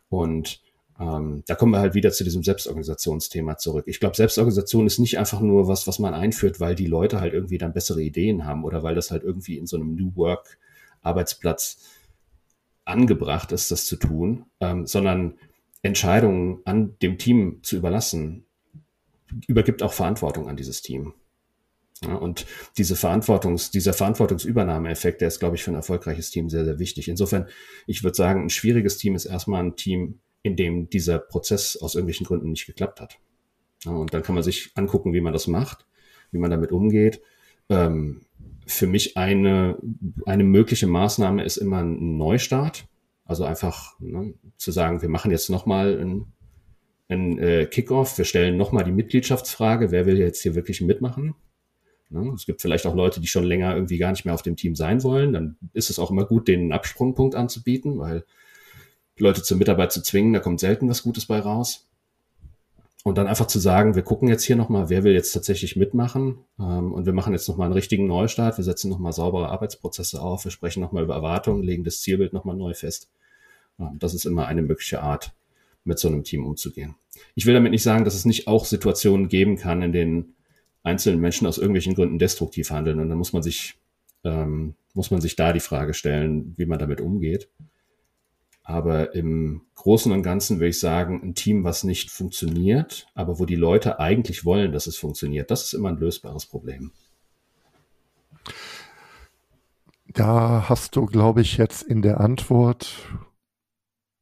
Und 0.08 0.60
ähm, 1.00 1.42
da 1.46 1.54
kommen 1.54 1.72
wir 1.72 1.78
halt 1.78 1.94
wieder 1.94 2.10
zu 2.10 2.24
diesem 2.24 2.42
Selbstorganisationsthema 2.42 3.56
zurück. 3.56 3.84
Ich 3.86 4.00
glaube, 4.00 4.16
Selbstorganisation 4.16 4.86
ist 4.86 4.98
nicht 4.98 5.18
einfach 5.18 5.40
nur 5.40 5.68
was, 5.68 5.86
was 5.86 5.98
man 5.98 6.14
einführt, 6.14 6.60
weil 6.60 6.74
die 6.74 6.86
Leute 6.86 7.20
halt 7.20 7.34
irgendwie 7.34 7.58
dann 7.58 7.72
bessere 7.72 8.02
Ideen 8.02 8.44
haben 8.44 8.64
oder 8.64 8.82
weil 8.82 8.94
das 8.94 9.10
halt 9.10 9.22
irgendwie 9.22 9.58
in 9.58 9.66
so 9.66 9.76
einem 9.76 9.94
New 9.94 10.16
Work 10.16 10.58
Arbeitsplatz 11.02 11.78
angebracht 12.84 13.52
ist, 13.52 13.70
das 13.70 13.86
zu 13.86 13.96
tun, 13.96 14.46
ähm, 14.60 14.86
sondern 14.86 15.34
Entscheidungen 15.82 16.60
an 16.64 16.96
dem 17.00 17.18
Team 17.18 17.60
zu 17.62 17.76
überlassen, 17.76 18.46
übergibt 19.46 19.82
auch 19.82 19.92
Verantwortung 19.92 20.48
an 20.48 20.56
dieses 20.56 20.82
Team. 20.82 21.14
Ja, 22.02 22.14
und 22.14 22.46
diese 22.76 22.96
Verantwortungs, 22.96 23.70
dieser 23.70 23.92
Verantwortungsübernahmeeffekt, 23.92 25.20
der 25.20 25.28
ist, 25.28 25.40
glaube 25.40 25.56
ich, 25.56 25.64
für 25.64 25.72
ein 25.72 25.76
erfolgreiches 25.76 26.30
Team 26.30 26.48
sehr, 26.48 26.64
sehr 26.64 26.78
wichtig. 26.78 27.08
Insofern, 27.08 27.48
ich 27.86 28.04
würde 28.04 28.16
sagen, 28.16 28.42
ein 28.42 28.50
schwieriges 28.50 28.98
Team 28.98 29.16
ist 29.16 29.24
erstmal 29.24 29.64
ein 29.64 29.76
Team, 29.76 30.20
in 30.42 30.56
dem 30.56 30.88
dieser 30.88 31.18
Prozess 31.18 31.76
aus 31.76 31.94
irgendwelchen 31.94 32.26
Gründen 32.26 32.50
nicht 32.50 32.66
geklappt 32.66 33.00
hat. 33.00 33.18
Ja, 33.84 33.92
und 33.92 34.12
dann 34.12 34.22
kann 34.22 34.34
man 34.34 34.44
sich 34.44 34.72
angucken, 34.74 35.12
wie 35.12 35.20
man 35.20 35.32
das 35.32 35.46
macht, 35.46 35.86
wie 36.30 36.38
man 36.38 36.50
damit 36.50 36.72
umgeht. 36.72 37.20
Ähm, 37.68 38.22
für 38.66 38.86
mich 38.86 39.16
eine, 39.16 39.78
eine 40.26 40.44
mögliche 40.44 40.86
Maßnahme 40.86 41.42
ist 41.42 41.56
immer 41.56 41.82
ein 41.82 42.16
Neustart. 42.16 42.86
Also 43.24 43.44
einfach 43.44 43.98
ne, 44.00 44.34
zu 44.56 44.72
sagen, 44.72 45.02
wir 45.02 45.08
machen 45.08 45.30
jetzt 45.30 45.50
nochmal 45.50 45.98
ein, 46.00 46.26
ein 47.08 47.38
äh, 47.38 47.66
Kickoff, 47.66 48.16
wir 48.18 48.24
stellen 48.24 48.56
nochmal 48.56 48.84
die 48.84 48.92
Mitgliedschaftsfrage, 48.92 49.90
wer 49.90 50.06
will 50.06 50.18
jetzt 50.18 50.42
hier 50.42 50.54
wirklich 50.54 50.80
mitmachen? 50.80 51.34
Ne, 52.10 52.32
es 52.34 52.46
gibt 52.46 52.62
vielleicht 52.62 52.86
auch 52.86 52.94
Leute, 52.94 53.20
die 53.20 53.26
schon 53.26 53.44
länger 53.44 53.74
irgendwie 53.74 53.98
gar 53.98 54.10
nicht 54.12 54.24
mehr 54.24 54.34
auf 54.34 54.42
dem 54.42 54.56
Team 54.56 54.74
sein 54.74 55.02
wollen. 55.02 55.32
Dann 55.32 55.56
ist 55.74 55.90
es 55.90 55.98
auch 55.98 56.10
immer 56.10 56.24
gut, 56.24 56.48
denen 56.48 56.64
einen 56.64 56.72
Absprungpunkt 56.72 57.34
anzubieten, 57.34 57.98
weil 57.98 58.24
Leute 59.20 59.42
zur 59.42 59.56
Mitarbeit 59.56 59.92
zu 59.92 60.02
zwingen, 60.02 60.32
da 60.32 60.40
kommt 60.40 60.60
selten 60.60 60.88
was 60.88 61.02
Gutes 61.02 61.26
bei 61.26 61.40
raus. 61.40 61.88
Und 63.04 63.16
dann 63.16 63.26
einfach 63.26 63.46
zu 63.46 63.58
sagen, 63.58 63.94
wir 63.94 64.02
gucken 64.02 64.28
jetzt 64.28 64.44
hier 64.44 64.56
nochmal, 64.56 64.90
wer 64.90 65.04
will 65.04 65.14
jetzt 65.14 65.32
tatsächlich 65.32 65.76
mitmachen. 65.76 66.38
Ähm, 66.58 66.92
und 66.92 67.06
wir 67.06 67.12
machen 67.12 67.32
jetzt 67.32 67.48
nochmal 67.48 67.66
einen 67.66 67.74
richtigen 67.74 68.06
Neustart. 68.06 68.58
Wir 68.58 68.64
setzen 68.64 68.90
nochmal 68.90 69.12
saubere 69.12 69.48
Arbeitsprozesse 69.48 70.20
auf. 70.20 70.44
Wir 70.44 70.50
sprechen 70.50 70.80
nochmal 70.80 71.04
über 71.04 71.14
Erwartungen, 71.14 71.62
legen 71.62 71.84
das 71.84 72.00
Zielbild 72.00 72.32
nochmal 72.32 72.56
neu 72.56 72.74
fest. 72.74 73.08
Ähm, 73.78 73.98
das 73.98 74.14
ist 74.14 74.26
immer 74.26 74.46
eine 74.46 74.62
mögliche 74.62 75.00
Art, 75.00 75.32
mit 75.84 75.98
so 75.98 76.08
einem 76.08 76.24
Team 76.24 76.44
umzugehen. 76.44 76.96
Ich 77.34 77.46
will 77.46 77.54
damit 77.54 77.72
nicht 77.72 77.82
sagen, 77.82 78.04
dass 78.04 78.14
es 78.14 78.24
nicht 78.24 78.46
auch 78.46 78.64
Situationen 78.64 79.28
geben 79.28 79.56
kann, 79.56 79.80
in 79.80 79.92
denen 79.92 80.34
einzelne 80.82 81.16
Menschen 81.18 81.46
aus 81.46 81.58
irgendwelchen 81.58 81.94
Gründen 81.94 82.18
destruktiv 82.18 82.70
handeln. 82.70 83.00
Und 83.00 83.08
dann 83.08 83.18
muss 83.18 83.32
man 83.32 83.42
sich, 83.42 83.76
ähm, 84.24 84.74
muss 84.92 85.10
man 85.10 85.20
sich 85.20 85.36
da 85.36 85.52
die 85.52 85.60
Frage 85.60 85.94
stellen, 85.94 86.54
wie 86.56 86.66
man 86.66 86.78
damit 86.78 87.00
umgeht. 87.00 87.48
Aber 88.68 89.14
im 89.14 89.62
Großen 89.76 90.12
und 90.12 90.22
Ganzen 90.22 90.58
würde 90.58 90.68
ich 90.68 90.78
sagen, 90.78 91.22
ein 91.22 91.34
Team, 91.34 91.64
was 91.64 91.84
nicht 91.84 92.10
funktioniert, 92.10 93.06
aber 93.14 93.38
wo 93.38 93.46
die 93.46 93.56
Leute 93.56 93.98
eigentlich 93.98 94.44
wollen, 94.44 94.72
dass 94.72 94.86
es 94.86 94.98
funktioniert, 94.98 95.50
das 95.50 95.64
ist 95.64 95.72
immer 95.72 95.88
ein 95.88 95.96
lösbares 95.96 96.44
Problem. 96.44 96.92
Da 100.08 100.68
hast 100.68 100.96
du, 100.96 101.06
glaube 101.06 101.40
ich, 101.40 101.56
jetzt 101.56 101.82
in 101.82 102.02
der 102.02 102.20
Antwort, 102.20 103.08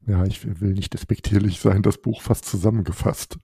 ja, 0.06 0.24
ich 0.24 0.60
will 0.60 0.74
nicht 0.74 0.94
despektierlich 0.94 1.58
sein, 1.58 1.82
das 1.82 1.98
Buch 1.98 2.22
fast 2.22 2.44
zusammengefasst 2.44 3.38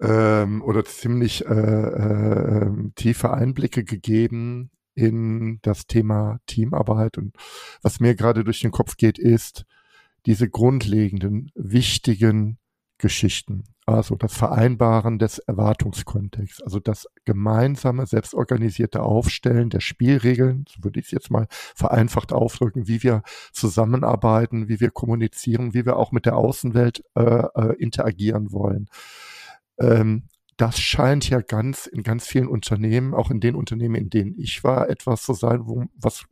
ähm, 0.00 0.60
oder 0.62 0.84
ziemlich 0.84 1.46
äh, 1.46 1.52
äh, 1.52 2.90
tiefe 2.96 3.32
Einblicke 3.32 3.84
gegeben 3.84 4.72
in 4.96 5.60
das 5.62 5.86
Thema 5.86 6.40
Teamarbeit. 6.46 7.16
Und 7.16 7.36
was 7.80 8.00
mir 8.00 8.16
gerade 8.16 8.42
durch 8.42 8.60
den 8.60 8.72
Kopf 8.72 8.96
geht, 8.96 9.16
ist, 9.16 9.66
diese 10.26 10.48
grundlegenden, 10.48 11.50
wichtigen 11.54 12.58
Geschichten. 12.98 13.64
Also 13.86 14.14
das 14.14 14.34
Vereinbaren 14.34 15.18
des 15.18 15.38
Erwartungskontexts, 15.38 16.62
also 16.62 16.78
das 16.78 17.08
gemeinsame, 17.24 18.06
selbstorganisierte 18.06 19.02
Aufstellen 19.02 19.68
der 19.70 19.80
Spielregeln, 19.80 20.64
so 20.68 20.84
würde 20.84 21.00
ich 21.00 21.06
es 21.06 21.12
jetzt 21.12 21.30
mal 21.30 21.46
vereinfacht 21.50 22.32
aufdrücken, 22.32 22.86
wie 22.86 23.02
wir 23.02 23.22
zusammenarbeiten, 23.52 24.68
wie 24.68 24.78
wir 24.78 24.90
kommunizieren, 24.90 25.74
wie 25.74 25.86
wir 25.86 25.96
auch 25.96 26.12
mit 26.12 26.26
der 26.26 26.36
Außenwelt 26.36 27.02
äh, 27.16 27.22
äh, 27.22 27.74
interagieren 27.78 28.52
wollen. 28.52 28.88
Ähm, 29.80 30.28
das 30.56 30.78
scheint 30.78 31.28
ja 31.28 31.40
ganz 31.40 31.86
in 31.86 32.02
ganz 32.02 32.26
vielen 32.26 32.46
Unternehmen, 32.46 33.14
auch 33.14 33.30
in 33.30 33.40
den 33.40 33.54
Unternehmen, 33.54 33.94
in 33.94 34.10
denen 34.10 34.38
ich 34.38 34.62
war, 34.62 34.90
etwas 34.90 35.22
zu 35.22 35.32
sein, 35.32 35.66
wo, 35.66 35.86
was 35.96 36.26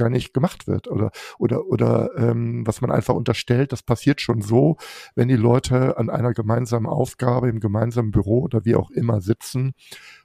gar 0.00 0.10
nicht 0.10 0.32
gemacht 0.32 0.66
wird 0.66 0.88
oder 0.88 1.10
oder 1.38 1.66
oder 1.66 2.10
ähm, 2.16 2.66
was 2.66 2.80
man 2.80 2.90
einfach 2.90 3.14
unterstellt, 3.14 3.72
das 3.72 3.82
passiert 3.82 4.20
schon 4.20 4.40
so, 4.40 4.76
wenn 5.14 5.28
die 5.28 5.36
Leute 5.36 5.98
an 5.98 6.08
einer 6.08 6.32
gemeinsamen 6.32 6.86
Aufgabe 6.86 7.48
im 7.48 7.60
gemeinsamen 7.60 8.10
Büro 8.10 8.40
oder 8.40 8.64
wie 8.64 8.74
auch 8.74 8.90
immer 8.90 9.20
sitzen, 9.20 9.74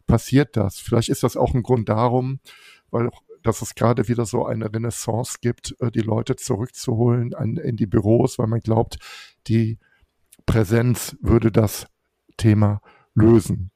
passiert 0.07 0.55
das. 0.55 0.79
Vielleicht 0.79 1.09
ist 1.09 1.23
das 1.23 1.35
auch 1.35 1.53
ein 1.53 1.63
Grund 1.63 1.89
darum, 1.89 2.39
weil 2.89 3.09
dass 3.43 3.61
es 3.61 3.75
gerade 3.75 4.07
wieder 4.07 4.25
so 4.25 4.45
eine 4.45 4.73
Renaissance 4.73 5.37
gibt, 5.39 5.75
äh, 5.79 5.91
die 5.91 6.01
Leute 6.01 6.35
zurückzuholen 6.35 7.31
in 7.31 7.75
die 7.75 7.85
Büros, 7.85 8.39
weil 8.39 8.47
man 8.47 8.59
glaubt, 8.59 8.97
die 9.47 9.77
Präsenz 10.47 11.15
würde 11.21 11.51
das 11.51 11.85
Thema 12.37 12.81
lösen. 13.13 13.71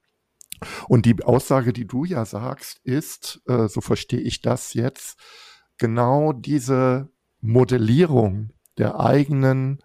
Und 0.88 1.06
die 1.06 1.24
Aussage, 1.24 1.72
die 1.72 1.86
du 1.86 2.04
ja 2.04 2.26
sagst, 2.26 2.80
ist, 2.84 3.42
äh, 3.48 3.68
so 3.68 3.82
verstehe 3.82 4.20
ich 4.20 4.42
das 4.42 4.74
jetzt, 4.74 5.18
genau 5.80 6.34
diese 6.34 7.10
Modellierung 7.42 8.52
der 8.78 9.00
eigenen 9.00 9.80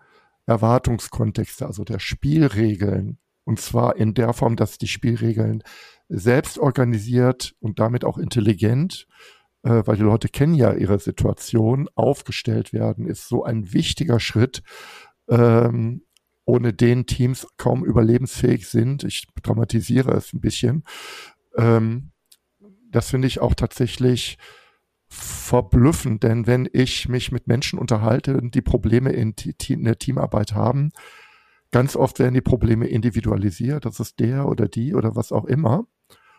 Erwartungskontexte, 0.46 1.66
also 1.66 1.84
der 1.84 1.98
Spielregeln, 1.98 3.18
und 3.44 3.60
zwar 3.60 3.96
in 3.96 4.14
der 4.14 4.32
Form, 4.32 4.56
dass 4.56 4.78
die 4.78 4.88
Spielregeln 4.88 5.62
selbst 6.08 6.58
organisiert 6.58 7.54
und 7.60 7.78
damit 7.78 8.04
auch 8.04 8.18
intelligent, 8.18 9.06
äh, 9.62 9.82
weil 9.86 9.96
die 9.96 10.02
Leute 10.02 10.28
kennen 10.28 10.54
ja 10.54 10.72
ihre 10.74 10.98
Situation, 10.98 11.88
aufgestellt 11.94 12.72
werden, 12.72 13.06
ist 13.06 13.28
so 13.28 13.44
ein 13.44 13.72
wichtiger 13.72 14.20
Schritt, 14.20 14.62
ähm, 15.28 16.02
ohne 16.44 16.74
den 16.74 17.06
Teams 17.06 17.46
kaum 17.56 17.84
überlebensfähig 17.84 18.68
sind. 18.68 19.02
Ich 19.04 19.26
dramatisiere 19.42 20.12
es 20.12 20.32
ein 20.34 20.40
bisschen. 20.40 20.84
Ähm, 21.56 22.12
das 22.90 23.10
finde 23.10 23.28
ich 23.28 23.40
auch 23.40 23.54
tatsächlich 23.54 24.38
verblüffend, 25.14 26.22
denn 26.22 26.46
wenn 26.46 26.68
ich 26.72 27.08
mich 27.08 27.32
mit 27.32 27.46
Menschen 27.46 27.78
unterhalte, 27.78 28.40
die 28.42 28.62
Probleme 28.62 29.12
in, 29.12 29.34
in 29.68 29.84
der 29.84 29.98
Teamarbeit 29.98 30.54
haben, 30.54 30.90
ganz 31.70 31.96
oft 31.96 32.18
werden 32.18 32.34
die 32.34 32.40
Probleme 32.40 32.86
individualisiert. 32.86 33.84
Das 33.84 34.00
ist 34.00 34.20
der 34.20 34.46
oder 34.48 34.68
die 34.68 34.94
oder 34.94 35.16
was 35.16 35.32
auch 35.32 35.44
immer. 35.44 35.86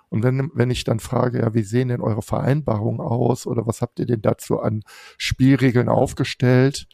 Und 0.09 0.23
wenn, 0.23 0.51
wenn 0.53 0.69
ich 0.69 0.83
dann 0.83 0.99
frage, 0.99 1.39
ja, 1.39 1.53
wie 1.53 1.63
sehen 1.63 1.87
denn 1.87 2.01
eure 2.01 2.21
Vereinbarungen 2.21 3.01
aus 3.01 3.47
oder 3.47 3.65
was 3.65 3.81
habt 3.81 3.99
ihr 3.99 4.05
denn 4.05 4.21
dazu 4.21 4.59
an 4.59 4.83
Spielregeln 5.17 5.89
aufgestellt, 5.89 6.87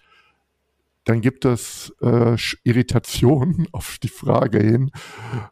dann 1.03 1.21
gibt 1.21 1.45
es 1.45 1.93
äh, 2.01 2.35
Irritationen 2.63 3.67
auf 3.71 3.97
die 4.01 4.07
Frage 4.07 4.59
hin 4.59 4.91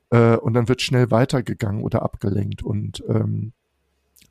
äh, 0.09 0.35
und 0.35 0.53
dann 0.53 0.67
wird 0.67 0.81
schnell 0.81 1.11
weitergegangen 1.11 1.83
oder 1.83 2.01
abgelenkt 2.03 2.63
und 2.63 3.03
ähm, 3.07 3.53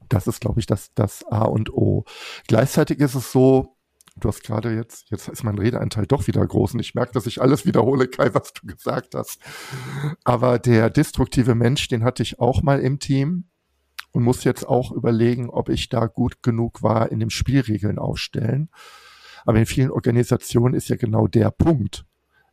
das 0.09 0.27
ist, 0.27 0.41
glaube 0.41 0.61
ich, 0.61 0.67
das, 0.67 0.93
das 0.95 1.25
A 1.27 1.45
und 1.45 1.73
O. 1.73 2.05
Gleichzeitig 2.47 3.01
ist 3.01 3.15
es 3.15 3.33
so, 3.33 3.77
du 4.21 4.29
hast 4.29 4.43
gerade 4.43 4.75
jetzt, 4.75 5.11
jetzt 5.11 5.29
ist 5.29 5.45
mein 5.45 5.59
Redeanteil 5.59 6.07
doch 6.07 6.27
wieder 6.27 6.47
groß 6.47 6.75
und 6.75 6.81
ich 6.81 6.95
merke, 6.95 7.13
dass 7.13 7.27
ich 7.27 7.41
alles 7.41 7.67
wiederhole, 7.67 8.09
Kai, 8.09 8.35
was 8.35 8.53
du 8.53 8.67
gesagt 8.67 9.15
hast. 9.15 9.41
Aber 10.25 10.59
der 10.59 10.91
destruktive 10.91 11.55
Mensch, 11.55 11.89
den 11.89 12.05
hatte 12.05 12.23
ich 12.23 12.39
auch 12.39 12.63
mal 12.63 12.81
im 12.81 12.99
Team 12.99 13.45
und 14.13 14.23
muss 14.23 14.45
jetzt 14.45 14.67
auch 14.67 14.93
überlegen, 14.93 15.51
ob 15.51 15.69
ich 15.69 15.89
da 15.89 16.07
gut 16.07 16.43
genug 16.43 16.83
war 16.83 17.11
in 17.13 17.21
dem 17.21 17.31
Spielregeln 17.31 17.99
aufstellen. 17.99 18.71
Aber 19.45 19.59
in 19.59 19.67
vielen 19.67 19.91
Organisationen 19.91 20.75
ist 20.75 20.89
ja 20.89 20.97
genau 20.97 21.27
der 21.27 21.51
Punkt. 21.51 22.05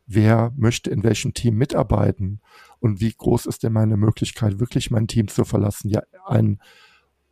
Wer 0.06 0.52
möchte 0.56 0.90
in 0.90 1.02
welchem 1.02 1.34
Team 1.34 1.56
mitarbeiten? 1.56 2.40
Und 2.78 3.00
wie 3.00 3.12
groß 3.12 3.46
ist 3.46 3.64
denn 3.64 3.72
meine 3.72 3.96
Möglichkeit, 3.96 4.60
wirklich 4.60 4.90
mein 4.90 5.08
Team 5.08 5.26
zu 5.26 5.44
verlassen? 5.44 5.88
Ja, 5.90 6.02
ein, 6.24 6.60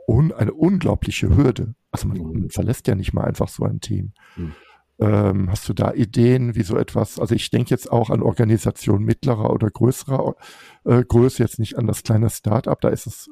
un, 0.06 0.32
eine 0.32 0.52
unglaubliche 0.52 1.34
Hürde. 1.36 1.74
Also 1.90 2.08
man, 2.08 2.18
man, 2.18 2.50
verlässt 2.50 2.86
ja 2.88 2.94
nicht 2.94 3.12
mal 3.12 3.24
einfach 3.24 3.48
so 3.48 3.64
ein 3.64 3.80
Team. 3.80 4.12
Mhm. 4.36 4.52
Ähm, 4.98 5.50
hast 5.50 5.68
du 5.68 5.72
da 5.72 5.92
Ideen, 5.92 6.54
wie 6.54 6.62
so 6.62 6.76
etwas, 6.76 7.18
also 7.18 7.34
ich 7.34 7.50
denke 7.50 7.70
jetzt 7.70 7.90
auch 7.90 8.10
an 8.10 8.22
Organisationen 8.22 9.04
mittlerer 9.04 9.50
oder 9.52 9.68
größerer 9.68 10.36
äh, 10.84 11.02
Größe, 11.02 11.42
jetzt 11.42 11.58
nicht 11.58 11.76
an 11.76 11.88
das 11.88 12.04
kleine 12.04 12.30
Start-up, 12.30 12.80
da 12.80 12.90
ist 12.90 13.06
es, 13.06 13.28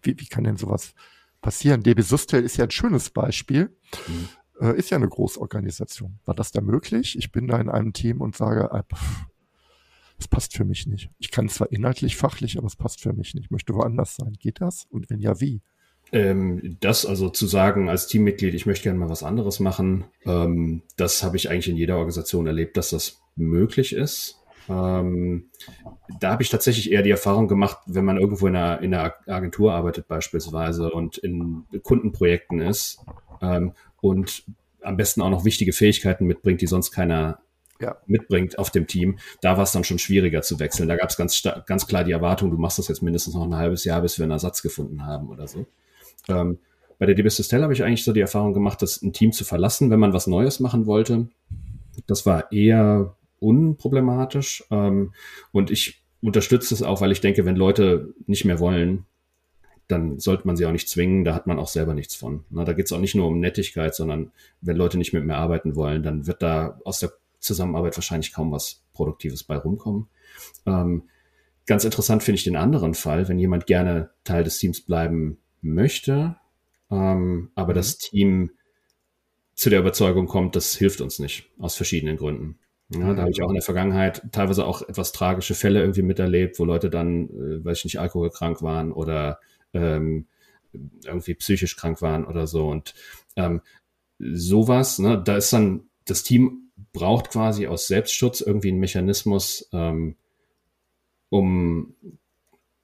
wie, 0.00 0.18
wie 0.18 0.26
kann 0.26 0.44
denn 0.44 0.56
sowas 0.56 0.94
passieren? 1.42 1.82
DB 1.82 2.00
Sustel 2.00 2.42
ist 2.42 2.56
ja 2.56 2.64
ein 2.64 2.70
schönes 2.70 3.10
Beispiel. 3.10 3.76
Mhm 4.06 4.28
äh, 4.60 4.76
ist 4.76 4.90
ja 4.90 4.96
eine 4.96 5.08
Großorganisation. 5.08 6.18
War 6.24 6.34
das 6.34 6.52
da 6.52 6.60
möglich? 6.60 7.16
Ich 7.18 7.32
bin 7.32 7.46
da 7.46 7.58
in 7.58 7.68
einem 7.68 7.92
Team 7.92 8.20
und 8.20 8.36
sage, 8.36 8.70
äh, 8.72 8.82
es 10.18 10.28
passt 10.28 10.56
für 10.56 10.64
mich 10.64 10.86
nicht. 10.86 11.10
Ich 11.18 11.30
kann 11.30 11.48
zwar 11.48 11.70
inhaltlich, 11.70 12.16
fachlich, 12.16 12.58
aber 12.58 12.66
es 12.66 12.76
passt 12.76 13.00
für 13.00 13.12
mich 13.12 13.34
nicht. 13.34 13.46
Ich 13.46 13.50
möchte 13.50 13.74
woanders 13.74 14.16
sein. 14.16 14.34
Geht 14.38 14.60
das? 14.60 14.86
Und 14.90 15.08
wenn 15.10 15.20
ja, 15.20 15.40
wie? 15.40 15.62
Ähm, 16.10 16.76
das 16.80 17.06
also 17.06 17.28
zu 17.28 17.46
sagen 17.46 17.88
als 17.88 18.06
Teammitglied, 18.08 18.54
ich 18.54 18.66
möchte 18.66 18.84
gerne 18.84 18.98
mal 18.98 19.10
was 19.10 19.22
anderes 19.22 19.60
machen, 19.60 20.04
ähm, 20.24 20.82
das 20.96 21.22
habe 21.22 21.36
ich 21.36 21.50
eigentlich 21.50 21.68
in 21.68 21.76
jeder 21.76 21.96
Organisation 21.96 22.46
erlebt, 22.46 22.76
dass 22.76 22.90
das 22.90 23.20
möglich 23.36 23.92
ist. 23.92 24.40
Ähm, 24.68 25.50
da 26.20 26.32
habe 26.32 26.42
ich 26.42 26.50
tatsächlich 26.50 26.90
eher 26.90 27.02
die 27.02 27.10
Erfahrung 27.10 27.46
gemacht, 27.46 27.78
wenn 27.86 28.04
man 28.04 28.18
irgendwo 28.18 28.46
in 28.46 28.56
einer, 28.56 28.80
in 28.80 28.94
einer 28.94 29.14
Agentur 29.26 29.72
arbeitet 29.72 30.08
beispielsweise 30.08 30.90
und 30.90 31.18
in 31.18 31.64
Kundenprojekten 31.82 32.60
ist 32.60 33.04
ähm, 33.40 33.72
und 34.00 34.44
am 34.82 34.96
besten 34.96 35.22
auch 35.22 35.30
noch 35.30 35.44
wichtige 35.44 35.72
Fähigkeiten 35.72 36.26
mitbringt, 36.26 36.60
die 36.60 36.66
sonst 36.66 36.90
keiner 36.90 37.40
ja. 37.80 37.96
mitbringt 38.06 38.58
auf 38.58 38.70
dem 38.70 38.86
Team, 38.86 39.18
da 39.40 39.56
war 39.56 39.64
es 39.64 39.72
dann 39.72 39.84
schon 39.84 39.98
schwieriger 39.98 40.42
zu 40.42 40.58
wechseln. 40.58 40.88
Da 40.88 40.96
gab 40.96 41.10
es 41.10 41.16
ganz, 41.16 41.42
ganz 41.66 41.86
klar 41.86 42.04
die 42.04 42.12
Erwartung, 42.12 42.50
du 42.50 42.56
machst 42.56 42.78
das 42.78 42.88
jetzt 42.88 43.02
mindestens 43.02 43.34
noch 43.34 43.44
ein 43.44 43.56
halbes 43.56 43.84
Jahr, 43.84 44.02
bis 44.02 44.18
wir 44.18 44.24
einen 44.24 44.32
Ersatz 44.32 44.62
gefunden 44.62 45.06
haben 45.06 45.28
oder 45.28 45.46
so. 45.46 45.66
Ähm, 46.28 46.58
bei 46.98 47.06
der 47.06 47.14
DB 47.14 47.30
Stella 47.30 47.62
habe 47.62 47.72
ich 47.72 47.84
eigentlich 47.84 48.04
so 48.04 48.12
die 48.12 48.20
Erfahrung 48.20 48.52
gemacht, 48.52 48.82
das 48.82 49.02
ein 49.02 49.12
Team 49.12 49.32
zu 49.32 49.44
verlassen, 49.44 49.90
wenn 49.90 50.00
man 50.00 50.12
was 50.12 50.26
Neues 50.26 50.58
machen 50.58 50.86
wollte. 50.86 51.28
Das 52.06 52.26
war 52.26 52.50
eher 52.50 53.14
unproblematisch. 53.38 54.64
Ähm, 54.70 55.12
und 55.52 55.70
ich 55.70 56.02
unterstütze 56.20 56.74
es 56.74 56.82
auch, 56.82 57.00
weil 57.00 57.12
ich 57.12 57.20
denke, 57.20 57.44
wenn 57.44 57.56
Leute 57.56 58.14
nicht 58.26 58.44
mehr 58.44 58.58
wollen, 58.58 59.06
dann 59.86 60.18
sollte 60.18 60.46
man 60.46 60.56
sie 60.56 60.66
auch 60.66 60.72
nicht 60.72 60.88
zwingen, 60.88 61.24
da 61.24 61.34
hat 61.34 61.46
man 61.46 61.58
auch 61.58 61.68
selber 61.68 61.94
nichts 61.94 62.14
von. 62.14 62.44
Na, 62.50 62.64
da 62.64 62.74
geht 62.74 62.86
es 62.86 62.92
auch 62.92 63.00
nicht 63.00 63.14
nur 63.14 63.26
um 63.26 63.40
Nettigkeit, 63.40 63.94
sondern 63.94 64.32
wenn 64.60 64.76
Leute 64.76 64.98
nicht 64.98 65.14
mit 65.14 65.24
mir 65.24 65.36
arbeiten 65.36 65.76
wollen, 65.76 66.02
dann 66.02 66.26
wird 66.26 66.42
da 66.42 66.78
aus 66.84 66.98
der 66.98 67.12
Zusammenarbeit 67.40 67.96
wahrscheinlich 67.96 68.32
kaum 68.32 68.52
was 68.52 68.82
Produktives 68.92 69.44
bei 69.44 69.56
rumkommen. 69.56 70.08
Ähm, 70.66 71.04
ganz 71.66 71.84
interessant 71.84 72.22
finde 72.22 72.38
ich 72.38 72.44
den 72.44 72.56
anderen 72.56 72.94
Fall, 72.94 73.28
wenn 73.28 73.38
jemand 73.38 73.66
gerne 73.66 74.10
Teil 74.24 74.44
des 74.44 74.58
Teams 74.58 74.80
bleiben 74.80 75.38
möchte, 75.60 76.36
ähm, 76.90 77.50
aber 77.54 77.72
mhm. 77.72 77.76
das 77.76 77.98
Team 77.98 78.50
zu 79.54 79.70
der 79.70 79.80
Überzeugung 79.80 80.26
kommt, 80.26 80.56
das 80.56 80.76
hilft 80.76 81.00
uns 81.00 81.18
nicht, 81.18 81.50
aus 81.58 81.74
verschiedenen 81.74 82.16
Gründen. 82.16 82.58
Ja, 82.90 83.12
da 83.12 83.22
habe 83.22 83.30
ich 83.30 83.42
auch 83.42 83.48
in 83.48 83.54
der 83.54 83.62
Vergangenheit 83.62 84.22
teilweise 84.32 84.64
auch 84.64 84.80
etwas 84.80 85.12
tragische 85.12 85.54
Fälle 85.54 85.80
irgendwie 85.80 86.02
miterlebt, 86.02 86.58
wo 86.58 86.64
Leute 86.64 86.88
dann, 86.88 87.28
äh, 87.28 87.64
weiß 87.64 87.78
ich 87.78 87.84
nicht, 87.84 88.00
alkoholkrank 88.00 88.62
waren 88.62 88.92
oder 88.92 89.40
ähm, 89.74 90.26
irgendwie 91.04 91.34
psychisch 91.34 91.76
krank 91.76 92.00
waren 92.00 92.24
oder 92.24 92.46
so. 92.46 92.68
Und 92.68 92.94
ähm, 93.36 93.60
sowas, 94.18 94.98
ne, 94.98 95.22
da 95.22 95.36
ist 95.36 95.52
dann, 95.52 95.84
das 96.06 96.22
Team 96.22 96.67
braucht 96.92 97.30
quasi 97.30 97.66
aus 97.66 97.86
Selbstschutz 97.86 98.40
irgendwie 98.40 98.68
einen 98.68 98.80
Mechanismus, 98.80 99.68
ähm, 99.72 100.16
um 101.30 101.94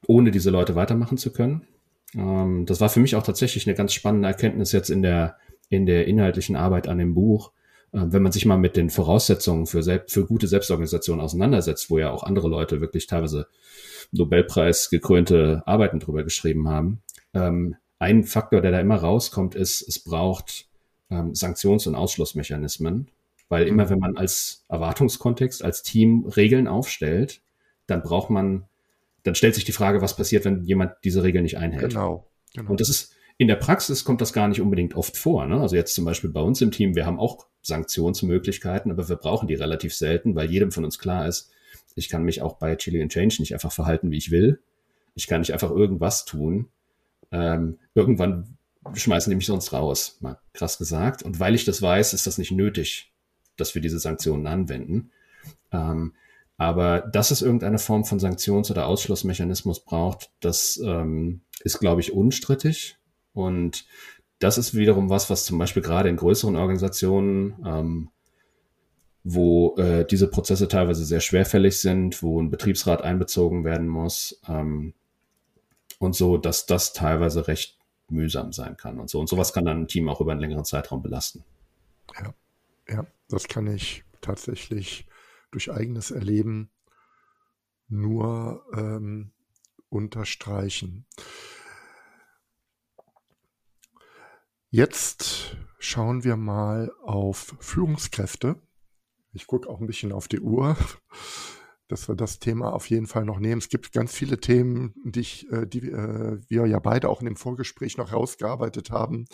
ohne 0.06 0.30
diese 0.30 0.50
Leute 0.50 0.74
weitermachen 0.74 1.18
zu 1.18 1.32
können. 1.32 1.66
Ähm, 2.14 2.66
das 2.66 2.80
war 2.80 2.88
für 2.88 3.00
mich 3.00 3.16
auch 3.16 3.22
tatsächlich 3.22 3.66
eine 3.66 3.76
ganz 3.76 3.92
spannende 3.92 4.28
Erkenntnis 4.28 4.72
jetzt 4.72 4.90
in 4.90 5.02
der, 5.02 5.36
in 5.68 5.86
der 5.86 6.06
inhaltlichen 6.06 6.56
Arbeit 6.56 6.88
an 6.88 6.98
dem 6.98 7.14
Buch. 7.14 7.52
Äh, 7.92 8.06
wenn 8.06 8.22
man 8.22 8.32
sich 8.32 8.44
mal 8.44 8.58
mit 8.58 8.76
den 8.76 8.90
Voraussetzungen 8.90 9.66
für, 9.66 9.82
für 10.06 10.26
gute 10.26 10.48
Selbstorganisation 10.48 11.20
auseinandersetzt, 11.20 11.90
wo 11.90 11.98
ja 11.98 12.10
auch 12.10 12.24
andere 12.24 12.48
Leute 12.48 12.80
wirklich 12.80 13.06
teilweise 13.06 13.46
Nobelpreis 14.12 14.90
gekrönte 14.90 15.62
Arbeiten 15.66 16.00
drüber 16.00 16.24
geschrieben 16.24 16.68
haben. 16.68 17.02
Ähm, 17.32 17.76
ein 17.98 18.24
Faktor, 18.24 18.60
der 18.60 18.72
da 18.72 18.80
immer 18.80 18.96
rauskommt, 18.96 19.54
ist, 19.54 19.86
es 19.86 19.98
braucht 19.98 20.68
ähm, 21.10 21.34
Sanktions- 21.34 21.86
und 21.86 21.94
Ausschlussmechanismen, 21.94 23.08
weil 23.48 23.66
immer 23.66 23.90
wenn 23.90 23.98
man 23.98 24.16
als 24.16 24.64
Erwartungskontext, 24.68 25.62
als 25.62 25.82
Team 25.82 26.24
Regeln 26.26 26.66
aufstellt, 26.66 27.40
dann 27.86 28.02
braucht 28.02 28.30
man, 28.30 28.64
dann 29.22 29.34
stellt 29.34 29.54
sich 29.54 29.64
die 29.64 29.72
Frage, 29.72 30.00
was 30.00 30.16
passiert, 30.16 30.44
wenn 30.44 30.64
jemand 30.64 30.92
diese 31.04 31.22
Regeln 31.22 31.44
nicht 31.44 31.58
einhält. 31.58 31.90
Genau. 31.90 32.26
genau. 32.54 32.70
Und 32.70 32.80
das 32.80 32.88
ist, 32.88 33.14
in 33.36 33.48
der 33.48 33.56
Praxis 33.56 34.04
kommt 34.04 34.20
das 34.20 34.32
gar 34.32 34.48
nicht 34.48 34.60
unbedingt 34.60 34.94
oft 34.94 35.16
vor. 35.16 35.46
Ne? 35.46 35.60
Also 35.60 35.76
jetzt 35.76 35.94
zum 35.94 36.04
Beispiel 36.04 36.30
bei 36.30 36.40
uns 36.40 36.60
im 36.60 36.70
Team, 36.70 36.94
wir 36.94 37.06
haben 37.06 37.18
auch 37.18 37.46
Sanktionsmöglichkeiten, 37.62 38.90
aber 38.90 39.08
wir 39.08 39.16
brauchen 39.16 39.48
die 39.48 39.54
relativ 39.54 39.94
selten, 39.94 40.34
weil 40.34 40.50
jedem 40.50 40.70
von 40.70 40.84
uns 40.84 40.98
klar 40.98 41.26
ist, 41.26 41.50
ich 41.96 42.08
kann 42.08 42.24
mich 42.24 42.42
auch 42.42 42.54
bei 42.54 42.74
Chili 42.76 43.00
and 43.00 43.12
Change 43.12 43.36
nicht 43.40 43.54
einfach 43.54 43.72
verhalten, 43.72 44.10
wie 44.10 44.16
ich 44.16 44.30
will. 44.30 44.60
Ich 45.14 45.26
kann 45.26 45.40
nicht 45.40 45.52
einfach 45.52 45.70
irgendwas 45.70 46.24
tun. 46.24 46.68
Ähm, 47.30 47.78
irgendwann 47.94 48.56
schmeißen 48.92 49.30
die 49.30 49.36
mich 49.36 49.46
sonst 49.46 49.72
raus, 49.72 50.18
mal 50.20 50.38
krass 50.52 50.78
gesagt. 50.78 51.22
Und 51.22 51.40
weil 51.40 51.54
ich 51.54 51.64
das 51.64 51.80
weiß, 51.80 52.12
ist 52.12 52.26
das 52.26 52.38
nicht 52.38 52.50
nötig, 52.50 53.12
dass 53.56 53.74
wir 53.74 53.82
diese 53.82 53.98
Sanktionen 53.98 54.46
anwenden. 54.46 55.10
Ähm, 55.72 56.14
aber 56.56 57.00
dass 57.00 57.30
es 57.30 57.42
irgendeine 57.42 57.78
Form 57.78 58.04
von 58.04 58.20
Sanktions- 58.20 58.70
oder 58.70 58.86
Ausschlussmechanismus 58.86 59.80
braucht, 59.80 60.30
das 60.40 60.80
ähm, 60.84 61.40
ist, 61.64 61.80
glaube 61.80 62.00
ich, 62.00 62.12
unstrittig. 62.12 62.96
Und 63.32 63.86
das 64.38 64.58
ist 64.58 64.74
wiederum 64.74 65.10
was, 65.10 65.30
was 65.30 65.44
zum 65.44 65.58
Beispiel 65.58 65.82
gerade 65.82 66.08
in 66.08 66.16
größeren 66.16 66.56
Organisationen 66.56 67.56
ähm, 67.64 68.10
wo 69.24 69.74
äh, 69.78 70.04
diese 70.04 70.28
Prozesse 70.28 70.68
teilweise 70.68 71.04
sehr 71.04 71.20
schwerfällig 71.20 71.80
sind, 71.80 72.22
wo 72.22 72.40
ein 72.40 72.50
Betriebsrat 72.50 73.02
einbezogen 73.02 73.64
werden 73.64 73.88
muss 73.88 74.38
ähm, 74.46 74.92
und 75.98 76.14
so, 76.14 76.36
dass 76.36 76.66
das 76.66 76.92
teilweise 76.92 77.48
recht 77.48 77.78
mühsam 78.10 78.52
sein 78.52 78.76
kann 78.76 79.00
und 79.00 79.08
so. 79.08 79.18
Und 79.18 79.30
sowas 79.30 79.54
kann 79.54 79.64
dann 79.64 79.80
ein 79.80 79.88
Team 79.88 80.10
auch 80.10 80.20
über 80.20 80.32
einen 80.32 80.42
längeren 80.42 80.66
Zeitraum 80.66 81.02
belasten. 81.02 81.42
Ja, 82.20 82.34
ja, 82.86 83.06
das 83.28 83.48
kann 83.48 83.66
ich 83.66 84.04
tatsächlich 84.20 85.06
durch 85.50 85.70
eigenes 85.70 86.10
Erleben 86.10 86.70
nur 87.88 88.64
ähm, 88.76 89.32
unterstreichen. 89.88 91.06
Jetzt 94.70 95.56
schauen 95.78 96.24
wir 96.24 96.36
mal 96.36 96.90
auf 97.02 97.54
Führungskräfte 97.60 98.60
ich 99.34 99.46
gucke 99.48 99.68
auch 99.68 99.80
ein 99.80 99.86
bisschen 99.86 100.12
auf 100.12 100.28
die 100.28 100.40
Uhr, 100.40 100.76
dass 101.88 102.08
wir 102.08 102.14
das 102.14 102.38
Thema 102.38 102.72
auf 102.72 102.88
jeden 102.88 103.06
Fall 103.06 103.24
noch 103.24 103.38
nehmen. 103.38 103.58
Es 103.58 103.68
gibt 103.68 103.92
ganz 103.92 104.14
viele 104.14 104.40
Themen, 104.40 104.94
die, 105.04 105.20
ich, 105.20 105.50
äh, 105.52 105.66
die 105.66 105.90
äh, 105.90 106.40
wir 106.48 106.66
ja 106.66 106.78
beide 106.78 107.08
auch 107.08 107.20
in 107.20 107.26
dem 107.26 107.36
Vorgespräch 107.36 107.98
noch 107.98 108.12
rausgearbeitet 108.12 108.90
haben. 108.90 109.26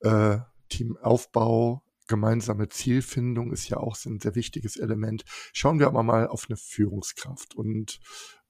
Äh, 0.00 0.38
Teamaufbau, 0.68 1.83
gemeinsame 2.06 2.68
Zielfindung 2.68 3.52
ist 3.52 3.68
ja 3.68 3.78
auch 3.78 3.96
ein 4.04 4.20
sehr 4.20 4.34
wichtiges 4.34 4.76
Element. 4.76 5.24
Schauen 5.52 5.78
wir 5.78 5.86
aber 5.86 6.02
mal 6.02 6.26
auf 6.26 6.46
eine 6.48 6.56
Führungskraft. 6.56 7.54
Und 7.54 8.00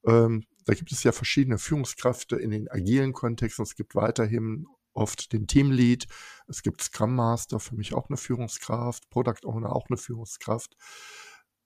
ähm, 0.06 0.44
da 0.64 0.74
gibt 0.74 0.92
es 0.92 1.02
ja 1.04 1.12
verschiedene 1.12 1.58
Führungskräfte 1.58 2.36
in 2.36 2.50
den 2.50 2.70
agilen 2.70 3.12
Kontexten. 3.12 3.62
Es 3.62 3.76
gibt 3.76 3.94
weiterhin 3.94 4.66
oft 4.92 5.32
den 5.32 5.46
Teamlead. 5.46 6.06
Es 6.48 6.62
gibt 6.62 6.82
Scrum 6.82 7.14
Master, 7.14 7.60
für 7.60 7.74
mich 7.74 7.94
auch 7.94 8.08
eine 8.08 8.16
Führungskraft, 8.16 9.08
Product 9.10 9.44
Owner 9.44 9.74
auch 9.74 9.86
eine 9.88 9.98
Führungskraft. 9.98 10.76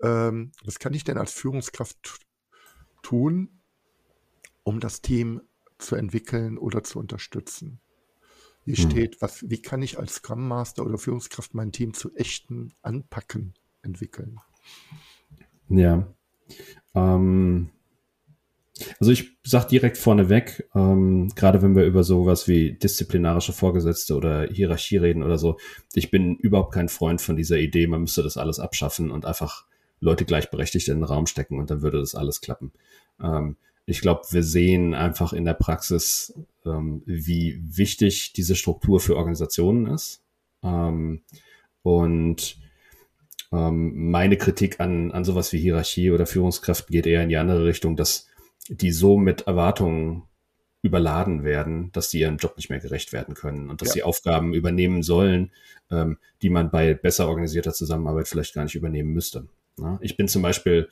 Ähm, 0.03 0.53
was 0.65 0.79
kann 0.79 0.95
ich 0.95 1.05
denn 1.05 1.19
als 1.19 1.33
Führungskraft 1.33 2.19
tun, 3.03 3.63
um 4.63 4.81
das 4.81 5.01
Team 5.01 5.43
zu 5.79 5.95
entwickeln 5.97 6.59
oder 6.59 6.83
zu 6.83 6.99
unterstützen? 6.99 7.81
Hier 8.65 8.75
mhm. 8.79 8.91
steht, 8.91 9.23
was, 9.23 9.49
wie 9.49 9.63
kann 9.63 9.83
ich 9.83 9.99
als 9.99 10.15
Scrum 10.15 10.47
Master 10.47 10.85
oder 10.85 10.99
Führungskraft 10.99 11.55
mein 11.55 11.73
Team 11.73 11.95
zu 11.95 12.15
echten 12.15 12.73
Anpacken 12.83 13.55
entwickeln? 13.83 14.39
Ja. 15.69 16.07
Ähm, 16.95 17.71
also 19.01 19.13
ich 19.13 19.39
sage 19.43 19.69
direkt 19.69 19.97
vorneweg, 19.97 20.69
ähm, 20.75 21.33
gerade 21.35 21.63
wenn 21.63 21.75
wir 21.75 21.85
über 21.85 22.05
sowas 22.05 22.47
wie 22.49 22.73
disziplinarische 22.73 23.53
Vorgesetzte 23.53 24.15
oder 24.15 24.47
Hierarchie 24.47 24.99
reden 24.99 25.23
oder 25.23 25.39
so, 25.39 25.59
ich 25.95 26.11
bin 26.11 26.37
überhaupt 26.37 26.73
kein 26.73 26.89
Freund 26.89 27.21
von 27.21 27.37
dieser 27.37 27.59
Idee, 27.59 27.87
man 27.87 28.03
müsste 28.03 28.23
das 28.23 28.37
alles 28.37 28.61
abschaffen 28.61 29.11
und 29.11 29.25
einfach 29.27 29.67
Leute 30.01 30.25
gleichberechtigt 30.25 30.89
in 30.89 30.99
den 30.99 31.05
Raum 31.05 31.27
stecken 31.27 31.59
und 31.59 31.71
dann 31.71 31.83
würde 31.83 31.99
das 31.99 32.15
alles 32.15 32.41
klappen. 32.41 32.73
Ähm, 33.21 33.57
ich 33.89 34.03
glaube, 34.03 34.21
wir 34.31 34.43
sehen 34.43 34.93
einfach 34.93 35.33
in 35.33 35.47
der 35.47 35.55
Praxis, 35.55 36.35
ähm, 36.67 37.03
wie 37.07 37.59
wichtig 37.65 38.35
diese 38.35 38.55
Struktur 38.55 39.01
für 39.01 39.17
Organisationen 39.17 39.87
ist. 39.87 40.23
Ähm, 40.63 41.23
und 41.83 42.59
ähm, 43.51 44.11
meine 44.11 44.37
Kritik 44.37 44.79
an, 44.79 45.11
an 45.13 45.25
sowas 45.25 45.55
wie 45.55 45.59
Hierarchie 45.59 46.11
oder 46.11 46.27
Führungskräften 46.27 46.93
geht 46.93 47.07
eher 47.07 47.23
in 47.23 47.31
die 47.31 47.39
andere 47.39 47.65
Richtung, 47.65 47.97
dass 47.97 48.27
die 48.69 48.93
so 48.93 49.17
mit 49.17 49.47
Erwartungen 49.47 50.25
überladen 50.83 51.43
werden, 51.43 51.91
dass 51.93 52.11
sie 52.11 52.21
ihrem 52.21 52.37
Job 52.37 52.59
nicht 52.59 52.69
mehr 52.69 52.81
gerecht 52.81 53.15
werden 53.15 53.35
können 53.35 53.71
und 53.71 53.81
dass 53.81 53.89
ja. 53.89 53.95
sie 53.95 54.03
Aufgaben 54.03 54.53
übernehmen 54.53 55.03
sollen, 55.03 55.51
ähm, 55.91 56.19
die 56.43 56.51
man 56.51 56.71
bei 56.71 56.93
besser 56.93 57.27
organisierter 57.27 57.73
Zusammenarbeit 57.73 58.29
vielleicht 58.29 58.55
gar 58.55 58.65
nicht 58.65 58.75
übernehmen 58.75 59.15
müsste. 59.15 59.49
Ja? 59.79 59.99
Ich 60.03 60.19
bin 60.19 60.29
zum 60.29 60.43
Beispiel 60.43 60.91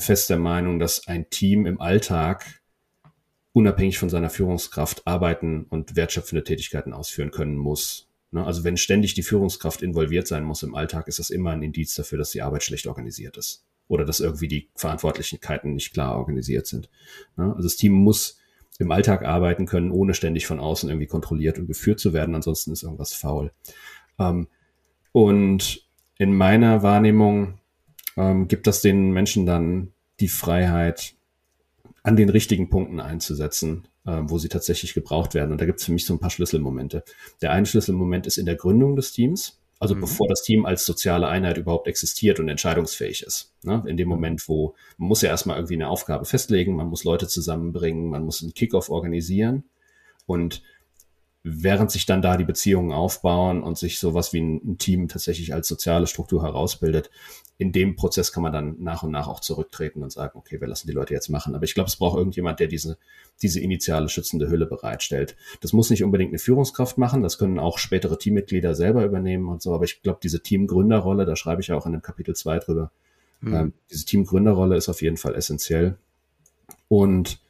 fest 0.00 0.30
der 0.30 0.38
Meinung, 0.38 0.78
dass 0.78 1.06
ein 1.06 1.30
Team 1.30 1.66
im 1.66 1.80
Alltag 1.80 2.60
unabhängig 3.52 3.98
von 3.98 4.08
seiner 4.08 4.30
Führungskraft 4.30 5.06
arbeiten 5.06 5.64
und 5.64 5.96
wertschöpfende 5.96 6.44
Tätigkeiten 6.44 6.92
ausführen 6.92 7.30
können 7.30 7.56
muss. 7.56 8.08
Ne? 8.30 8.44
Also 8.44 8.64
wenn 8.64 8.76
ständig 8.76 9.14
die 9.14 9.22
Führungskraft 9.22 9.82
involviert 9.82 10.28
sein 10.28 10.44
muss 10.44 10.62
im 10.62 10.74
Alltag, 10.74 11.08
ist 11.08 11.18
das 11.18 11.30
immer 11.30 11.50
ein 11.50 11.62
Indiz 11.62 11.94
dafür, 11.94 12.18
dass 12.18 12.30
die 12.30 12.42
Arbeit 12.42 12.62
schlecht 12.62 12.86
organisiert 12.86 13.36
ist 13.36 13.64
oder 13.88 14.04
dass 14.04 14.20
irgendwie 14.20 14.48
die 14.48 14.68
Verantwortlichkeiten 14.76 15.74
nicht 15.74 15.92
klar 15.92 16.16
organisiert 16.16 16.66
sind. 16.66 16.88
Ne? 17.36 17.44
Also 17.44 17.62
das 17.62 17.76
Team 17.76 17.92
muss 17.92 18.38
im 18.78 18.92
Alltag 18.92 19.24
arbeiten 19.24 19.66
können, 19.66 19.90
ohne 19.90 20.14
ständig 20.14 20.46
von 20.46 20.60
außen 20.60 20.88
irgendwie 20.88 21.06
kontrolliert 21.06 21.58
und 21.58 21.66
geführt 21.66 22.00
zu 22.00 22.12
werden, 22.12 22.34
ansonsten 22.34 22.72
ist 22.72 22.82
irgendwas 22.82 23.12
faul. 23.12 23.52
Ähm, 24.18 24.46
und 25.12 25.86
in 26.18 26.34
meiner 26.34 26.82
Wahrnehmung 26.82 27.59
ähm, 28.16 28.48
gibt 28.48 28.66
das 28.66 28.82
den 28.82 29.10
Menschen 29.10 29.46
dann 29.46 29.92
die 30.20 30.28
Freiheit, 30.28 31.14
an 32.02 32.16
den 32.16 32.30
richtigen 32.30 32.70
Punkten 32.70 33.00
einzusetzen, 33.00 33.86
äh, 34.06 34.20
wo 34.22 34.38
sie 34.38 34.48
tatsächlich 34.48 34.94
gebraucht 34.94 35.34
werden. 35.34 35.52
Und 35.52 35.60
da 35.60 35.66
gibt 35.66 35.80
es 35.80 35.84
für 35.84 35.92
mich 35.92 36.06
so 36.06 36.14
ein 36.14 36.18
paar 36.18 36.30
Schlüsselmomente. 36.30 37.04
Der 37.42 37.52
eine 37.52 37.66
Schlüsselmoment 37.66 38.26
ist 38.26 38.38
in 38.38 38.46
der 38.46 38.56
Gründung 38.56 38.96
des 38.96 39.12
Teams. 39.12 39.60
Also 39.78 39.94
mhm. 39.94 40.00
bevor 40.00 40.28
das 40.28 40.42
Team 40.42 40.66
als 40.66 40.84
soziale 40.84 41.28
Einheit 41.28 41.56
überhaupt 41.56 41.88
existiert 41.88 42.38
und 42.38 42.48
entscheidungsfähig 42.48 43.22
ist. 43.22 43.54
Ne? 43.62 43.82
In 43.86 43.96
dem. 43.96 44.08
Moment, 44.08 44.48
wo 44.48 44.74
man 44.98 45.08
muss 45.08 45.22
ja 45.22 45.30
erstmal 45.30 45.56
irgendwie 45.56 45.74
eine 45.74 45.88
Aufgabe 45.88 46.24
festlegen, 46.24 46.76
man 46.76 46.88
muss 46.88 47.04
Leute 47.04 47.28
zusammenbringen, 47.28 48.10
man 48.10 48.24
muss 48.24 48.42
einen 48.42 48.52
Kickoff 48.52 48.90
organisieren. 48.90 49.64
Und 50.26 50.62
während 51.42 51.90
sich 51.90 52.04
dann 52.06 52.22
da 52.22 52.36
die 52.36 52.44
Beziehungen 52.44 52.92
aufbauen 52.92 53.62
und 53.62 53.78
sich 53.78 53.98
sowas 53.98 54.32
wie 54.32 54.40
ein, 54.40 54.60
ein, 54.64 54.78
Team 54.78 55.08
tatsächlich 55.08 55.54
als 55.54 55.68
soziale 55.68 56.06
Struktur 56.06 56.42
herausbildet, 56.42 57.10
in 57.60 57.72
dem 57.72 57.94
Prozess 57.94 58.32
kann 58.32 58.42
man 58.42 58.54
dann 58.54 58.76
nach 58.78 59.02
und 59.02 59.10
nach 59.10 59.28
auch 59.28 59.40
zurücktreten 59.40 60.02
und 60.02 60.10
sagen, 60.10 60.38
okay, 60.38 60.62
wir 60.62 60.66
lassen 60.66 60.86
die 60.86 60.94
Leute 60.94 61.12
jetzt 61.12 61.28
machen. 61.28 61.54
Aber 61.54 61.64
ich 61.64 61.74
glaube, 61.74 61.88
es 61.88 61.96
braucht 61.96 62.16
irgendjemand, 62.16 62.58
der 62.58 62.68
diese, 62.68 62.96
diese 63.42 63.60
initiale 63.60 64.08
schützende 64.08 64.48
Hülle 64.48 64.64
bereitstellt. 64.64 65.36
Das 65.60 65.74
muss 65.74 65.90
nicht 65.90 66.02
unbedingt 66.02 66.30
eine 66.30 66.38
Führungskraft 66.38 66.96
machen, 66.96 67.22
das 67.22 67.36
können 67.36 67.58
auch 67.58 67.76
spätere 67.76 68.16
Teammitglieder 68.16 68.74
selber 68.74 69.04
übernehmen 69.04 69.50
und 69.50 69.60
so. 69.60 69.74
Aber 69.74 69.84
ich 69.84 70.00
glaube, 70.00 70.20
diese 70.22 70.42
Teamgründerrolle, 70.42 71.26
da 71.26 71.36
schreibe 71.36 71.60
ich 71.60 71.66
ja 71.66 71.76
auch 71.76 71.84
in 71.84 71.92
dem 71.92 72.00
Kapitel 72.00 72.34
2 72.34 72.60
drüber, 72.60 72.90
mhm. 73.42 73.54
ähm, 73.54 73.72
diese 73.90 74.06
Teamgründerrolle 74.06 74.76
ist 74.76 74.88
auf 74.88 75.02
jeden 75.02 75.18
Fall 75.18 75.34
essentiell. 75.34 75.98
Und 76.88 77.40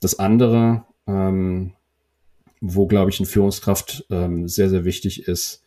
das 0.00 0.18
andere, 0.18 0.84
ähm, 1.06 1.72
wo, 2.60 2.86
glaube 2.86 3.10
ich, 3.10 3.18
eine 3.18 3.26
Führungskraft 3.26 4.04
ähm, 4.10 4.46
sehr, 4.46 4.68
sehr 4.68 4.84
wichtig 4.84 5.26
ist, 5.26 5.62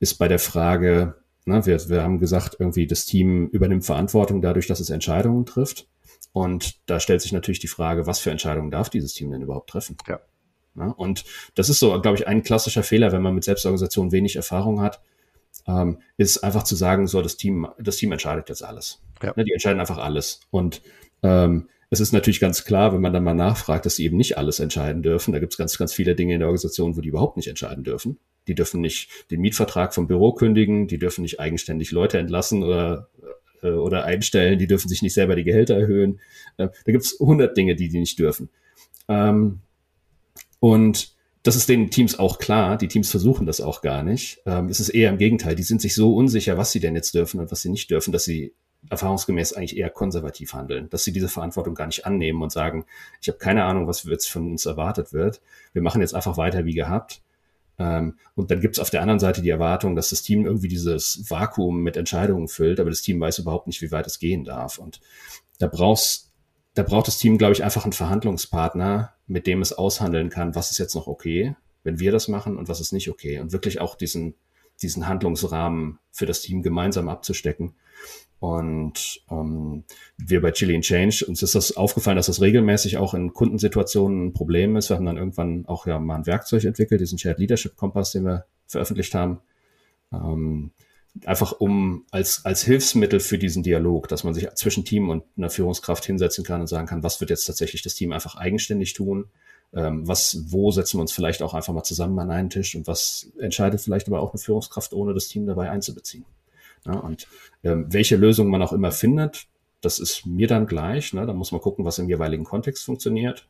ist 0.00 0.14
bei 0.14 0.28
der 0.28 0.38
Frage, 0.38 1.21
ne, 1.44 1.64
wir, 1.66 1.88
wir 1.88 2.02
haben 2.02 2.18
gesagt, 2.18 2.56
irgendwie 2.58 2.86
das 2.86 3.04
Team 3.04 3.48
übernimmt 3.48 3.84
Verantwortung 3.84 4.42
dadurch, 4.42 4.66
dass 4.66 4.80
es 4.80 4.90
Entscheidungen 4.90 5.46
trifft. 5.46 5.86
Und 6.32 6.88
da 6.88 6.98
stellt 6.98 7.20
sich 7.20 7.32
natürlich 7.32 7.58
die 7.58 7.68
Frage, 7.68 8.06
was 8.06 8.18
für 8.18 8.30
Entscheidungen 8.30 8.70
darf 8.70 8.88
dieses 8.88 9.12
Team 9.12 9.30
denn 9.30 9.42
überhaupt 9.42 9.70
treffen? 9.70 9.96
Ja. 10.08 10.20
ja 10.76 10.86
und 10.86 11.24
das 11.54 11.68
ist 11.68 11.78
so, 11.78 12.00
glaube 12.00 12.16
ich, 12.16 12.26
ein 12.26 12.42
klassischer 12.42 12.82
Fehler, 12.82 13.12
wenn 13.12 13.22
man 13.22 13.34
mit 13.34 13.44
Selbstorganisation 13.44 14.12
wenig 14.12 14.36
Erfahrung 14.36 14.80
hat, 14.80 15.02
ähm, 15.66 15.98
ist 16.16 16.38
einfach 16.38 16.62
zu 16.62 16.74
sagen, 16.74 17.06
so 17.06 17.20
das 17.20 17.36
Team, 17.36 17.68
das 17.78 17.96
Team 17.96 18.12
entscheidet 18.12 18.48
jetzt 18.48 18.64
alles. 18.64 19.02
Ja. 19.22 19.32
Ne, 19.36 19.44
die 19.44 19.52
entscheiden 19.52 19.80
einfach 19.80 19.98
alles. 19.98 20.40
Und 20.50 20.82
ähm, 21.22 21.68
es 21.92 22.00
ist 22.00 22.12
natürlich 22.12 22.40
ganz 22.40 22.64
klar, 22.64 22.94
wenn 22.94 23.02
man 23.02 23.12
dann 23.12 23.22
mal 23.22 23.34
nachfragt, 23.34 23.84
dass 23.84 23.96
sie 23.96 24.06
eben 24.06 24.16
nicht 24.16 24.38
alles 24.38 24.60
entscheiden 24.60 25.02
dürfen. 25.02 25.32
Da 25.32 25.40
gibt 25.40 25.52
es 25.52 25.58
ganz, 25.58 25.76
ganz 25.76 25.92
viele 25.92 26.14
Dinge 26.14 26.32
in 26.32 26.40
der 26.40 26.48
Organisation, 26.48 26.96
wo 26.96 27.02
die 27.02 27.10
überhaupt 27.10 27.36
nicht 27.36 27.48
entscheiden 27.48 27.84
dürfen. 27.84 28.18
Die 28.48 28.54
dürfen 28.54 28.80
nicht 28.80 29.10
den 29.30 29.42
Mietvertrag 29.42 29.92
vom 29.92 30.06
Büro 30.06 30.32
kündigen, 30.32 30.88
die 30.88 30.98
dürfen 30.98 31.20
nicht 31.20 31.38
eigenständig 31.38 31.90
Leute 31.90 32.16
entlassen 32.16 32.62
oder, 32.62 33.10
äh, 33.62 33.72
oder 33.72 34.06
einstellen, 34.06 34.58
die 34.58 34.66
dürfen 34.66 34.88
sich 34.88 35.02
nicht 35.02 35.12
selber 35.12 35.36
die 35.36 35.44
Gehälter 35.44 35.74
erhöhen. 35.74 36.18
Äh, 36.56 36.68
da 36.86 36.92
gibt 36.92 37.04
es 37.04 37.18
hundert 37.20 37.58
Dinge, 37.58 37.76
die 37.76 37.90
die 37.90 38.00
nicht 38.00 38.18
dürfen. 38.18 38.48
Ähm, 39.08 39.60
und 40.60 41.12
das 41.42 41.56
ist 41.56 41.68
den 41.68 41.90
Teams 41.90 42.18
auch 42.18 42.38
klar. 42.38 42.78
Die 42.78 42.88
Teams 42.88 43.10
versuchen 43.10 43.44
das 43.44 43.60
auch 43.60 43.82
gar 43.82 44.02
nicht. 44.02 44.40
Ähm, 44.46 44.70
es 44.70 44.80
ist 44.80 44.88
eher 44.88 45.10
im 45.10 45.18
Gegenteil. 45.18 45.56
Die 45.56 45.62
sind 45.62 45.82
sich 45.82 45.94
so 45.94 46.14
unsicher, 46.14 46.56
was 46.56 46.72
sie 46.72 46.80
denn 46.80 46.94
jetzt 46.94 47.14
dürfen 47.14 47.38
und 47.38 47.52
was 47.52 47.60
sie 47.60 47.68
nicht 47.68 47.90
dürfen, 47.90 48.12
dass 48.12 48.24
sie 48.24 48.54
erfahrungsgemäß 48.90 49.52
eigentlich 49.52 49.76
eher 49.76 49.90
konservativ 49.90 50.54
handeln, 50.54 50.88
dass 50.90 51.04
sie 51.04 51.12
diese 51.12 51.28
Verantwortung 51.28 51.74
gar 51.74 51.86
nicht 51.86 52.04
annehmen 52.04 52.42
und 52.42 52.50
sagen, 52.50 52.84
ich 53.20 53.28
habe 53.28 53.38
keine 53.38 53.64
Ahnung, 53.64 53.86
was 53.86 54.04
jetzt 54.04 54.30
von 54.30 54.50
uns 54.50 54.66
erwartet 54.66 55.12
wird. 55.12 55.40
Wir 55.72 55.82
machen 55.82 56.00
jetzt 56.00 56.14
einfach 56.14 56.36
weiter 56.36 56.64
wie 56.64 56.74
gehabt. 56.74 57.22
Ähm, 57.78 58.18
und 58.34 58.50
dann 58.50 58.60
gibt 58.60 58.76
es 58.76 58.80
auf 58.80 58.90
der 58.90 59.00
anderen 59.00 59.20
Seite 59.20 59.40
die 59.40 59.50
Erwartung, 59.50 59.96
dass 59.96 60.10
das 60.10 60.22
Team 60.22 60.44
irgendwie 60.44 60.68
dieses 60.68 61.30
Vakuum 61.30 61.82
mit 61.82 61.96
Entscheidungen 61.96 62.48
füllt, 62.48 62.80
aber 62.80 62.90
das 62.90 63.02
Team 63.02 63.20
weiß 63.20 63.38
überhaupt 63.38 63.66
nicht, 63.66 63.80
wie 63.82 63.92
weit 63.92 64.06
es 64.06 64.18
gehen 64.18 64.44
darf. 64.44 64.78
Und 64.78 65.00
da 65.58 65.68
brauchst 65.68 66.32
da 66.74 66.82
braucht 66.82 67.06
das 67.06 67.18
Team, 67.18 67.38
glaube 67.38 67.52
ich, 67.52 67.64
einfach 67.64 67.84
einen 67.84 67.92
Verhandlungspartner, 67.92 69.12
mit 69.26 69.46
dem 69.46 69.60
es 69.60 69.72
aushandeln 69.72 70.30
kann, 70.30 70.54
was 70.54 70.70
ist 70.70 70.78
jetzt 70.78 70.94
noch 70.94 71.06
okay, 71.06 71.54
wenn 71.84 71.98
wir 71.98 72.12
das 72.12 72.28
machen 72.28 72.56
und 72.56 72.68
was 72.68 72.80
ist 72.80 72.92
nicht 72.92 73.10
okay. 73.10 73.40
Und 73.40 73.52
wirklich 73.52 73.80
auch 73.80 73.94
diesen, 73.94 74.34
diesen 74.80 75.06
Handlungsrahmen 75.06 75.98
für 76.10 76.26
das 76.26 76.40
Team 76.40 76.62
gemeinsam 76.62 77.08
abzustecken. 77.08 77.74
Und 78.42 79.22
ähm, 79.30 79.84
wir 80.16 80.40
bei 80.40 80.50
Chili 80.50 80.74
in 80.74 80.82
Change, 80.82 81.24
uns 81.28 81.44
ist 81.44 81.54
das 81.54 81.76
aufgefallen, 81.76 82.16
dass 82.16 82.26
das 82.26 82.40
regelmäßig 82.40 82.96
auch 82.96 83.14
in 83.14 83.32
Kundensituationen 83.32 84.26
ein 84.26 84.32
Problem 84.32 84.74
ist. 84.74 84.90
Wir 84.90 84.96
haben 84.96 85.06
dann 85.06 85.16
irgendwann 85.16 85.64
auch 85.66 85.86
ja 85.86 86.00
mal 86.00 86.16
ein 86.16 86.26
Werkzeug 86.26 86.64
entwickelt, 86.64 87.00
diesen 87.00 87.18
Shared 87.18 87.38
Leadership 87.38 87.76
Kompass, 87.76 88.10
den 88.10 88.24
wir 88.24 88.46
veröffentlicht 88.66 89.14
haben. 89.14 89.38
Ähm, 90.12 90.72
einfach 91.24 91.52
um 91.52 92.04
als, 92.10 92.44
als 92.44 92.64
Hilfsmittel 92.64 93.20
für 93.20 93.38
diesen 93.38 93.62
Dialog, 93.62 94.08
dass 94.08 94.24
man 94.24 94.34
sich 94.34 94.50
zwischen 94.56 94.84
Team 94.84 95.08
und 95.08 95.22
einer 95.36 95.48
Führungskraft 95.48 96.04
hinsetzen 96.04 96.42
kann 96.42 96.60
und 96.60 96.66
sagen 96.66 96.88
kann, 96.88 97.04
was 97.04 97.20
wird 97.20 97.30
jetzt 97.30 97.44
tatsächlich 97.44 97.82
das 97.82 97.94
Team 97.94 98.10
einfach 98.10 98.34
eigenständig 98.34 98.94
tun? 98.94 99.26
Ähm, 99.72 100.08
was, 100.08 100.46
wo 100.48 100.72
setzen 100.72 100.98
wir 100.98 101.02
uns 101.02 101.12
vielleicht 101.12 101.42
auch 101.42 101.54
einfach 101.54 101.72
mal 101.72 101.84
zusammen 101.84 102.18
an 102.18 102.32
einen 102.32 102.50
Tisch 102.50 102.74
und 102.74 102.88
was 102.88 103.30
entscheidet 103.38 103.80
vielleicht 103.80 104.08
aber 104.08 104.18
auch 104.18 104.32
eine 104.32 104.40
Führungskraft, 104.40 104.94
ohne 104.94 105.14
das 105.14 105.28
Team 105.28 105.46
dabei 105.46 105.70
einzubeziehen? 105.70 106.24
Ja, 106.84 106.94
und 106.94 107.28
ähm, 107.62 107.86
welche 107.92 108.16
Lösung 108.16 108.48
man 108.48 108.62
auch 108.62 108.72
immer 108.72 108.90
findet, 108.90 109.46
das 109.80 109.98
ist 109.98 110.26
mir 110.26 110.46
dann 110.46 110.66
gleich. 110.66 111.12
Ne? 111.12 111.26
Da 111.26 111.32
muss 111.32 111.52
man 111.52 111.60
gucken, 111.60 111.84
was 111.84 111.98
im 111.98 112.08
jeweiligen 112.08 112.44
Kontext 112.44 112.84
funktioniert. 112.84 113.48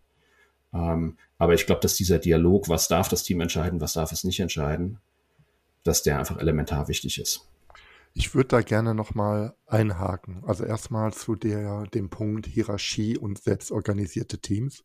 Ähm, 0.73 1.17
aber 1.39 1.55
ich 1.55 1.67
glaube, 1.67 1.81
dass 1.81 1.95
dieser 1.95 2.19
Dialog, 2.19 2.69
was 2.69 2.89
darf 2.89 3.09
das 3.09 3.23
Team 3.23 3.41
entscheiden, 3.41 3.81
was 3.81 3.95
darf 3.95 4.13
es 4.13 4.25
nicht 4.25 4.41
entscheiden, 4.41 4.99
dass 5.83 6.03
der 6.03 6.19
einfach 6.19 6.39
elementar 6.39 6.89
wichtig 6.89 7.21
ist. 7.21 7.49
Ich 8.15 8.35
würde 8.35 8.49
da 8.49 8.61
gerne 8.61 8.95
nochmal 8.95 9.55
einhaken. 9.67 10.43
Also 10.45 10.65
erstmal 10.65 11.13
zu 11.13 11.35
der, 11.35 11.85
dem 11.95 12.11
Punkt 12.11 12.47
Hierarchie 12.47 13.17
und 13.17 13.39
selbstorganisierte 13.39 14.39
Teams. 14.39 14.85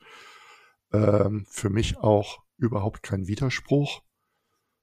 Ähm, 0.94 1.46
für 1.50 1.70
mich 1.70 1.98
auch 1.98 2.40
überhaupt 2.58 3.04
kein 3.04 3.28
Widerspruch. 3.28 4.02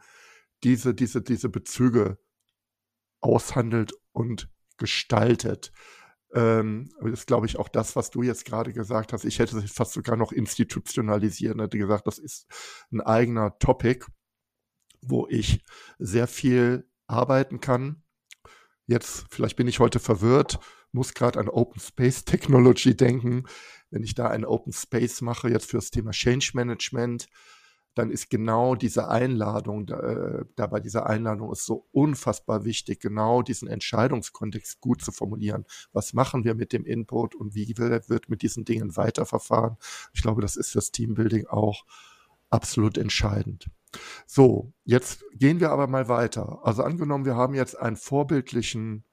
diese, 0.65 0.95
diese, 0.95 1.23
diese 1.23 1.49
Bezüge 1.49 2.19
aushandelt 3.21 3.93
und 4.13 4.49
gestaltet. 4.77 5.73
Ähm, 6.35 6.91
das 7.01 7.13
ist, 7.13 7.27
glaube 7.27 7.47
ich, 7.47 7.59
auch 7.59 7.69
das, 7.69 7.95
was 7.95 8.11
du 8.11 8.23
jetzt 8.23 8.45
gerade 8.45 8.73
gesagt 8.73 9.13
hast. 9.13 9.25
Ich 9.25 9.39
hätte 9.39 9.59
es 9.59 9.73
fast 9.73 9.93
sogar 9.93 10.17
noch 10.17 10.33
institutionalisieren, 10.33 11.61
hätte 11.61 11.79
gesagt, 11.79 12.07
das 12.07 12.19
ist 12.19 12.47
ein 12.91 13.01
eigener 13.01 13.59
Topic, 13.59 14.07
wo 15.03 15.27
ich 15.29 15.63
sehr 15.99 16.27
viel 16.27 16.89
arbeiten 17.07 17.61
kann. 17.61 18.03
Jetzt, 18.93 19.25
vielleicht 19.31 19.57
bin 19.57 19.69
ich 19.69 19.81
heute 19.81 20.01
verwirrt, 20.01 20.61
muss 20.93 21.15
gerade 21.15 21.41
an 21.41 21.49
Open 21.49 21.81
Space 21.81 22.27
Technology 22.27 22.95
denken. 22.97 23.45
Wenn 23.91 24.03
ich 24.03 24.15
da 24.15 24.29
ein 24.29 24.45
Open 24.45 24.75
Space 24.75 25.23
mache, 25.23 25.49
jetzt 25.49 25.71
für 25.71 25.79
das 25.79 25.91
Thema 25.91 26.11
Change 26.11 26.51
Management, 26.53 27.27
dann 27.95 28.11
ist 28.11 28.29
genau 28.29 28.75
diese 28.75 29.09
Einladung, 29.09 29.89
äh, 29.89 30.45
da 30.57 30.67
dieser 30.79 31.07
Einladung 31.07 31.51
ist 31.53 31.65
so 31.65 31.89
unfassbar 31.93 32.67
wichtig, 32.67 33.01
genau 33.01 33.41
diesen 33.41 33.67
Entscheidungskontext 33.67 34.83
gut 34.83 35.01
zu 35.01 35.11
formulieren. 35.11 35.65
Was 35.95 36.13
machen 36.13 36.45
wir 36.45 36.55
mit 36.55 36.75
dem 36.75 36.85
Input 36.85 37.35
und 37.35 37.55
wie 37.55 37.75
wird 37.79 38.29
mit 38.29 38.43
diesen 38.43 38.67
Dingen 38.67 38.95
weiterverfahren? 38.95 39.79
Ich 40.13 40.21
glaube, 40.21 40.43
das 40.43 40.57
ist 40.57 40.73
fürs 40.73 40.93
Teambuilding 40.93 41.47
auch 41.47 41.87
absolut 42.51 42.99
entscheidend. 42.99 43.71
So, 44.27 44.73
jetzt 44.85 45.25
gehen 45.35 45.61
wir 45.61 45.71
aber 45.71 45.87
mal 45.87 46.09
weiter. 46.09 46.61
Also 46.63 46.83
angenommen, 46.83 47.25
wir 47.25 47.37
haben 47.37 47.55
jetzt 47.55 47.79
einen 47.79 47.97
vorbildlichen 47.97 49.05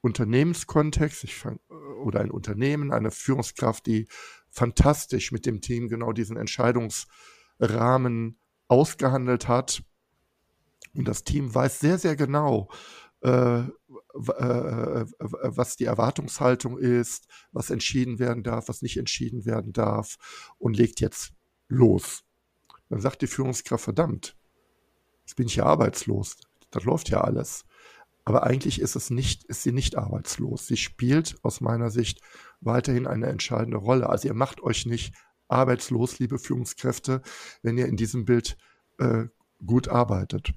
Unternehmenskontext 0.00 1.30
fang, 1.30 1.58
oder 2.02 2.20
ein 2.20 2.30
Unternehmen, 2.30 2.92
eine 2.92 3.10
Führungskraft, 3.10 3.86
die 3.86 4.06
fantastisch 4.50 5.32
mit 5.32 5.46
dem 5.46 5.60
Team 5.60 5.88
genau 5.88 6.12
diesen 6.12 6.36
Entscheidungs 6.36 7.06
Rahmen 7.58 8.38
ausgehandelt 8.68 9.48
hat. 9.48 9.82
Und 10.94 11.08
das 11.08 11.24
Team 11.24 11.54
weiß 11.54 11.80
sehr, 11.80 11.98
sehr 11.98 12.16
genau, 12.16 12.70
äh, 13.22 13.60
äh, 13.60 13.66
was 14.14 15.76
die 15.76 15.86
Erwartungshaltung 15.86 16.78
ist, 16.78 17.26
was 17.52 17.70
entschieden 17.70 18.18
werden 18.18 18.42
darf, 18.42 18.68
was 18.68 18.82
nicht 18.82 18.96
entschieden 18.96 19.44
werden 19.44 19.72
darf 19.72 20.16
und 20.58 20.76
legt 20.76 21.00
jetzt 21.00 21.32
los. 21.68 22.23
Dann 22.94 23.00
sagt 23.00 23.22
die 23.22 23.26
Führungskraft, 23.26 23.82
verdammt, 23.82 24.36
jetzt 25.26 25.34
bin 25.34 25.48
ich 25.48 25.56
ja 25.56 25.64
arbeitslos. 25.64 26.36
Das 26.70 26.84
läuft 26.84 27.08
ja 27.08 27.22
alles. 27.22 27.64
Aber 28.24 28.44
eigentlich 28.44 28.80
ist 28.80 28.94
es 28.94 29.10
nicht, 29.10 29.42
ist 29.42 29.64
sie 29.64 29.72
nicht 29.72 29.98
arbeitslos. 29.98 30.68
Sie 30.68 30.76
spielt 30.76 31.36
aus 31.42 31.60
meiner 31.60 31.90
Sicht 31.90 32.20
weiterhin 32.60 33.08
eine 33.08 33.26
entscheidende 33.26 33.78
Rolle. 33.78 34.08
Also 34.08 34.28
ihr 34.28 34.34
macht 34.34 34.62
euch 34.62 34.86
nicht 34.86 35.12
arbeitslos, 35.48 36.20
liebe 36.20 36.38
Führungskräfte, 36.38 37.20
wenn 37.62 37.76
ihr 37.78 37.86
in 37.86 37.96
diesem 37.96 38.26
Bild 38.26 38.56
äh, 39.00 39.24
gut 39.66 39.88
arbeitet. 39.88 40.52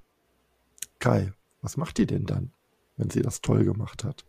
Kai, 1.00 1.34
was 1.64 1.76
macht 1.76 1.98
die 1.98 2.06
denn 2.06 2.28
dann, 2.28 2.54
wenn 2.98 3.10
sie 3.10 3.24
das 3.24 3.42
toll 3.42 3.66
gemacht 3.66 4.04
hat? 4.04 4.26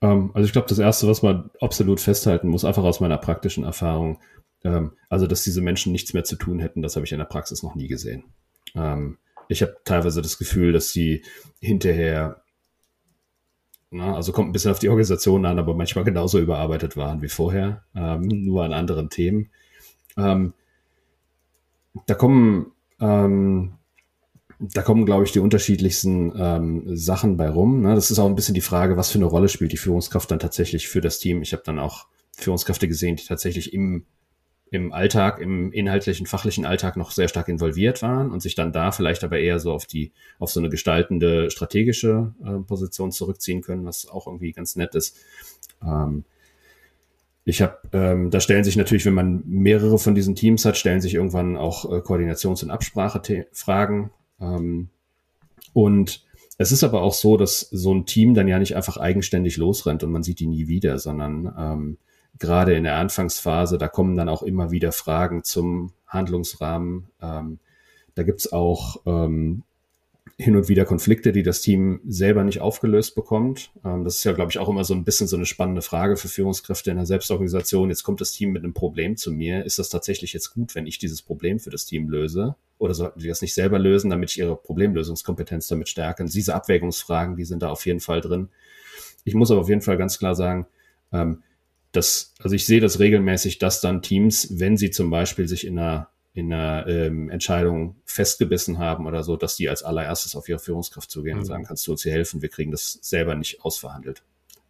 Ähm, 0.00 0.30
also 0.34 0.46
ich 0.46 0.52
glaube, 0.52 0.68
das 0.68 0.78
Erste, 0.78 1.08
was 1.08 1.22
man 1.22 1.50
absolut 1.60 2.00
festhalten 2.00 2.48
muss, 2.48 2.64
einfach 2.64 2.84
aus 2.84 3.00
meiner 3.00 3.18
praktischen 3.18 3.64
Erfahrung, 3.64 4.20
ähm, 4.64 4.92
also 5.08 5.26
dass 5.26 5.44
diese 5.44 5.60
Menschen 5.60 5.92
nichts 5.92 6.12
mehr 6.12 6.24
zu 6.24 6.36
tun 6.36 6.58
hätten, 6.58 6.82
das 6.82 6.96
habe 6.96 7.06
ich 7.06 7.12
in 7.12 7.18
der 7.18 7.26
Praxis 7.26 7.62
noch 7.62 7.74
nie 7.74 7.88
gesehen. 7.88 8.24
Ähm, 8.74 9.18
ich 9.48 9.62
habe 9.62 9.76
teilweise 9.84 10.22
das 10.22 10.38
Gefühl, 10.38 10.72
dass 10.72 10.90
sie 10.90 11.22
hinterher 11.60 12.42
na, 13.90 14.14
also 14.14 14.32
kommt 14.32 14.48
ein 14.48 14.52
bisschen 14.52 14.72
auf 14.72 14.78
die 14.78 14.88
Organisation 14.88 15.46
an, 15.46 15.58
aber 15.58 15.74
manchmal 15.74 16.04
genauso 16.04 16.38
überarbeitet 16.38 16.96
waren 16.96 17.22
wie 17.22 17.28
vorher, 17.28 17.84
ähm, 17.94 18.22
nur 18.22 18.64
an 18.64 18.72
anderen 18.72 19.10
Themen. 19.10 19.50
Ähm, 20.16 20.54
da 22.06 22.14
kommen, 22.14 22.72
ähm, 23.00 23.74
da 24.58 24.82
kommen, 24.82 25.06
glaube 25.06 25.24
ich, 25.24 25.32
die 25.32 25.38
unterschiedlichsten 25.38 26.32
ähm, 26.36 26.96
Sachen 26.96 27.36
bei 27.36 27.48
rum. 27.48 27.82
Ne? 27.82 27.94
Das 27.94 28.10
ist 28.10 28.18
auch 28.18 28.26
ein 28.26 28.34
bisschen 28.34 28.54
die 28.54 28.60
Frage, 28.60 28.96
was 28.96 29.10
für 29.10 29.18
eine 29.18 29.26
Rolle 29.26 29.48
spielt 29.48 29.72
die 29.72 29.76
Führungskraft 29.76 30.30
dann 30.30 30.38
tatsächlich 30.38 30.88
für 30.88 31.00
das 31.00 31.18
Team. 31.18 31.42
Ich 31.42 31.52
habe 31.52 31.62
dann 31.64 31.78
auch 31.78 32.06
Führungskräfte 32.36 32.88
gesehen, 32.88 33.16
die 33.16 33.24
tatsächlich 33.24 33.72
im 33.72 34.06
im 34.70 34.92
Alltag, 34.92 35.40
im 35.40 35.70
inhaltlichen, 35.72 36.26
fachlichen 36.26 36.66
Alltag 36.66 36.96
noch 36.96 37.12
sehr 37.12 37.28
stark 37.28 37.48
involviert 37.48 38.02
waren 38.02 38.32
und 38.32 38.40
sich 38.40 38.56
dann 38.56 38.72
da 38.72 38.90
vielleicht 38.90 39.22
aber 39.22 39.38
eher 39.38 39.60
so 39.60 39.72
auf 39.72 39.86
die, 39.86 40.12
auf 40.38 40.50
so 40.50 40.58
eine 40.58 40.68
gestaltende, 40.68 41.50
strategische 41.50 42.34
äh, 42.44 42.58
Position 42.66 43.12
zurückziehen 43.12 43.62
können, 43.62 43.84
was 43.84 44.08
auch 44.08 44.26
irgendwie 44.26 44.52
ganz 44.52 44.74
nett 44.74 44.94
ist. 44.96 45.16
Ähm, 45.82 46.24
ich 47.44 47.62
habe, 47.62 47.78
ähm, 47.92 48.30
da 48.30 48.40
stellen 48.40 48.64
sich 48.64 48.76
natürlich, 48.76 49.06
wenn 49.06 49.14
man 49.14 49.44
mehrere 49.46 49.98
von 49.98 50.16
diesen 50.16 50.34
Teams 50.34 50.64
hat, 50.64 50.76
stellen 50.76 51.00
sich 51.00 51.14
irgendwann 51.14 51.56
auch 51.56 51.84
äh, 51.84 52.00
Koordinations- 52.00 52.64
und 52.64 52.70
Absprachefragen. 52.70 54.10
Ähm, 54.40 54.90
und 55.72 56.24
es 56.58 56.72
ist 56.72 56.84
aber 56.84 57.02
auch 57.02 57.14
so, 57.14 57.36
dass 57.36 57.60
so 57.60 57.92
ein 57.94 58.06
Team 58.06 58.34
dann 58.34 58.48
ja 58.48 58.58
nicht 58.58 58.76
einfach 58.76 58.96
eigenständig 58.96 59.56
losrennt 59.56 60.02
und 60.02 60.10
man 60.10 60.22
sieht 60.22 60.40
die 60.40 60.46
nie 60.46 60.68
wieder, 60.68 60.98
sondern 60.98 61.54
ähm, 61.58 61.98
gerade 62.38 62.74
in 62.74 62.84
der 62.84 62.96
Anfangsphase, 62.96 63.78
da 63.78 63.88
kommen 63.88 64.16
dann 64.16 64.28
auch 64.28 64.42
immer 64.42 64.70
wieder 64.70 64.92
Fragen 64.92 65.44
zum 65.44 65.92
Handlungsrahmen. 66.06 67.08
Ähm, 67.20 67.58
da 68.14 68.22
gibt's 68.22 68.52
auch 68.52 69.02
ähm, 69.06 69.64
hin 70.38 70.54
und 70.54 70.68
wieder 70.68 70.84
Konflikte, 70.84 71.32
die 71.32 71.42
das 71.42 71.62
Team 71.62 72.00
selber 72.06 72.44
nicht 72.44 72.60
aufgelöst 72.60 73.14
bekommt. 73.14 73.70
Ähm, 73.84 74.04
das 74.04 74.16
ist 74.16 74.24
ja, 74.24 74.32
glaube 74.32 74.50
ich, 74.50 74.58
auch 74.58 74.68
immer 74.68 74.84
so 74.84 74.92
ein 74.92 75.04
bisschen 75.04 75.26
so 75.26 75.36
eine 75.36 75.46
spannende 75.46 75.80
Frage 75.80 76.16
für 76.16 76.28
Führungskräfte 76.28 76.90
in 76.90 76.98
der 76.98 77.06
Selbstorganisation. 77.06 77.88
Jetzt 77.88 78.02
kommt 78.02 78.20
das 78.20 78.32
Team 78.32 78.52
mit 78.52 78.62
einem 78.62 78.74
Problem 78.74 79.16
zu 79.16 79.32
mir. 79.32 79.64
Ist 79.64 79.78
das 79.78 79.88
tatsächlich 79.88 80.34
jetzt 80.34 80.52
gut, 80.52 80.74
wenn 80.74 80.86
ich 80.86 80.98
dieses 80.98 81.22
Problem 81.22 81.58
für 81.58 81.70
das 81.70 81.86
Team 81.86 82.10
löse? 82.10 82.54
Oder 82.78 82.92
sollten 82.92 83.20
die 83.20 83.28
das 83.28 83.40
nicht 83.40 83.54
selber 83.54 83.78
lösen, 83.78 84.10
damit 84.10 84.30
ich 84.30 84.38
ihre 84.38 84.56
Problemlösungskompetenz 84.56 85.68
damit 85.68 85.88
stärke? 85.88 86.22
Und 86.22 86.34
diese 86.34 86.54
Abwägungsfragen, 86.54 87.36
die 87.36 87.46
sind 87.46 87.62
da 87.62 87.70
auf 87.70 87.86
jeden 87.86 88.00
Fall 88.00 88.20
drin. 88.20 88.50
Ich 89.24 89.34
muss 89.34 89.50
aber 89.50 89.62
auf 89.62 89.70
jeden 89.70 89.80
Fall 89.80 89.96
ganz 89.96 90.18
klar 90.18 90.34
sagen, 90.34 90.66
ähm, 91.12 91.42
das, 91.92 92.34
also 92.40 92.54
ich 92.54 92.66
sehe 92.66 92.80
das 92.80 92.98
regelmäßig, 92.98 93.58
dass 93.58 93.80
dann 93.80 94.02
Teams, 94.02 94.58
wenn 94.58 94.76
sie 94.76 94.90
zum 94.90 95.08
Beispiel 95.08 95.48
sich 95.48 95.66
in 95.66 95.78
einer, 95.78 96.10
in 96.36 96.52
einer 96.52 96.86
ähm, 96.86 97.30
Entscheidung 97.30 97.96
festgebissen 98.04 98.78
haben 98.78 99.06
oder 99.06 99.22
so, 99.22 99.36
dass 99.36 99.56
die 99.56 99.70
als 99.70 99.82
allererstes 99.82 100.36
auf 100.36 100.46
ihre 100.50 100.58
Führungskraft 100.58 101.10
zugehen 101.10 101.36
mhm. 101.36 101.40
und 101.40 101.46
sagen, 101.46 101.64
kannst 101.64 101.86
du 101.86 101.92
uns 101.92 102.02
hier 102.02 102.12
helfen? 102.12 102.42
Wir 102.42 102.50
kriegen 102.50 102.70
das 102.70 102.98
selber 103.00 103.34
nicht 103.34 103.64
ausverhandelt. 103.64 104.22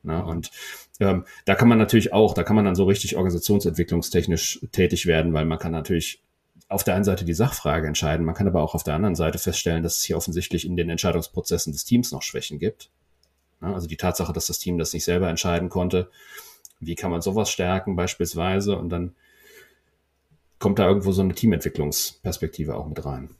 Ne? 0.04 0.24
und 0.24 0.52
ähm, 1.00 1.24
da 1.46 1.56
kann 1.56 1.66
man 1.66 1.78
natürlich 1.78 2.12
auch, 2.12 2.32
da 2.34 2.44
kann 2.44 2.54
man 2.54 2.64
dann 2.64 2.76
so 2.76 2.84
richtig 2.84 3.16
organisationsentwicklungstechnisch 3.16 4.60
tätig 4.70 5.06
werden, 5.06 5.32
weil 5.32 5.44
man 5.46 5.58
kann 5.58 5.72
natürlich 5.72 6.22
auf 6.68 6.84
der 6.84 6.94
einen 6.94 7.02
Seite 7.02 7.24
die 7.24 7.34
Sachfrage 7.34 7.88
entscheiden, 7.88 8.24
man 8.24 8.36
kann 8.36 8.46
aber 8.46 8.62
auch 8.62 8.76
auf 8.76 8.84
der 8.84 8.94
anderen 8.94 9.16
Seite 9.16 9.38
feststellen, 9.38 9.82
dass 9.82 9.98
es 9.98 10.04
hier 10.04 10.16
offensichtlich 10.16 10.64
in 10.64 10.76
den 10.76 10.88
Entscheidungsprozessen 10.88 11.72
des 11.72 11.84
Teams 11.84 12.12
noch 12.12 12.22
Schwächen 12.22 12.60
gibt. 12.60 12.90
Na, 13.60 13.74
also 13.74 13.88
die 13.88 13.96
Tatsache, 13.96 14.32
dass 14.32 14.46
das 14.46 14.60
Team 14.60 14.78
das 14.78 14.92
nicht 14.92 15.04
selber 15.04 15.28
entscheiden 15.28 15.68
konnte, 15.68 16.08
wie 16.78 16.94
kann 16.94 17.10
man 17.10 17.22
sowas 17.22 17.50
stärken 17.50 17.96
beispielsweise? 17.96 18.76
Und 18.76 18.90
dann 18.90 19.16
kommt 20.58 20.78
da 20.78 20.88
irgendwo 20.88 21.12
so 21.12 21.22
eine 21.22 21.34
Teamentwicklungsperspektive 21.34 22.74
auch 22.74 22.86
mit 22.86 23.04
rein. 23.04 23.30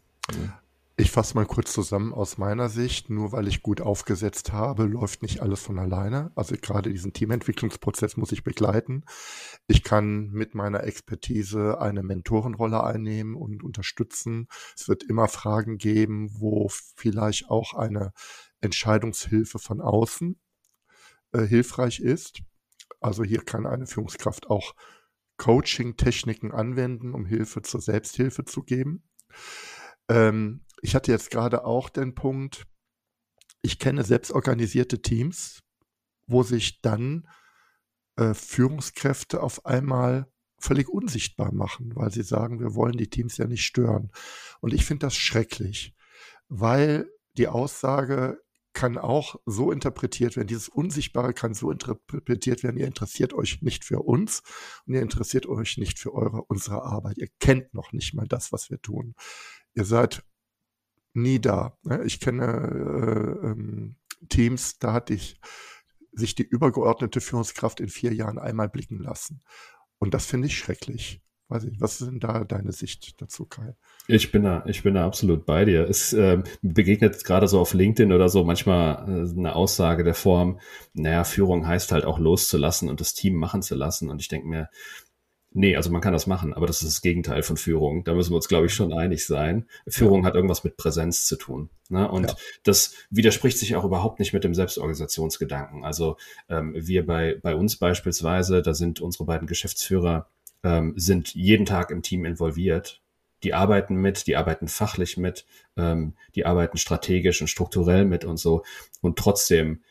Ich 0.99 1.11
fasse 1.11 1.35
mal 1.35 1.45
kurz 1.45 1.75
zusammen 1.75 2.15
aus 2.15 2.39
meiner 2.39 2.71
Sicht. 2.71 3.11
Nur 3.11 3.33
weil 3.33 3.49
ich 3.49 3.63
gut 3.63 3.83
aufgesetzt 3.83 4.55
habe, 4.55 4.85
läuft 4.85 5.21
nicht 5.21 5.41
alles 5.41 5.61
von 5.61 5.79
alleine. 5.79 6.33
Also 6.35 6.57
gerade 6.59 6.91
diesen 6.91 7.13
Teamentwicklungsprozess 7.13 8.17
muss 8.17 8.33
ich 8.33 8.43
begleiten. 8.43 9.05
Ich 9.67 9.83
kann 9.83 10.31
mit 10.31 10.55
meiner 10.55 10.85
Expertise 10.85 11.83
eine 11.83 12.03
Mentorenrolle 12.03 12.83
einnehmen 12.83 13.35
und 13.35 13.63
unterstützen. 13.63 14.49
Es 14.75 14.89
wird 14.89 15.03
immer 15.03 15.29
Fragen 15.29 15.77
geben, 15.77 16.31
wo 16.41 16.71
vielleicht 16.71 17.51
auch 17.51 17.75
eine 17.75 18.13
Entscheidungshilfe 18.63 19.59
von 19.59 19.83
außen 19.83 20.41
äh, 21.33 21.43
hilfreich 21.43 22.01
ist. 22.01 22.41
Also 23.01 23.23
hier 23.23 23.45
kann 23.45 23.67
eine 23.67 23.87
Führungskraft 23.87 24.49
auch 24.49 24.73
Coaching-Techniken 25.39 26.53
anwenden, 26.53 27.15
um 27.15 27.27
Hilfe 27.27 27.63
zur 27.63 27.81
Selbsthilfe 27.81 28.45
zu 28.45 28.63
geben. 28.63 29.05
Ähm, 30.09 30.65
ich 30.83 30.95
hatte 30.95 31.13
jetzt 31.13 31.31
gerade 31.31 31.65
auch 31.65 31.89
den 31.89 32.15
Punkt, 32.15 32.67
ich 33.63 33.79
kenne 33.79 34.05
selbstorganisierte 34.05 35.03
Teams, 35.03 35.61
wo 36.27 36.43
sich 36.43 36.81
dann 36.81 37.29
äh, 38.17 38.35
Führungskräfte 38.35 39.43
auf 39.43 39.67
einmal 39.67 40.31
völlig 40.59 40.89
unsichtbar 40.89 41.53
machen, 41.53 41.93
weil 41.95 42.11
sie 42.11 42.23
sagen, 42.23 42.61
wir 42.61 42.75
wollen 42.75 42.97
die 42.97 43.11
Teams 43.11 43.37
ja 43.37 43.47
nicht 43.47 43.65
stören. 43.65 44.11
Und 44.61 44.73
ich 44.73 44.85
finde 44.85 45.07
das 45.07 45.17
schrecklich, 45.17 45.95
weil 46.49 47.11
die 47.37 47.49
Aussage 47.49 48.39
kann 48.77 48.99
auch 48.99 49.37
so 49.47 49.73
interpretiert 49.73 50.37
werden, 50.37 50.49
dieses 50.49 50.69
Unsichtbare 50.69 51.33
kann 51.33 51.55
so 51.55 51.71
interpretiert 51.71 52.63
werden, 52.63 52.77
ihr 52.77 52.87
interessiert 52.87 53.33
euch 53.33 53.63
nicht 53.63 53.85
für 53.87 54.01
uns 54.01 54.43
und 54.85 54.93
ihr 54.93 55.01
interessiert 55.01 55.47
euch 55.47 55.79
nicht 55.79 55.99
für 55.99 56.13
eure, 56.13 56.43
unsere 56.43 56.83
Arbeit. 56.83 57.17
Ihr 57.17 57.29
kennt 57.41 57.73
noch 57.73 57.93
nicht 57.93 58.13
mal 58.13 58.29
das, 58.29 58.53
was 58.53 58.69
wir 58.69 58.81
tun. 58.83 59.15
Ihr 59.73 59.87
seid 59.87 60.23
nie 61.15 61.41
da. 61.41 61.79
Ne? 61.85 62.05
Ich 62.05 62.21
kenne 62.21 62.45
äh, 62.45 63.47
ähm, 63.47 63.97
Teams, 64.29 64.79
da 64.79 64.93
hatte 64.93 65.15
ich 65.15 65.41
sich 66.13 66.35
die 66.35 66.47
übergeordnete 66.47 67.23
Führungskraft 67.23 67.81
in 67.81 67.89
vier 67.89 68.13
Jahren 68.13 68.39
einmal 68.39 68.69
blicken 68.69 68.99
lassen. 68.99 69.43
Und 69.99 70.13
das 70.13 70.27
finde 70.27 70.49
ich 70.49 70.59
schrecklich. 70.59 71.23
Weiß 71.49 71.63
ich, 71.65 71.81
was 71.81 72.01
ist 72.01 72.11
denn 72.11 72.19
da 72.19 72.43
deine 72.43 72.73
Sicht 72.73 73.21
dazu, 73.23 73.45
Kai? 73.45 73.77
Ich 74.09 74.33
bin 74.33 74.43
da, 74.43 74.65
ich 74.67 74.83
bin 74.83 74.95
da 74.95 75.07
absolut 75.07 75.47
bei 75.47 75.65
dir. 75.65 75.89
Es 75.89 76.13
äh, 76.13 76.43
begegnet 76.63 77.23
gerade 77.25 77.47
so 77.47 77.61
auf 77.61 77.73
LinkedIn 77.73 78.13
oder 78.13 78.29
so 78.29 78.43
manchmal 78.43 79.07
äh, 79.09 79.31
eine 79.31 79.55
Aussage 79.55 80.03
der 80.03 80.15
Form, 80.15 80.59
naja, 80.93 81.23
Führung 81.23 81.67
heißt 81.67 81.93
halt 81.93 82.05
auch 82.05 82.19
loszulassen 82.19 82.89
und 82.89 83.01
das 83.01 83.15
Team 83.15 83.37
machen 83.37 83.63
zu 83.63 83.77
lassen. 83.77 84.11
Und 84.11 84.21
ich 84.21 84.29
denke 84.29 84.49
mir, 84.49 84.69
Nee, 85.59 85.75
also 85.75 85.91
man 85.91 86.03
kann 86.03 86.13
das 86.13 86.27
machen, 86.27 86.53
aber 86.53 86.67
das 86.67 86.83
ist 86.83 86.97
das 86.97 87.01
Gegenteil 87.01 87.43
von 87.43 87.57
Führung. 87.57 88.05
Da 88.05 88.13
müssen 88.13 88.33
wir 88.33 88.37
uns, 88.37 88.47
glaube 88.49 88.67
ich, 88.67 88.75
schon 88.75 88.93
einig 88.93 89.25
sein. 89.25 89.65
Führung 89.89 90.21
ja. 90.21 90.27
hat 90.27 90.35
irgendwas 90.35 90.65
mit 90.65 90.77
Präsenz 90.77 91.25
zu 91.25 91.37
tun. 91.37 91.71
Ne? 91.89 92.11
Und 92.11 92.29
ja. 92.29 92.37
das 92.63 92.93
widerspricht 93.09 93.57
sich 93.57 93.75
auch 93.75 93.85
überhaupt 93.85 94.19
nicht 94.19 94.35
mit 94.35 94.45
dem 94.45 94.53
Selbstorganisationsgedanken. 94.53 95.83
Also 95.83 96.19
ähm, 96.51 96.75
wir 96.77 97.07
bei, 97.07 97.39
bei 97.43 97.55
uns 97.55 97.79
beispielsweise, 97.79 98.61
da 98.61 98.75
sind 98.75 99.01
unsere 99.01 99.25
beiden 99.25 99.47
Geschäftsführer, 99.47 100.29
ähm, 100.67 100.95
sind 100.97 101.33
jeden 101.35 101.65
Tag 101.65 101.93
im 101.93 102.03
Team 102.03 102.25
involviert. 102.25 103.01
Die 103.45 103.55
arbeiten 103.55 103.95
mit, 103.95 104.27
die 104.27 104.35
arbeiten 104.35 104.67
fachlich 104.67 105.17
mit, 105.17 105.47
ähm, 105.77 106.15
die 106.35 106.45
arbeiten 106.45 106.77
strategisch 106.77 107.41
und 107.41 107.47
strukturell 107.47 108.05
mit 108.05 108.25
und 108.25 108.39
so. 108.39 108.65
Und 109.01 109.17
trotzdem 109.17 109.83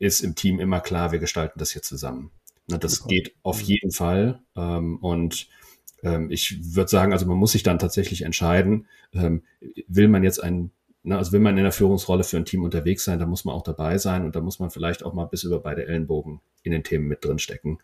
ist 0.00 0.22
im 0.22 0.34
Team 0.34 0.58
immer 0.58 0.80
klar, 0.80 1.12
wir 1.12 1.20
gestalten 1.20 1.60
das 1.60 1.70
hier 1.70 1.82
zusammen. 1.82 2.32
Na, 2.66 2.76
das 2.76 2.96
Super. 2.96 3.08
geht 3.08 3.36
auf 3.44 3.60
mhm. 3.60 3.66
jeden 3.66 3.90
Fall. 3.92 4.40
Ähm, 4.56 4.96
und 4.96 5.46
ähm, 6.02 6.32
ich 6.32 6.74
würde 6.74 6.90
sagen, 6.90 7.12
also 7.12 7.24
man 7.26 7.36
muss 7.36 7.52
sich 7.52 7.62
dann 7.62 7.78
tatsächlich 7.78 8.22
entscheiden, 8.22 8.88
ähm, 9.12 9.44
will 9.86 10.08
man 10.08 10.24
jetzt 10.24 10.42
ein, 10.42 10.72
na, 11.04 11.18
also 11.18 11.30
will 11.30 11.40
man 11.40 11.56
in 11.56 11.62
der 11.62 11.72
Führungsrolle 11.72 12.24
für 12.24 12.36
ein 12.36 12.46
Team 12.46 12.64
unterwegs 12.64 13.04
sein, 13.04 13.20
da 13.20 13.26
muss 13.26 13.44
man 13.44 13.54
auch 13.54 13.62
dabei 13.62 13.98
sein 13.98 14.24
und 14.24 14.34
da 14.34 14.40
muss 14.40 14.58
man 14.58 14.70
vielleicht 14.70 15.04
auch 15.04 15.14
mal 15.14 15.26
bis 15.26 15.44
über 15.44 15.60
beide 15.60 15.86
Ellenbogen 15.86 16.40
in 16.64 16.72
den 16.72 16.82
Themen 16.82 17.06
mit 17.06 17.24
drin 17.24 17.38
stecken. 17.38 17.78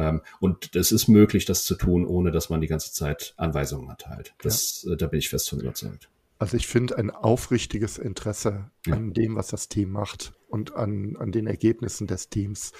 Ähm, 0.00 0.22
und 0.40 0.74
es 0.74 0.92
ist 0.92 1.08
möglich, 1.08 1.44
das 1.44 1.64
zu 1.64 1.74
tun, 1.74 2.06
ohne 2.06 2.30
dass 2.30 2.48
man 2.48 2.60
die 2.60 2.66
ganze 2.66 2.92
Zeit 2.92 3.34
Anweisungen 3.36 3.88
erteilt. 3.88 4.34
Das, 4.42 4.84
ja. 4.86 4.94
äh, 4.94 4.96
da 4.96 5.06
bin 5.06 5.18
ich 5.18 5.28
fest 5.28 5.50
von 5.50 5.60
überzeugt. 5.60 6.08
Also 6.38 6.56
ich 6.56 6.66
finde 6.66 6.96
ein 6.96 7.10
aufrichtiges 7.10 7.98
Interesse 7.98 8.70
ja. 8.86 8.94
an 8.94 9.12
dem, 9.12 9.36
was 9.36 9.48
das 9.48 9.68
Team 9.68 9.90
macht 9.90 10.32
und 10.48 10.74
an, 10.74 11.16
an 11.18 11.32
den 11.32 11.46
Ergebnissen 11.46 12.06
des 12.06 12.30
Teams 12.30 12.72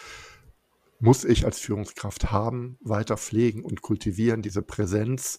muss 0.99 1.25
ich 1.25 1.45
als 1.45 1.59
Führungskraft 1.59 2.31
haben, 2.31 2.79
weiter 2.81 3.17
pflegen 3.17 3.63
und 3.65 3.83
kultivieren, 3.83 4.43
diese 4.43 4.63
Präsenz. 4.63 5.39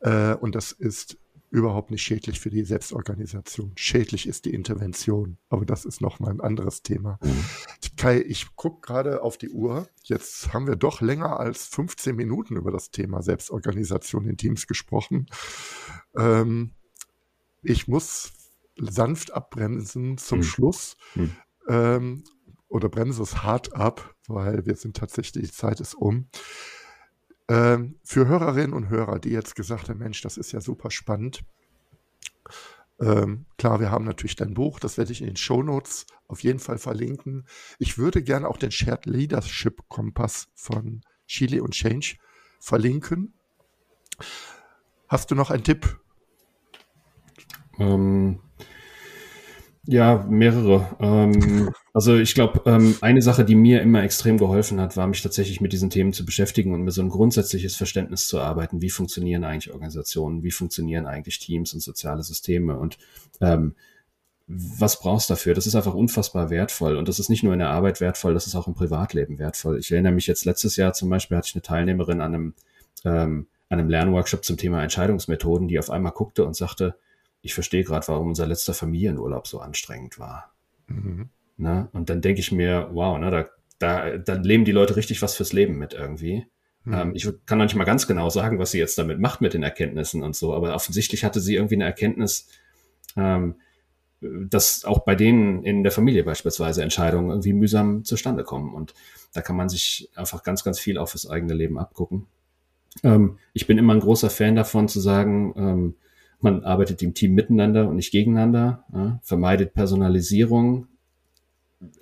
Äh, 0.00 0.34
und 0.34 0.54
das 0.54 0.72
ist 0.72 1.18
überhaupt 1.50 1.90
nicht 1.90 2.02
schädlich 2.02 2.38
für 2.38 2.50
die 2.50 2.64
Selbstorganisation. 2.64 3.72
Schädlich 3.76 4.26
ist 4.26 4.44
die 4.44 4.54
Intervention, 4.54 5.36
aber 5.48 5.64
das 5.64 5.84
ist 5.84 6.00
nochmal 6.00 6.30
ein 6.30 6.40
anderes 6.40 6.82
Thema. 6.82 7.18
Mhm. 7.22 7.44
Kai, 7.96 8.20
ich 8.20 8.54
gucke 8.54 8.80
gerade 8.80 9.22
auf 9.22 9.36
die 9.36 9.50
Uhr. 9.50 9.88
Jetzt 10.04 10.54
haben 10.54 10.66
wir 10.66 10.76
doch 10.76 11.00
länger 11.00 11.40
als 11.40 11.66
15 11.66 12.14
Minuten 12.14 12.56
über 12.56 12.70
das 12.70 12.90
Thema 12.90 13.22
Selbstorganisation 13.22 14.26
in 14.26 14.36
Teams 14.36 14.66
gesprochen. 14.66 15.26
Ähm, 16.16 16.72
ich 17.62 17.88
muss 17.88 18.32
sanft 18.76 19.32
abbremsen 19.32 20.18
zum 20.18 20.38
mhm. 20.38 20.44
Schluss. 20.44 20.96
Mhm. 21.14 21.36
Ähm, 21.68 22.24
oder 22.68 22.88
bremse 22.88 23.22
es 23.22 23.42
hart 23.42 23.74
ab, 23.74 24.14
weil 24.28 24.64
wir 24.64 24.76
sind 24.76 24.96
tatsächlich, 24.96 25.44
die 25.44 25.52
Zeit 25.52 25.80
ist 25.80 25.94
um. 25.94 26.28
Ähm, 27.50 27.96
für 28.04 28.28
Hörerinnen 28.28 28.72
und 28.72 28.90
Hörer, 28.90 29.18
die 29.18 29.30
jetzt 29.30 29.56
gesagt 29.56 29.88
haben, 29.88 29.98
Mensch, 29.98 30.22
das 30.22 30.36
ist 30.36 30.52
ja 30.52 30.60
super 30.60 30.92
spannend. 30.92 31.42
Ähm, 33.00 33.46
klar, 33.58 33.80
wir 33.80 33.90
haben 33.90 34.04
natürlich 34.04 34.36
dein 34.36 34.54
Buch, 34.54 34.78
das 34.78 34.98
werde 34.98 35.10
ich 35.10 35.20
in 35.20 35.26
den 35.26 35.36
Show 35.36 35.60
Notes 35.60 36.06
auf 36.28 36.44
jeden 36.44 36.60
Fall 36.60 36.78
verlinken. 36.78 37.48
Ich 37.80 37.98
würde 37.98 38.22
gerne 38.22 38.46
auch 38.46 38.56
den 38.56 38.70
Shared 38.70 39.04
Leadership 39.04 39.82
Kompass 39.88 40.46
von 40.54 41.00
Chile 41.26 41.64
und 41.64 41.72
Change 41.72 42.18
verlinken. 42.60 43.34
Hast 45.08 45.32
du 45.32 45.34
noch 45.34 45.50
einen 45.50 45.64
Tipp? 45.64 45.98
Ähm, 47.80 48.38
ja, 49.90 50.24
mehrere. 50.28 50.86
Ähm, 51.00 51.70
also 51.92 52.16
ich 52.16 52.34
glaube, 52.34 52.62
ähm, 52.64 52.96
eine 53.00 53.22
Sache, 53.22 53.44
die 53.44 53.56
mir 53.56 53.82
immer 53.82 54.02
extrem 54.04 54.38
geholfen 54.38 54.80
hat, 54.80 54.96
war 54.96 55.08
mich 55.08 55.20
tatsächlich 55.20 55.60
mit 55.60 55.72
diesen 55.72 55.90
Themen 55.90 56.12
zu 56.12 56.24
beschäftigen 56.24 56.72
und 56.72 56.82
mir 56.82 56.92
so 56.92 57.02
ein 57.02 57.08
grundsätzliches 57.08 57.74
Verständnis 57.74 58.28
zu 58.28 58.40
arbeiten. 58.40 58.82
Wie 58.82 58.90
funktionieren 58.90 59.42
eigentlich 59.42 59.72
Organisationen? 59.72 60.44
Wie 60.44 60.52
funktionieren 60.52 61.06
eigentlich 61.06 61.40
Teams 61.40 61.74
und 61.74 61.80
soziale 61.80 62.22
Systeme? 62.22 62.78
Und 62.78 62.98
ähm, 63.40 63.74
was 64.46 65.00
brauchst 65.00 65.28
du 65.28 65.32
dafür? 65.32 65.54
Das 65.54 65.66
ist 65.66 65.74
einfach 65.74 65.94
unfassbar 65.94 66.50
wertvoll. 66.50 66.96
Und 66.96 67.08
das 67.08 67.18
ist 67.18 67.28
nicht 67.28 67.42
nur 67.42 67.52
in 67.52 67.58
der 67.58 67.70
Arbeit 67.70 68.00
wertvoll, 68.00 68.34
das 68.34 68.46
ist 68.46 68.54
auch 68.54 68.68
im 68.68 68.74
Privatleben 68.74 69.38
wertvoll. 69.40 69.78
Ich 69.78 69.90
erinnere 69.90 70.12
mich 70.12 70.28
jetzt 70.28 70.44
letztes 70.44 70.76
Jahr 70.76 70.92
zum 70.92 71.08
Beispiel 71.08 71.36
hatte 71.36 71.48
ich 71.48 71.54
eine 71.56 71.62
Teilnehmerin 71.62 72.20
an 72.20 72.34
einem, 72.34 72.54
ähm, 73.04 73.46
an 73.68 73.80
einem 73.80 73.88
Lernworkshop 73.88 74.44
zum 74.44 74.56
Thema 74.56 74.82
Entscheidungsmethoden, 74.82 75.66
die 75.66 75.80
auf 75.80 75.90
einmal 75.90 76.12
guckte 76.12 76.44
und 76.44 76.54
sagte, 76.54 76.94
ich 77.42 77.54
verstehe 77.54 77.84
gerade, 77.84 78.06
warum 78.08 78.28
unser 78.28 78.46
letzter 78.46 78.74
Familienurlaub 78.74 79.46
so 79.46 79.60
anstrengend 79.60 80.18
war. 80.18 80.52
Mhm. 80.86 81.28
Ne? 81.56 81.88
Und 81.92 82.10
dann 82.10 82.20
denke 82.20 82.40
ich 82.40 82.52
mir, 82.52 82.88
wow, 82.92 83.18
ne, 83.18 83.30
da, 83.30 83.48
da, 83.78 84.18
da 84.18 84.34
leben 84.34 84.64
die 84.64 84.72
Leute 84.72 84.96
richtig 84.96 85.22
was 85.22 85.34
fürs 85.34 85.52
Leben 85.52 85.78
mit 85.78 85.94
irgendwie. 85.94 86.46
Mhm. 86.84 86.94
Ähm, 86.94 87.12
ich 87.14 87.28
kann 87.46 87.58
noch 87.58 87.64
nicht 87.64 87.76
mal 87.76 87.84
ganz 87.84 88.06
genau 88.06 88.30
sagen, 88.30 88.58
was 88.58 88.70
sie 88.70 88.78
jetzt 88.78 88.98
damit 88.98 89.20
macht 89.20 89.40
mit 89.40 89.54
den 89.54 89.62
Erkenntnissen 89.62 90.22
und 90.22 90.34
so, 90.36 90.54
aber 90.54 90.74
offensichtlich 90.74 91.24
hatte 91.24 91.40
sie 91.40 91.56
irgendwie 91.56 91.74
eine 91.74 91.84
Erkenntnis, 91.84 92.48
ähm, 93.16 93.56
dass 94.20 94.84
auch 94.84 95.00
bei 95.00 95.14
denen 95.14 95.64
in 95.64 95.82
der 95.82 95.92
Familie 95.92 96.24
beispielsweise 96.24 96.82
Entscheidungen 96.82 97.30
irgendwie 97.30 97.54
mühsam 97.54 98.04
zustande 98.04 98.44
kommen. 98.44 98.74
Und 98.74 98.94
da 99.32 99.40
kann 99.40 99.56
man 99.56 99.68
sich 99.68 100.10
einfach 100.14 100.42
ganz, 100.42 100.62
ganz 100.62 100.78
viel 100.78 100.98
auf 100.98 101.12
das 101.12 101.28
eigene 101.28 101.54
Leben 101.54 101.78
abgucken. 101.78 102.26
Ähm, 103.02 103.38
ich 103.54 103.66
bin 103.66 103.78
immer 103.78 103.94
ein 103.94 104.00
großer 104.00 104.28
Fan 104.28 104.56
davon 104.56 104.88
zu 104.88 105.00
sagen, 105.00 105.54
ähm, 105.56 105.94
man 106.42 106.64
arbeitet 106.64 107.02
im 107.02 107.14
Team 107.14 107.34
miteinander 107.34 107.88
und 107.88 107.96
nicht 107.96 108.10
gegeneinander, 108.10 108.84
ja, 108.92 109.20
vermeidet 109.22 109.74
Personalisierung. 109.74 110.86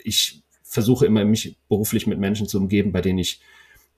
Ich 0.04 0.42
versuche 0.62 1.06
immer, 1.06 1.24
mich 1.24 1.56
beruflich 1.68 2.06
mit 2.06 2.18
Menschen 2.18 2.46
zu 2.46 2.58
umgeben, 2.58 2.92
bei 2.92 3.00
denen 3.00 3.18
ich 3.18 3.40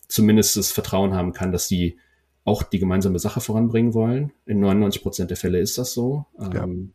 zumindest 0.09 0.57
das 0.57 0.73
Vertrauen 0.73 1.15
haben 1.15 1.33
kann, 1.33 1.53
dass 1.53 1.69
die 1.69 1.99
auch 2.45 2.63
die 2.63 2.79
gemeinsame 2.79 3.19
Sache 3.19 3.41
voranbringen 3.41 3.95
wollen. 3.95 4.33
In 4.47 4.61
99 4.61 5.03
Prozent 5.03 5.31
der 5.31 5.37
Fälle 5.37 5.59
ist 5.59 5.79
das 5.79 5.93
so. 5.93 6.27
Ja. 6.39 6.65
Ähm, 6.65 6.93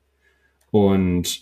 und 0.71 1.41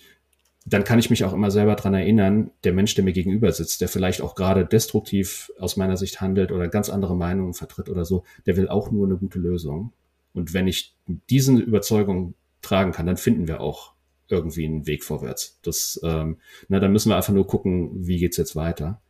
dann 0.66 0.84
kann 0.84 1.00
ich 1.00 1.10
mich 1.10 1.24
auch 1.26 1.34
immer 1.34 1.52
selber 1.52 1.76
dran 1.76 1.94
erinnern, 1.94 2.52
der 2.64 2.74
Mensch, 2.74 2.96
der 2.96 3.04
mir 3.04 3.14
gegenüber 3.14 3.52
sitzt, 3.52 3.82
der 3.82 3.90
vielleicht 3.90 4.22
auch 4.22 4.36
gerade 4.36 4.66
destruktiv 4.66 5.52
aus 5.60 5.76
meiner 5.76 5.98
Sicht 5.98 6.22
handelt 6.22 6.52
oder 6.52 6.68
ganz 6.68 6.90
andere 6.90 7.16
Meinungen 7.16 7.54
vertritt 7.54 7.90
oder 7.90 8.06
so, 8.06 8.24
der 8.46 8.56
will 8.56 8.70
auch 8.70 8.92
nur 8.92 9.06
eine 9.06 9.18
gute 9.18 9.40
Lösung. 9.40 9.92
Und 10.34 10.54
wenn 10.54 10.68
ich 10.68 10.96
diesen 11.30 11.60
Überzeugung 11.60 12.34
tragen 12.62 12.92
kann, 12.92 13.06
dann 13.06 13.18
finden 13.18 13.48
wir 13.48 13.62
auch 13.62 13.94
irgendwie 14.28 14.66
einen 14.66 14.88
Weg 14.88 15.04
vorwärts. 15.04 15.60
Das, 15.62 16.00
ähm, 16.04 16.38
na, 16.70 16.80
dann 16.80 16.92
müssen 16.92 17.10
wir 17.10 17.16
einfach 17.16 17.34
nur 17.34 17.48
gucken, 17.48 18.08
wie 18.08 18.18
geht's 18.18 18.38
jetzt 18.38 18.56
weiter. 18.56 19.02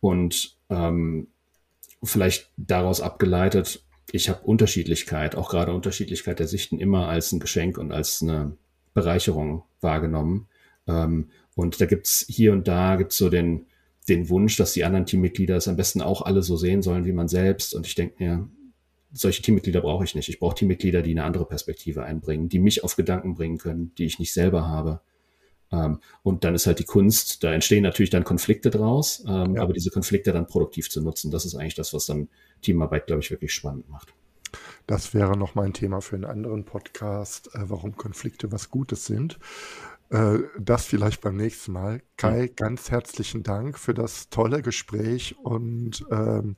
Und 0.00 0.56
ähm, 0.70 1.28
vielleicht 2.02 2.50
daraus 2.56 3.00
abgeleitet, 3.00 3.82
ich 4.10 4.28
habe 4.28 4.44
Unterschiedlichkeit, 4.44 5.34
auch 5.34 5.50
gerade 5.50 5.74
Unterschiedlichkeit 5.74 6.38
der 6.38 6.48
Sichten 6.48 6.78
immer 6.78 7.08
als 7.08 7.32
ein 7.32 7.40
Geschenk 7.40 7.76
und 7.76 7.92
als 7.92 8.22
eine 8.22 8.56
Bereicherung 8.94 9.64
wahrgenommen. 9.80 10.48
Ähm, 10.86 11.30
und 11.54 11.80
da 11.80 11.86
gibt's 11.86 12.24
hier 12.28 12.52
und 12.52 12.68
da 12.68 12.96
gibt's 12.96 13.18
so 13.18 13.28
den, 13.28 13.66
den 14.08 14.28
Wunsch, 14.28 14.56
dass 14.56 14.72
die 14.72 14.84
anderen 14.84 15.04
Teammitglieder 15.04 15.56
es 15.56 15.68
am 15.68 15.76
besten 15.76 16.00
auch 16.00 16.22
alle 16.22 16.42
so 16.42 16.56
sehen 16.56 16.82
sollen 16.82 17.04
wie 17.04 17.12
man 17.12 17.28
selbst. 17.28 17.74
Und 17.74 17.86
ich 17.86 17.94
denke 17.94 18.22
mir, 18.22 18.48
solche 19.12 19.42
Teammitglieder 19.42 19.80
brauche 19.80 20.04
ich 20.04 20.14
nicht. 20.14 20.28
Ich 20.28 20.38
brauche 20.38 20.56
Teammitglieder, 20.56 21.02
die 21.02 21.12
eine 21.12 21.24
andere 21.24 21.46
Perspektive 21.46 22.02
einbringen, 22.02 22.48
die 22.48 22.58
mich 22.58 22.84
auf 22.84 22.96
Gedanken 22.96 23.34
bringen 23.34 23.58
können, 23.58 23.92
die 23.96 24.04
ich 24.04 24.18
nicht 24.18 24.32
selber 24.32 24.68
habe. 24.68 25.00
Ähm, 25.70 26.00
und 26.22 26.44
dann 26.44 26.54
ist 26.54 26.66
halt 26.66 26.78
die 26.78 26.84
Kunst, 26.84 27.44
da 27.44 27.52
entstehen 27.52 27.82
natürlich 27.82 28.10
dann 28.10 28.24
Konflikte 28.24 28.70
draus, 28.70 29.24
ähm, 29.26 29.56
ja. 29.56 29.62
aber 29.62 29.72
diese 29.72 29.90
Konflikte 29.90 30.32
dann 30.32 30.46
produktiv 30.46 30.90
zu 30.90 31.02
nutzen, 31.02 31.30
das 31.30 31.44
ist 31.44 31.54
eigentlich 31.54 31.74
das, 31.74 31.92
was 31.92 32.06
dann 32.06 32.28
Teamarbeit, 32.62 33.06
glaube 33.06 33.20
ich, 33.22 33.30
wirklich 33.30 33.52
spannend 33.52 33.88
macht. 33.88 34.14
Das 34.86 35.12
wäre 35.12 35.36
noch 35.36 35.54
mal 35.54 35.66
ein 35.66 35.74
Thema 35.74 36.00
für 36.00 36.16
einen 36.16 36.24
anderen 36.24 36.64
Podcast, 36.64 37.54
äh, 37.54 37.68
warum 37.68 37.96
Konflikte 37.96 38.50
was 38.50 38.70
Gutes 38.70 39.04
sind. 39.04 39.38
Äh, 40.10 40.38
das 40.58 40.86
vielleicht 40.86 41.20
beim 41.20 41.36
nächsten 41.36 41.72
Mal. 41.72 42.00
Kai, 42.16 42.46
ja. 42.46 42.52
ganz 42.54 42.90
herzlichen 42.90 43.42
Dank 43.42 43.78
für 43.78 43.92
das 43.92 44.30
tolle 44.30 44.62
Gespräch 44.62 45.36
und 45.38 46.04
ähm, 46.10 46.56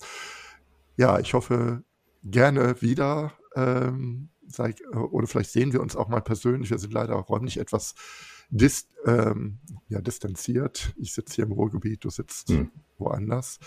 ja, 0.96 1.18
ich 1.18 1.34
hoffe 1.34 1.82
gerne 2.24 2.80
wieder. 2.82 3.32
Ähm, 3.54 4.30
sei, 4.46 4.74
oder 4.92 5.26
vielleicht 5.26 5.50
sehen 5.50 5.72
wir 5.72 5.80
uns 5.80 5.96
auch 5.96 6.08
mal 6.08 6.20
persönlich. 6.20 6.70
Wir 6.70 6.78
sind 6.78 6.92
leider 6.92 7.14
räumlich 7.14 7.58
etwas 7.58 7.94
dis, 8.50 8.88
ähm, 9.06 9.58
ja, 9.88 10.00
distanziert. 10.00 10.92
Ich 10.96 11.12
sitze 11.12 11.36
hier 11.36 11.44
im 11.44 11.52
Ruhrgebiet, 11.52 12.04
du 12.04 12.10
sitzt 12.10 12.48
hm. 12.48 12.70
woanders. 12.98 13.58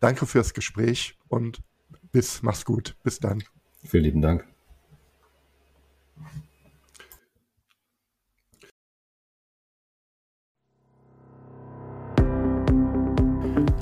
Danke 0.00 0.26
fürs 0.26 0.54
Gespräch 0.54 1.18
und 1.28 1.62
bis, 2.12 2.42
mach's 2.42 2.64
gut. 2.64 2.96
Bis 3.02 3.20
dann. 3.20 3.42
Vielen 3.84 4.04
lieben 4.04 4.22
Dank. 4.22 4.46